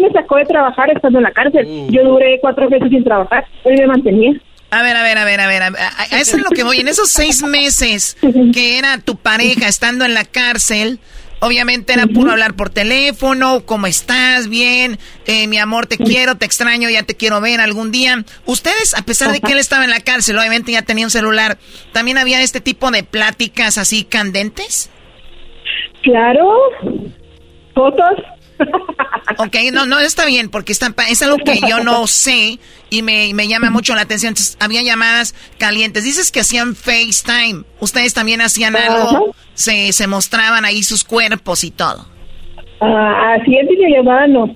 [0.00, 1.66] me sacó, de trabajar estando en la cárcel.
[1.66, 1.90] Uh.
[1.90, 3.44] Yo duré cuatro meses sin trabajar.
[3.64, 4.32] Él me mantenía.
[4.72, 5.62] A ver, a ver, a ver, a ver.
[5.62, 6.78] A, a- a eso es lo que voy.
[6.78, 8.16] En esos seis meses
[8.52, 11.00] que era tu pareja estando en la cárcel,
[11.40, 13.64] obviamente era puro hablar por teléfono.
[13.66, 14.48] ¿Cómo estás?
[14.48, 14.98] Bien.
[15.26, 18.24] Eh, mi amor, te quiero, te extraño, ya te quiero ver algún día.
[18.46, 21.58] Ustedes, a pesar de que él estaba en la cárcel, obviamente ya tenía un celular,
[21.92, 24.90] ¿también había este tipo de pláticas así candentes?
[26.02, 26.48] Claro.
[27.74, 28.39] Fotos.
[29.38, 32.58] Ok, no, no, está bien, porque está, es algo que yo no sé
[32.90, 34.30] y me, me llama mucho la atención.
[34.30, 36.04] Entonces, había llamadas calientes.
[36.04, 37.64] Dices que hacían FaceTime.
[37.78, 39.08] ¿Ustedes también hacían algo?
[39.08, 39.20] Ajá.
[39.54, 42.06] Se, se mostraban ahí sus cuerpos y todo.
[42.80, 44.54] Ah, así en videollamada no.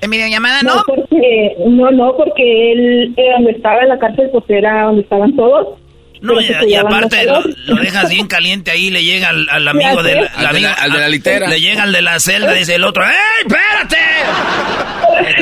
[0.00, 0.82] ¿En videollamada no?
[0.86, 5.34] porque, no, no, porque él eh, donde estaba en la cárcel pues era donde estaban
[5.36, 5.78] todos.
[6.24, 10.14] No, y, aparte lo, lo dejas bien caliente ahí, le llega al, al amigo de
[10.16, 11.48] la, Al de la- amigo- al de la litera.
[11.48, 13.12] Le llega al de la celda, dice el otro, ¡Ey,
[13.46, 13.98] espérate!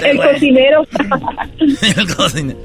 [0.10, 0.86] El cocinero.
[1.96, 2.58] El cocinero.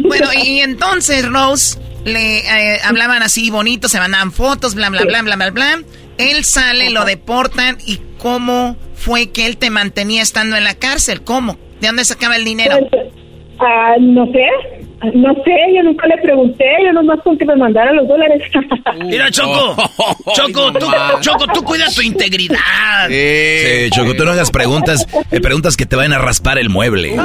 [0.00, 2.38] Bueno, y entonces, Rose, le
[2.74, 5.82] eh, hablaban así bonito, se mandaban fotos, bla, bla, bla, bla, bla, bla.
[6.18, 11.22] Él sale, lo deportan y ¿cómo fue que él te mantenía estando en la cárcel?
[11.22, 11.58] ¿Cómo?
[11.80, 12.76] ¿De dónde sacaba el dinero?
[13.58, 14.46] Ah, no sé,
[15.14, 18.42] no sé, yo nunca le pregunté, yo nomás con que me mandara los dólares.
[19.04, 19.76] Mira, Choco,
[20.34, 20.86] Choco, tú,
[21.20, 23.08] Choco, tú cuida tu integridad.
[23.08, 27.16] Sí, Choco, tú no hagas preguntas, eh, preguntas que te vayan a raspar el mueble.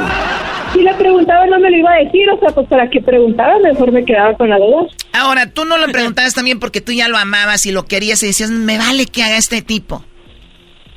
[0.72, 3.58] Si le preguntaba no me lo iba a decir, o sea, pues para que preguntaba
[3.58, 4.86] mejor me quedaba con la duda.
[5.12, 8.26] Ahora, tú no lo preguntabas también porque tú ya lo amabas y lo querías y
[8.26, 10.04] decías, me vale que haga este tipo.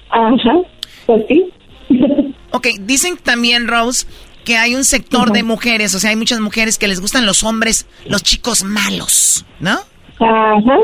[0.10, 0.60] Ajá,
[1.06, 1.46] pues sí.
[2.52, 4.08] Ok, dicen también, Rose,
[4.46, 7.44] que hay un sector de mujeres, o sea, hay muchas mujeres que les gustan los
[7.44, 9.78] hombres, los chicos malos, ¿no?
[10.20, 10.78] Ajá,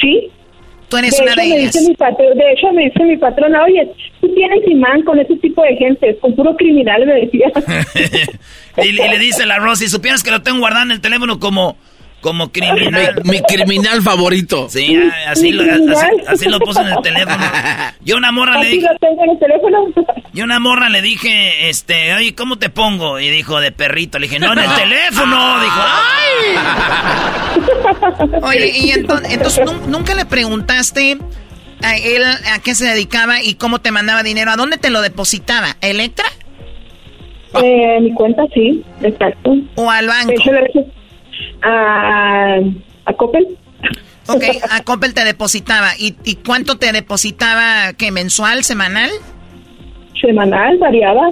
[0.00, 0.30] sí.
[0.88, 1.72] Tú eres de una de ellas.
[1.72, 3.90] Dice mi patro- de hecho, me dice mi patrona, oye,
[4.20, 7.50] tú tienes imán con ese tipo de gente, con puro criminal, me decía.
[8.78, 11.78] Y, y le dice la Rosy, supieras que lo tengo guardado en el teléfono como,
[12.20, 13.20] como criminal.
[13.24, 14.68] Mi, mi criminal favorito.
[14.68, 14.98] Sí,
[15.28, 17.44] así lo, así, así lo puso en el teléfono.
[18.00, 19.78] Yo una morra le dije, lo tengo en el teléfono.
[20.32, 23.20] yo una morra le dije, este, oye, ¿cómo te pongo?
[23.20, 24.18] Y dijo, de perrito.
[24.18, 25.60] Le dije, no, en el teléfono.
[25.60, 25.80] Dijo,
[28.42, 31.18] Oye, y entonces, entonces nun- nunca le preguntaste
[31.82, 35.00] a él a qué se dedicaba y cómo te mandaba dinero, a dónde te lo
[35.02, 36.24] depositaba, ¿A Electra
[37.62, 39.52] Eh, mi cuenta, sí, exacto.
[39.76, 40.28] o al banco?
[40.28, 40.50] De hecho,
[41.66, 42.56] a,
[43.04, 43.46] a Coppel.
[44.28, 45.90] Ok, a Coppel te depositaba.
[45.98, 47.92] ¿Y, y cuánto te depositaba?
[47.92, 49.10] ¿Qué, mensual, semanal?
[50.20, 51.30] Semanal, variaba.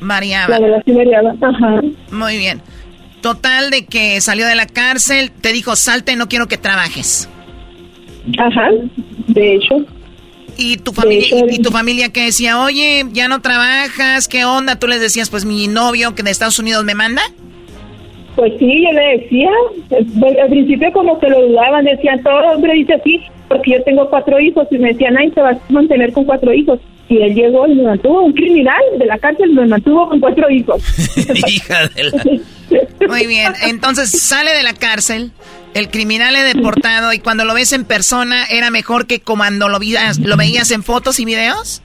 [0.00, 0.58] Variaba.
[0.58, 1.34] La verdad sí variaba.
[1.40, 1.80] Ajá.
[2.10, 2.60] Muy bien.
[3.20, 7.28] Total de que salió de la cárcel, te dijo, salte, no quiero que trabajes.
[8.38, 8.68] Ajá,
[9.28, 9.76] de hecho.
[10.56, 14.78] ¿Y tu familia, y, y tu familia que decía, oye, ya no trabajas, qué onda?
[14.78, 17.22] Tú les decías, pues mi novio que de Estados Unidos me manda.
[18.36, 19.50] Pues sí, yo le decía,
[20.42, 24.40] al principio como que lo dudaban, decían, todo hombre dice así, porque yo tengo cuatro
[24.40, 26.80] hijos, y me decían, ay, te vas a mantener con cuatro hijos.
[27.08, 30.50] Y él llegó y me mantuvo, un criminal de la cárcel me mantuvo con cuatro
[30.50, 30.82] hijos.
[31.46, 32.24] hija de la...
[33.08, 35.30] Muy bien, entonces sale de la cárcel,
[35.74, 39.78] el criminal es deportado y cuando lo ves en persona, ¿era mejor que cuando lo,
[39.78, 41.82] lo veías en fotos y videos?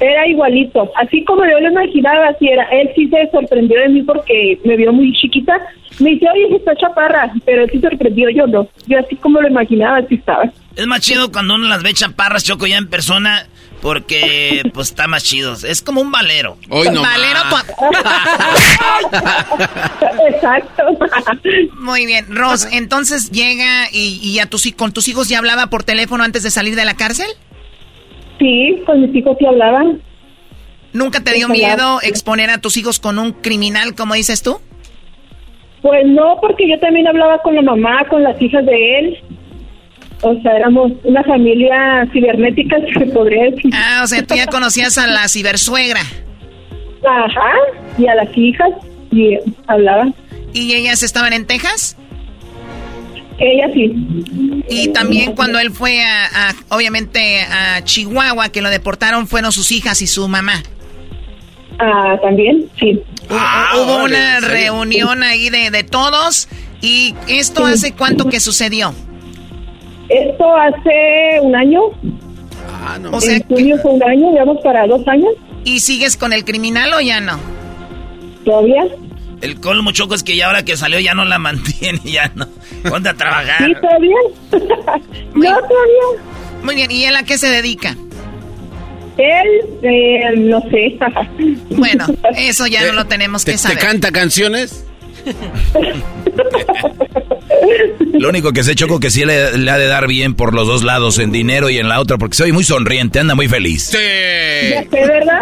[0.00, 2.64] Era igualito, así como yo lo imaginaba, así era.
[2.64, 5.54] Él sí se sorprendió de mí porque me vio muy chiquita.
[5.98, 8.68] Me dice, oye, está chaparra, pero él sí sorprendió, yo no.
[8.86, 10.44] Yo así como lo imaginaba, así estaba.
[10.74, 13.46] Es más chido cuando uno las ve chaparras, Choco, ya en persona,
[13.82, 15.54] porque pues está más chido.
[15.66, 16.56] Es como un valero.
[16.70, 17.40] Hoy no Valero
[20.28, 20.84] Exacto.
[21.78, 25.84] Muy bien, Ros, entonces llega y, y a tus, con tus hijos ya hablaba por
[25.84, 27.26] teléfono antes de salir de la cárcel.
[28.42, 30.02] Sí, con mis hijos sí hablaban.
[30.92, 34.60] ¿Nunca te dio Sí, miedo exponer a tus hijos con un criminal, como dices tú?
[35.80, 39.18] Pues no, porque yo también hablaba con la mamá, con las hijas de él.
[40.22, 43.72] O sea, éramos una familia cibernética, se podría decir.
[43.74, 46.00] Ah, o sea, tú ya conocías a la cibersuegra.
[46.00, 47.52] Ajá,
[47.96, 48.70] y a las hijas,
[49.12, 49.38] y
[49.68, 50.12] hablaba.
[50.52, 51.96] ¿Y ellas estaban en Texas?
[53.38, 53.92] Ella sí.
[54.68, 59.72] Y también cuando él fue a, a- obviamente, a Chihuahua, que lo deportaron, fueron sus
[59.72, 60.62] hijas y su mamá.
[61.78, 63.00] Ah, también, sí.
[63.28, 66.48] Hubo, hubo una reunión ahí de, de todos.
[66.80, 68.92] ¿Y esto hace cuánto que sucedió?
[70.08, 71.80] Esto hace un año.
[73.12, 75.30] O sea, en junio fue un año, llevamos para dos años.
[75.64, 77.38] ¿Y sigues con el criminal o ya no?
[78.44, 78.84] ¿Todavía?
[79.42, 82.46] El colmo, Choco, es que ya ahora que salió ya no la mantiene, ya no.
[82.88, 83.66] Ponte a trabajar.
[83.66, 84.16] Sí, todavía.
[85.34, 86.22] no, todavía.
[86.62, 87.96] Muy bien, ¿y él a qué se dedica?
[89.18, 89.48] Él,
[89.82, 90.96] eh, no sé.
[91.76, 92.06] Bueno,
[92.36, 93.78] eso ya no lo tenemos ¿Te, que te saber.
[93.78, 94.84] canta canciones?
[98.12, 100.66] Lo único que sé, Choco, que sí le, le, ha de dar bien por los
[100.68, 103.84] dos lados, en dinero y en la otra, porque soy muy sonriente, anda muy feliz.
[103.86, 103.98] Sí.
[104.70, 105.40] Ya sé, ¿verdad?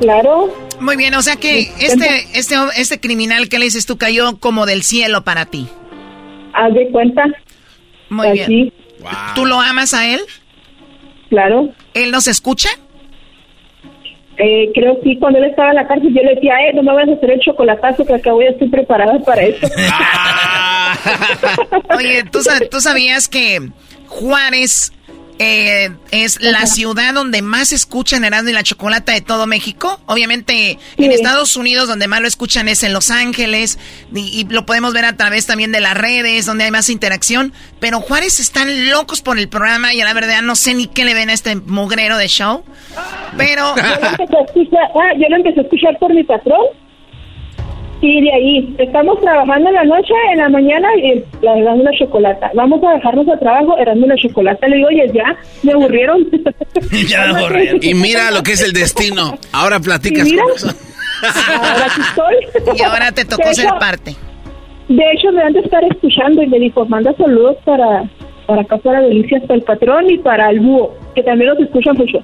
[0.00, 0.52] Claro.
[0.80, 4.66] Muy bien, o sea que este, este, este criminal que le dices tú cayó como
[4.66, 5.68] del cielo para ti.
[6.52, 7.24] Haz de cuenta.
[8.10, 8.72] Muy bien.
[9.34, 10.20] ¿Tú lo amas a él?
[11.28, 11.70] Claro.
[11.94, 12.68] ¿Él nos escucha?
[14.36, 16.92] Eh, creo que cuando él estaba en la cárcel yo le decía, eh, no me
[16.92, 19.66] vas a hacer el chocolatazo que acabo ya estoy preparada para eso.
[21.96, 22.40] Oye, ¿tú,
[22.70, 23.60] ¿tú sabías que
[24.08, 24.92] Juárez
[25.38, 30.00] eh, es la ciudad donde más escuchan Erasmo y la Chocolata de todo México.
[30.06, 33.78] Obviamente en Estados Unidos donde más lo escuchan es en Los Ángeles
[34.14, 37.52] y, lo podemos ver a través también de las redes donde hay más interacción.
[37.80, 41.04] Pero Juárez están locos por el programa y a la verdad no sé ni qué
[41.04, 42.62] le ven a este mugrero de show.
[43.36, 43.74] Pero...
[43.76, 46.83] yo lo empecé a escuchar por mi patrón
[48.00, 48.74] Sí, de ahí.
[48.78, 52.50] Estamos trabajando en la noche, en la mañana, y la dando una chocolata.
[52.54, 54.68] Vamos a dejarnos a trabajo, dando una chocolata.
[54.68, 56.26] Le digo, oye, ya, me aburrieron.
[57.08, 57.80] ya me aburrieron.
[57.82, 59.38] Y mira lo que es el destino.
[59.52, 60.68] Ahora platicas con eso.
[61.48, 62.76] ahora estoy.
[62.76, 64.14] y ahora te tocó ser parte.
[64.88, 68.04] De hecho, me han de estar escuchando y me dijo, manda saludos para,
[68.46, 71.96] para Casa de Delicias, para el patrón y para el búho, que también los escuchan
[71.96, 72.18] mucho.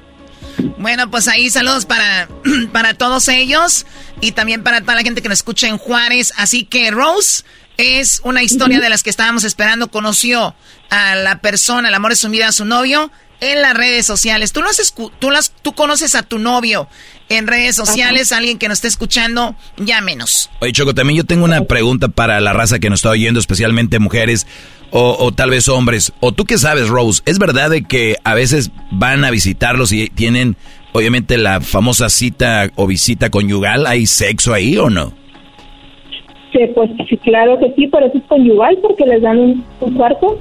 [0.78, 2.28] Bueno, pues ahí saludos para,
[2.72, 3.86] para todos ellos
[4.20, 6.32] y también para toda la gente que nos escucha en Juárez.
[6.36, 7.44] Así que Rose
[7.76, 9.90] es una historia de las que estábamos esperando.
[9.90, 10.54] Conoció
[10.90, 13.10] a la persona, el amor de su vida, a su novio,
[13.40, 14.52] en las redes sociales.
[14.52, 16.88] ¿Tú, las, tú, las, tú conoces a tu novio
[17.30, 20.50] en redes sociales, alguien que nos esté escuchando, llámenos.
[20.58, 24.00] Oye, Choco, también yo tengo una pregunta para la raza que nos está oyendo, especialmente
[24.00, 24.48] mujeres
[24.90, 26.12] o, tal vez hombres.
[26.20, 30.08] O tú qué sabes, Rose, ¿es verdad de que a veces van a visitarlos y
[30.08, 30.56] tienen,
[30.92, 33.86] obviamente, la famosa cita o visita conyugal?
[33.86, 35.12] ¿Hay sexo ahí o no?
[36.52, 40.40] Sí, pues sí, claro que sí, pero eso es conyugal porque les dan un, cuarto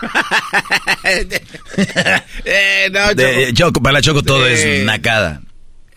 [2.44, 3.52] eh, no, Choco.
[3.54, 3.82] Choco.
[3.82, 5.40] para la Choco todo es nacada.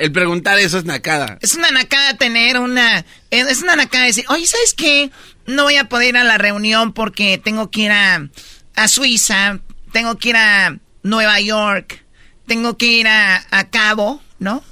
[0.02, 1.38] El preguntar eso es nacada.
[1.42, 3.06] Es una nacada tener una...
[3.30, 5.12] Es una nacada decir, oye, ¿sabes qué?
[5.46, 8.28] No voy a poder ir a la reunión porque tengo que ir a,
[8.76, 9.60] a Suiza,
[9.92, 12.04] tengo que ir a Nueva York,
[12.48, 14.64] tengo que ir a, a Cabo, ¿no?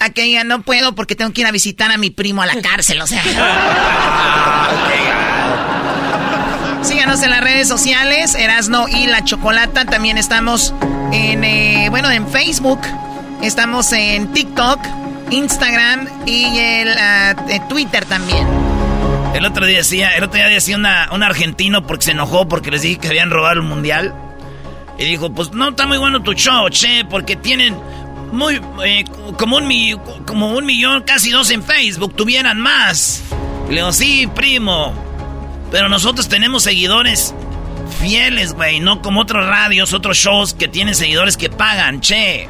[0.00, 3.00] Aquella no puedo porque tengo que ir a visitar a mi primo a la cárcel,
[3.00, 3.22] o sea.
[6.82, 9.84] Síganos en las redes sociales, Erasno y la Chocolata.
[9.84, 10.74] También estamos
[11.12, 12.80] en, eh, bueno, en Facebook.
[13.42, 14.78] Estamos en TikTok,
[15.30, 17.34] Instagram y el ah,
[17.68, 18.46] Twitter también.
[19.34, 22.82] El otro día decía, el otro día decía un argentino porque se enojó porque les
[22.82, 24.14] dije que habían robado el mundial.
[24.96, 27.76] Y dijo, pues no está muy bueno tu show, che, porque tienen
[28.30, 29.04] muy eh,
[29.36, 33.24] como un como un millón, casi dos en Facebook, tuvieran más.
[33.68, 34.94] le digo, sí, primo.
[35.72, 37.34] Pero nosotros tenemos seguidores
[38.00, 42.48] fieles, güey, no como otros radios, otros shows que tienen seguidores que pagan, che.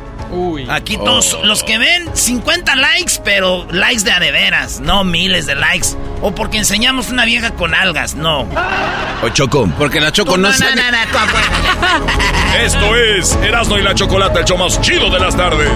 [0.68, 5.46] Aquí todos los que ven 50 likes, pero likes de a de veras, no miles
[5.46, 5.88] de likes.
[6.22, 8.48] O porque enseñamos una vieja con algas, no.
[9.22, 9.68] O Choco.
[9.78, 10.76] Porque la Choco no, no, sabe.
[10.76, 15.36] no, no, no, Esto es Erasmo y la Chocolata, el show más chido de las
[15.36, 15.70] tardes.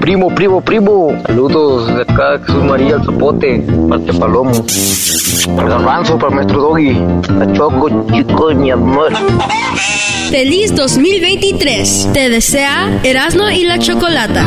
[0.00, 1.16] Primo, primo, primo.
[1.26, 4.52] Saludos de acá, Jesús María, el Zapote, parte Palomo.
[5.46, 6.92] El garbanzo para maestro Doggy.
[7.38, 9.12] La Choco, chico, mi amor.
[10.30, 12.08] Feliz 2023.
[12.12, 14.46] Te desea Erasmo y la Chocolata.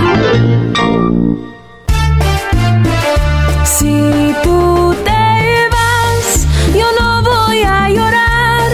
[3.65, 8.72] Si tú te vas, yo no voy a llorar.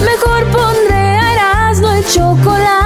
[0.00, 2.85] Mejor pondré a Erasmo el chocolate,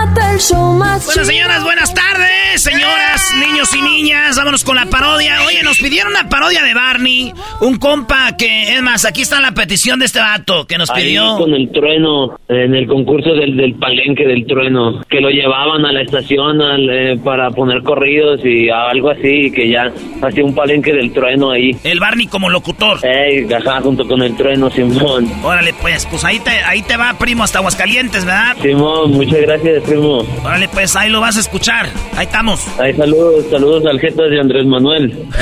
[0.49, 4.35] Bueno, señoras, buenas tardes, señoras, niños y niñas.
[4.37, 5.35] Vámonos con la parodia.
[5.45, 7.31] Oye, nos pidieron una parodia de Barney.
[7.59, 11.03] Un compa que, es más, aquí está la petición de este vato que nos Ahí
[11.03, 11.37] pidió.
[11.37, 15.91] con el trueno, en el concurso del, del palenque del trueno, que lo llevaban a
[15.91, 19.91] la estación al, eh, para poner corridos y algo así, que ya
[20.23, 21.77] hacía un palenque del trueno ahí.
[21.83, 22.97] El Barney como locutor.
[23.05, 25.31] Ey, ajá, junto con el trueno, Simón.
[25.43, 28.55] Órale, pues, pues ahí te, ahí te va, primo, hasta Aguascalientes, ¿verdad?
[28.59, 30.25] Simón, muchas gracias, primo.
[30.43, 31.89] Órale, pues ahí lo vas a escuchar.
[32.15, 32.61] Ahí estamos.
[32.79, 35.25] Ahí saludos, saludos al jefe de Andrés Manuel.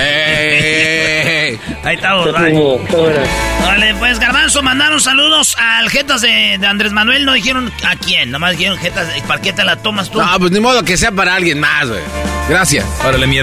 [1.83, 2.31] Ahí estamos.
[2.31, 7.25] Vale, pues Garbanzo, mandaron saludos al Jetas de, de Andrés Manuel.
[7.25, 9.07] No dijeron a quién, nomás dijeron Jetas.
[9.27, 10.21] ¿Para qué te la tomas tú?
[10.21, 12.01] No, pues ni modo que sea para alguien más, güey.
[12.49, 12.85] Gracias.
[13.05, 13.39] Órale, mi.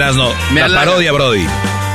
[0.52, 1.47] Me La parodia, Brody.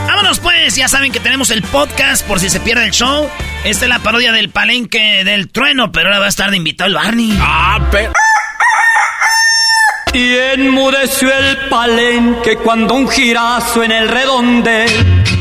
[0.07, 3.29] Vámonos pues, ya saben que tenemos el podcast por si se pierde el show.
[3.63, 6.87] Esta es la parodia del palenque del trueno, pero ahora va a estar de invitado
[6.87, 7.37] el Barney.
[7.39, 8.11] Ah, pero...
[10.13, 14.89] Y enmudeció el palenque cuando un girazo en el redondel.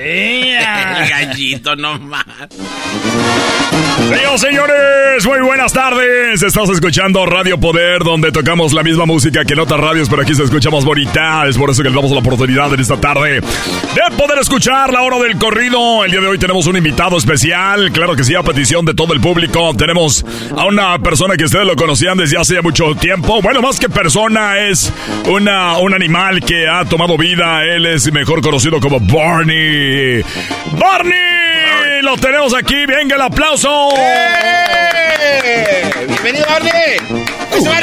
[0.00, 2.24] El gallito nomás.
[2.38, 6.40] Señoras señores, muy buenas tardes.
[6.40, 10.36] Estás escuchando Radio Poder, donde tocamos la misma música que en otras radios, pero aquí
[10.36, 11.48] se escuchamos bonita.
[11.48, 15.02] Es por eso que les damos la oportunidad en esta tarde de poder escuchar la
[15.02, 16.04] hora del corrido.
[16.04, 19.14] El día de hoy tenemos un invitado especial, claro que sí, a petición de todo
[19.14, 19.74] el público.
[19.76, 20.24] Tenemos
[20.56, 23.42] a una persona que ustedes lo conocían desde hace mucho tiempo.
[23.42, 24.92] Bueno, más que persona, es
[25.26, 27.64] una, un animal que ha tomado vida.
[27.64, 30.22] Él es mejor conocido como Barney.
[30.78, 31.57] ¡Barney!
[32.02, 33.90] Lo tenemos aquí, venga el aplauso.
[36.06, 36.72] ¡Bienvenido, Barney!
[37.60, 37.80] Hola,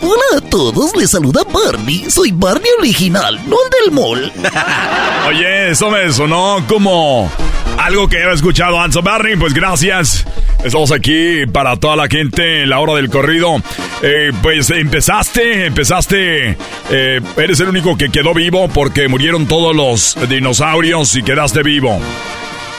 [0.00, 2.10] hola a todos, les saluda Barney.
[2.10, 4.32] Soy Barney original, no el del mall.
[5.28, 7.30] Oye, eso me sonó como
[7.78, 9.02] algo que he escuchado antes.
[9.02, 10.24] Barney, pues gracias.
[10.64, 13.62] Estamos aquí para toda la gente en la hora del corrido.
[14.02, 16.56] Eh, pues empezaste, empezaste.
[16.90, 22.00] eh, eres el único que quedó vivo porque murieron todos los dinosaurios y quedaste vivo.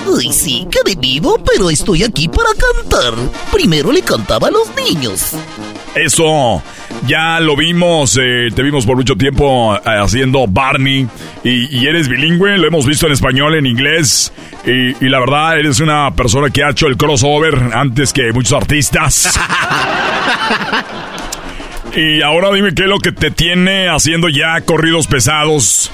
[0.08, 3.14] Ay, sí, quedé vivo, pero estoy aquí para cantar.
[3.52, 5.34] Primero le cantaba a los niños.
[5.96, 6.62] Eso,
[7.08, 11.08] ya lo vimos, eh, te vimos por mucho tiempo eh, haciendo Barney
[11.44, 14.32] y, y eres bilingüe, lo hemos visto en español, en inglés
[14.66, 18.54] y, y la verdad eres una persona que ha hecho el crossover antes que muchos
[18.54, 19.30] artistas.
[21.96, 25.92] y ahora dime qué es lo que te tiene haciendo ya corridos pesados.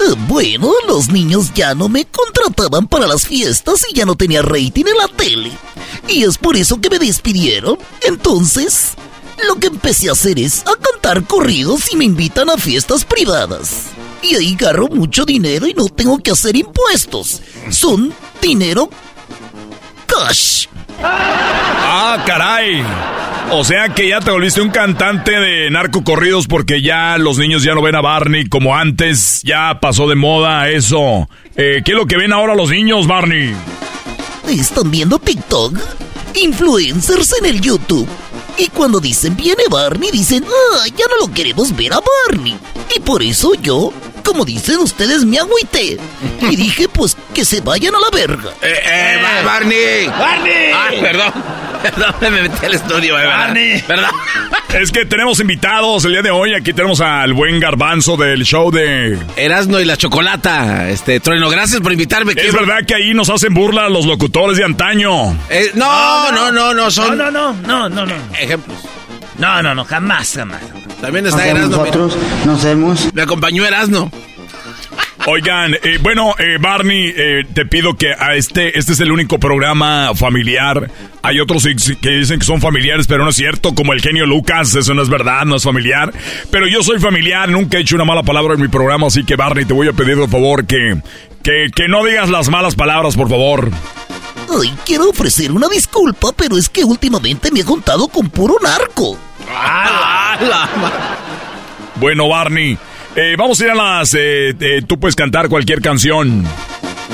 [0.00, 4.42] Eh, Bueno, los niños ya no me contrataban para las fiestas y ya no tenía
[4.42, 5.52] rating en la tele.
[6.08, 7.78] Y es por eso que me despidieron.
[8.02, 8.94] Entonces,
[9.46, 13.84] lo que empecé a hacer es a cantar corridos y me invitan a fiestas privadas.
[14.22, 17.42] Y ahí agarro mucho dinero y no tengo que hacer impuestos.
[17.70, 18.88] Son dinero
[21.02, 22.82] Ah, caray.
[23.50, 27.74] O sea que ya te volviste un cantante de narcocorridos porque ya los niños ya
[27.74, 31.28] no ven a Barney como antes, ya pasó de moda eso.
[31.56, 33.54] Eh, ¿Qué es lo que ven ahora los niños, Barney?
[34.48, 35.78] ¿Están viendo TikTok?
[36.34, 38.08] Influencers en el YouTube.
[38.56, 42.56] Y cuando dicen viene Barney, dicen, ah, ya no lo queremos ver a Barney.
[42.94, 43.92] Y por eso yo,
[44.22, 45.98] como dicen ustedes, me agüité.
[46.40, 48.50] Y dije, pues que se vayan a la verga.
[48.62, 50.06] Eh, eh, Ba- Barney.
[50.08, 50.70] Barney.
[50.74, 51.32] Ah, perdón.
[51.82, 53.38] Perdón, me metí al estudio, eh, ¿verdad?
[53.38, 53.82] Barney.
[53.82, 54.10] Perdón.
[54.72, 56.54] Es que tenemos invitados el día de hoy.
[56.54, 59.18] Aquí tenemos al buen garbanzo del show de...
[59.36, 60.88] Erasno y la chocolata.
[60.88, 62.32] Este, Trueno, gracias por invitarme.
[62.36, 65.36] Es verdad que ahí nos hacen burla los locutores de antaño.
[65.50, 68.14] Eh, no, no, no, no, son No, no, no, no, no, no.
[68.38, 68.78] ejemplos.
[69.42, 70.62] No, no, no, jamás, jamás.
[71.00, 71.78] También está Erasmo.
[71.78, 72.16] nosotros
[72.46, 73.12] nos hemos...
[73.12, 74.08] Me acompañó Erasmo.
[75.26, 79.40] Oigan, eh, bueno, eh, Barney, eh, te pido que a este, este es el único
[79.40, 80.88] programa familiar.
[81.22, 81.66] Hay otros
[82.00, 85.02] que dicen que son familiares, pero no es cierto, como el genio Lucas, eso no
[85.02, 86.12] es verdad, no es familiar.
[86.52, 89.34] Pero yo soy familiar, nunca he hecho una mala palabra en mi programa, así que
[89.34, 91.02] Barney, te voy a pedir por favor que,
[91.42, 93.72] que, que no digas las malas palabras, por favor.
[94.60, 99.18] Ay, quiero ofrecer una disculpa, pero es que últimamente me he juntado con puro narco.
[101.96, 102.76] Bueno, Barney,
[103.14, 104.14] eh, vamos a ir a las...
[104.14, 106.44] eh, eh, tú puedes cantar cualquier canción.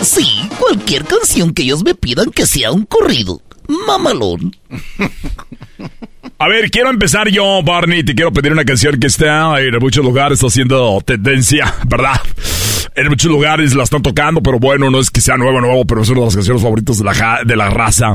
[0.01, 3.43] Sí, cualquier canción que ellos me pidan que sea un corrido.
[3.87, 4.57] Mamalón.
[6.39, 8.03] A ver, quiero empezar yo, Barney.
[8.05, 12.21] Te quiero pedir una canción que está en muchos lugares haciendo tendencia, ¿verdad?
[12.95, 16.03] En muchos lugares la están tocando, pero bueno, no es que sea nuevo, nuevo, pero
[16.03, 18.15] es una de las canciones favoritas de la, de la raza.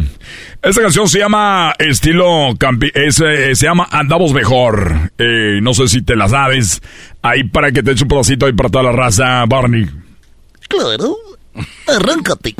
[0.61, 5.11] Esta canción se llama estilo campi es, eh, se llama Andamos Mejor.
[5.17, 6.81] Eh, no sé si te la sabes.
[7.21, 9.85] Ahí para que te eche un pedacito ahí para toda la raza, Barney.
[10.67, 11.15] Claro.
[11.87, 12.53] Arráncate.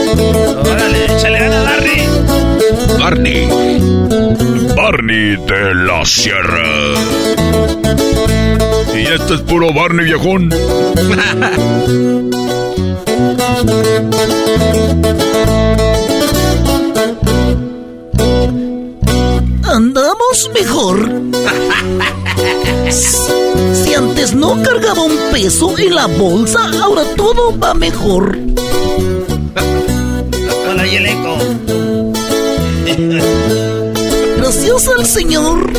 [0.18, 2.08] Órale, échale ganas, Barney.
[2.98, 3.48] Barney.
[4.76, 6.94] Barney de la Sierra.
[8.94, 10.50] Y este es puro Barney viejón.
[19.64, 21.10] Andamos mejor.
[22.90, 28.38] Si antes no cargaba un peso en la bolsa, ahora todo va mejor.
[30.90, 31.36] Y el eco.
[34.36, 35.72] Gracias al Señor.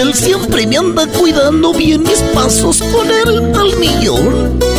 [0.00, 4.71] Él siempre me anda cuidando bien mis pasos con él al millón.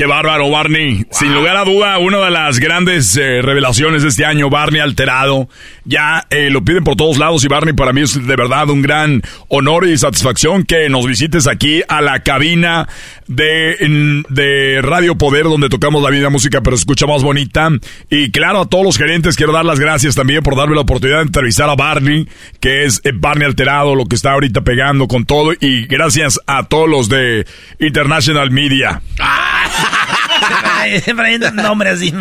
[0.00, 1.04] Qué bárbaro, Barney.
[1.10, 5.50] Sin lugar a duda, una de las grandes eh, revelaciones de este año, Barney alterado.
[5.84, 8.80] Ya eh, lo piden por todos lados y Barney para mí es de verdad un
[8.80, 12.88] gran honor y satisfacción que nos visites aquí a la cabina
[13.30, 17.68] de, de Radio Poder donde tocamos la vida música pero se escucha más bonita.
[18.10, 21.18] Y claro, a todos los gerentes quiero dar las gracias también por darme la oportunidad
[21.18, 22.28] de entrevistar a Barney,
[22.58, 25.52] que es eh, Barney alterado, lo que está ahorita pegando con todo.
[25.58, 27.46] Y gracias a todos los de
[27.78, 29.00] International Media.
[31.02, 32.12] Siempre nombre así.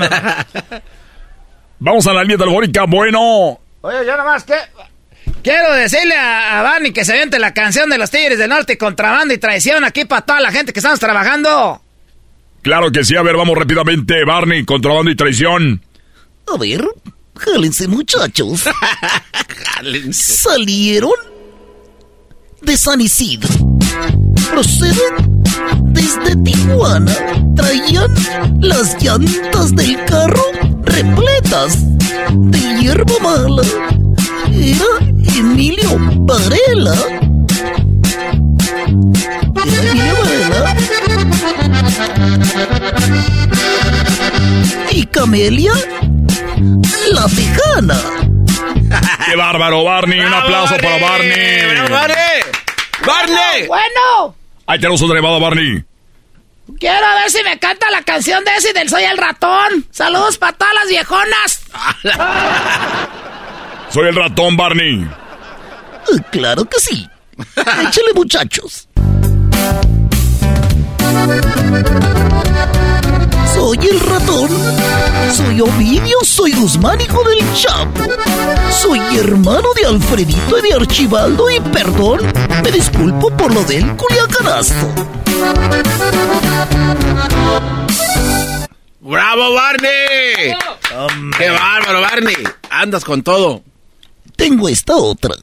[1.79, 2.85] Vamos a la línea telefónica.
[2.85, 4.53] Bueno, Oye, yo nomás que...
[5.43, 8.77] Quiero decirle a, a Barney que se aviente la canción de los Tigres del Norte,
[8.77, 11.81] contrabando y traición aquí para toda la gente que estamos trabajando.
[12.61, 13.15] claro que sí.
[13.15, 14.23] A ver, vamos rápidamente.
[14.25, 15.81] Barney, contrabando y traición.
[16.53, 16.85] A ver,
[17.37, 18.65] jálense muchachos.
[20.11, 21.11] Salieron
[22.61, 23.49] de San Isidro.
[24.51, 25.43] Proceden
[25.93, 27.13] desde Tijuana.
[27.55, 28.13] Traían
[28.59, 30.43] las llantas del carro
[30.83, 31.77] repletas
[32.29, 33.63] de hierba mala.
[34.51, 35.89] Era Emilio
[36.25, 36.95] Varela.
[39.65, 40.75] Emilio Varela.
[44.91, 45.73] Y Camelia,
[47.11, 48.01] la tejana.
[49.25, 50.19] ¡Qué bárbaro, Barney!
[50.19, 51.61] Un aplauso para Barney.
[53.05, 53.67] ¡Barney!
[53.67, 54.35] Bueno,
[54.65, 55.83] Ahí tenemos un llamado, Barney.
[56.79, 59.85] quiero ver si me canta la canción de ese del Soy el Ratón.
[59.91, 61.61] Saludos para todas las viejonas.
[63.91, 65.07] Soy el ratón, Barney.
[66.31, 67.09] Claro que sí.
[67.57, 68.87] Échale, muchachos.
[73.53, 74.49] Soy el ratón.
[75.33, 78.03] Soy Ovidio, soy Guzmán, hijo del Chapo.
[78.71, 82.21] Soy hermano de Alfredito y de Archibaldo y perdón,
[82.63, 84.93] me disculpo por lo del culiacanazo.
[89.01, 90.53] ¡Bravo, Barney!
[91.37, 92.35] ¡Qué bárbaro, Barney!
[92.69, 93.63] Andas con todo.
[94.39, 95.35] Tengo esta otra.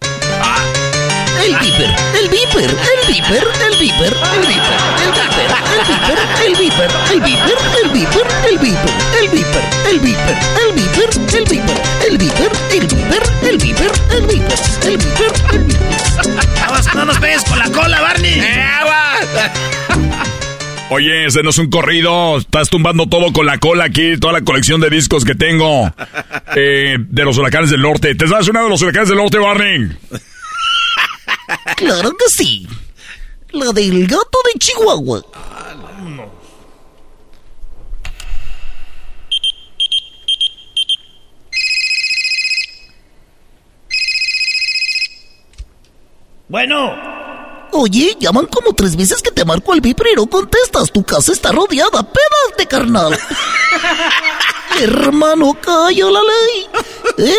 [1.44, 6.54] El viper, el viper, el viper, el viper, el viper, el viper, el viper, el
[6.56, 8.86] viper, el viper, el viper, el viper,
[9.20, 11.72] el viper, el viper, el viper, el viper,
[12.06, 15.32] el viper, el viper, el viper, el viper, el viper.
[16.94, 18.40] No nos pegues con la cola, Barney.
[20.88, 22.38] Oye, ese no es un corrido.
[22.38, 25.92] Estás tumbando todo con la cola aquí, toda la colección de discos que tengo
[26.56, 28.14] eh, de los huracanes del norte.
[28.14, 29.88] ¿Te sabes una de los huracanes del norte, Barney?
[31.76, 32.68] Claro que sí.
[33.50, 35.22] La del gato de Chihuahua.
[46.48, 47.25] Bueno.
[47.78, 50.90] Oye, llaman como tres veces que te marco al viper y no contestas.
[50.90, 52.02] Tu casa está rodeada.
[52.02, 53.18] Pédate, carnal.
[54.80, 56.68] Hermano, calla la ley.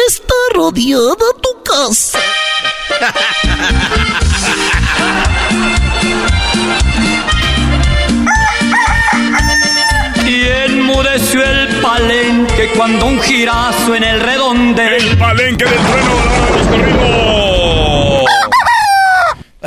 [0.07, 2.19] Está rodeada tu casa.
[10.27, 14.97] Y enmudeció el palenque cuando un girazo en el redonde.
[14.97, 17.46] El palenque del trueno,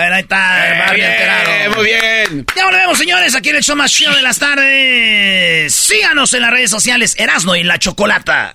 [0.01, 1.77] Bueno, ahí está, bien, enterado.
[1.77, 2.47] Muy bien.
[2.57, 5.75] Ya volvemos, señores, aquí en el show más chido de las tardes.
[5.75, 8.51] Síganos en las redes sociales, Erasno y la Chocolata.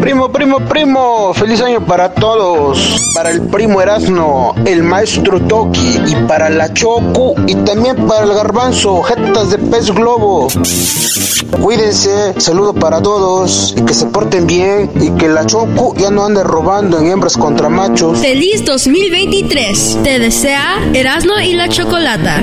[0.00, 3.00] Primo, primo, primo, feliz año para todos.
[3.14, 8.34] Para el primo Erasno, el maestro Toki y para la Choco y también para el
[8.34, 10.48] garbanzo, jetas de pez globo.
[11.60, 16.24] Cuídense, saludo para todos y que se porten bien y que la Choco ya no
[16.24, 18.18] ande robando en hembras contra machos.
[18.18, 19.98] Feliz 2023.
[20.02, 22.42] Te desea Erasno y la Chocolata.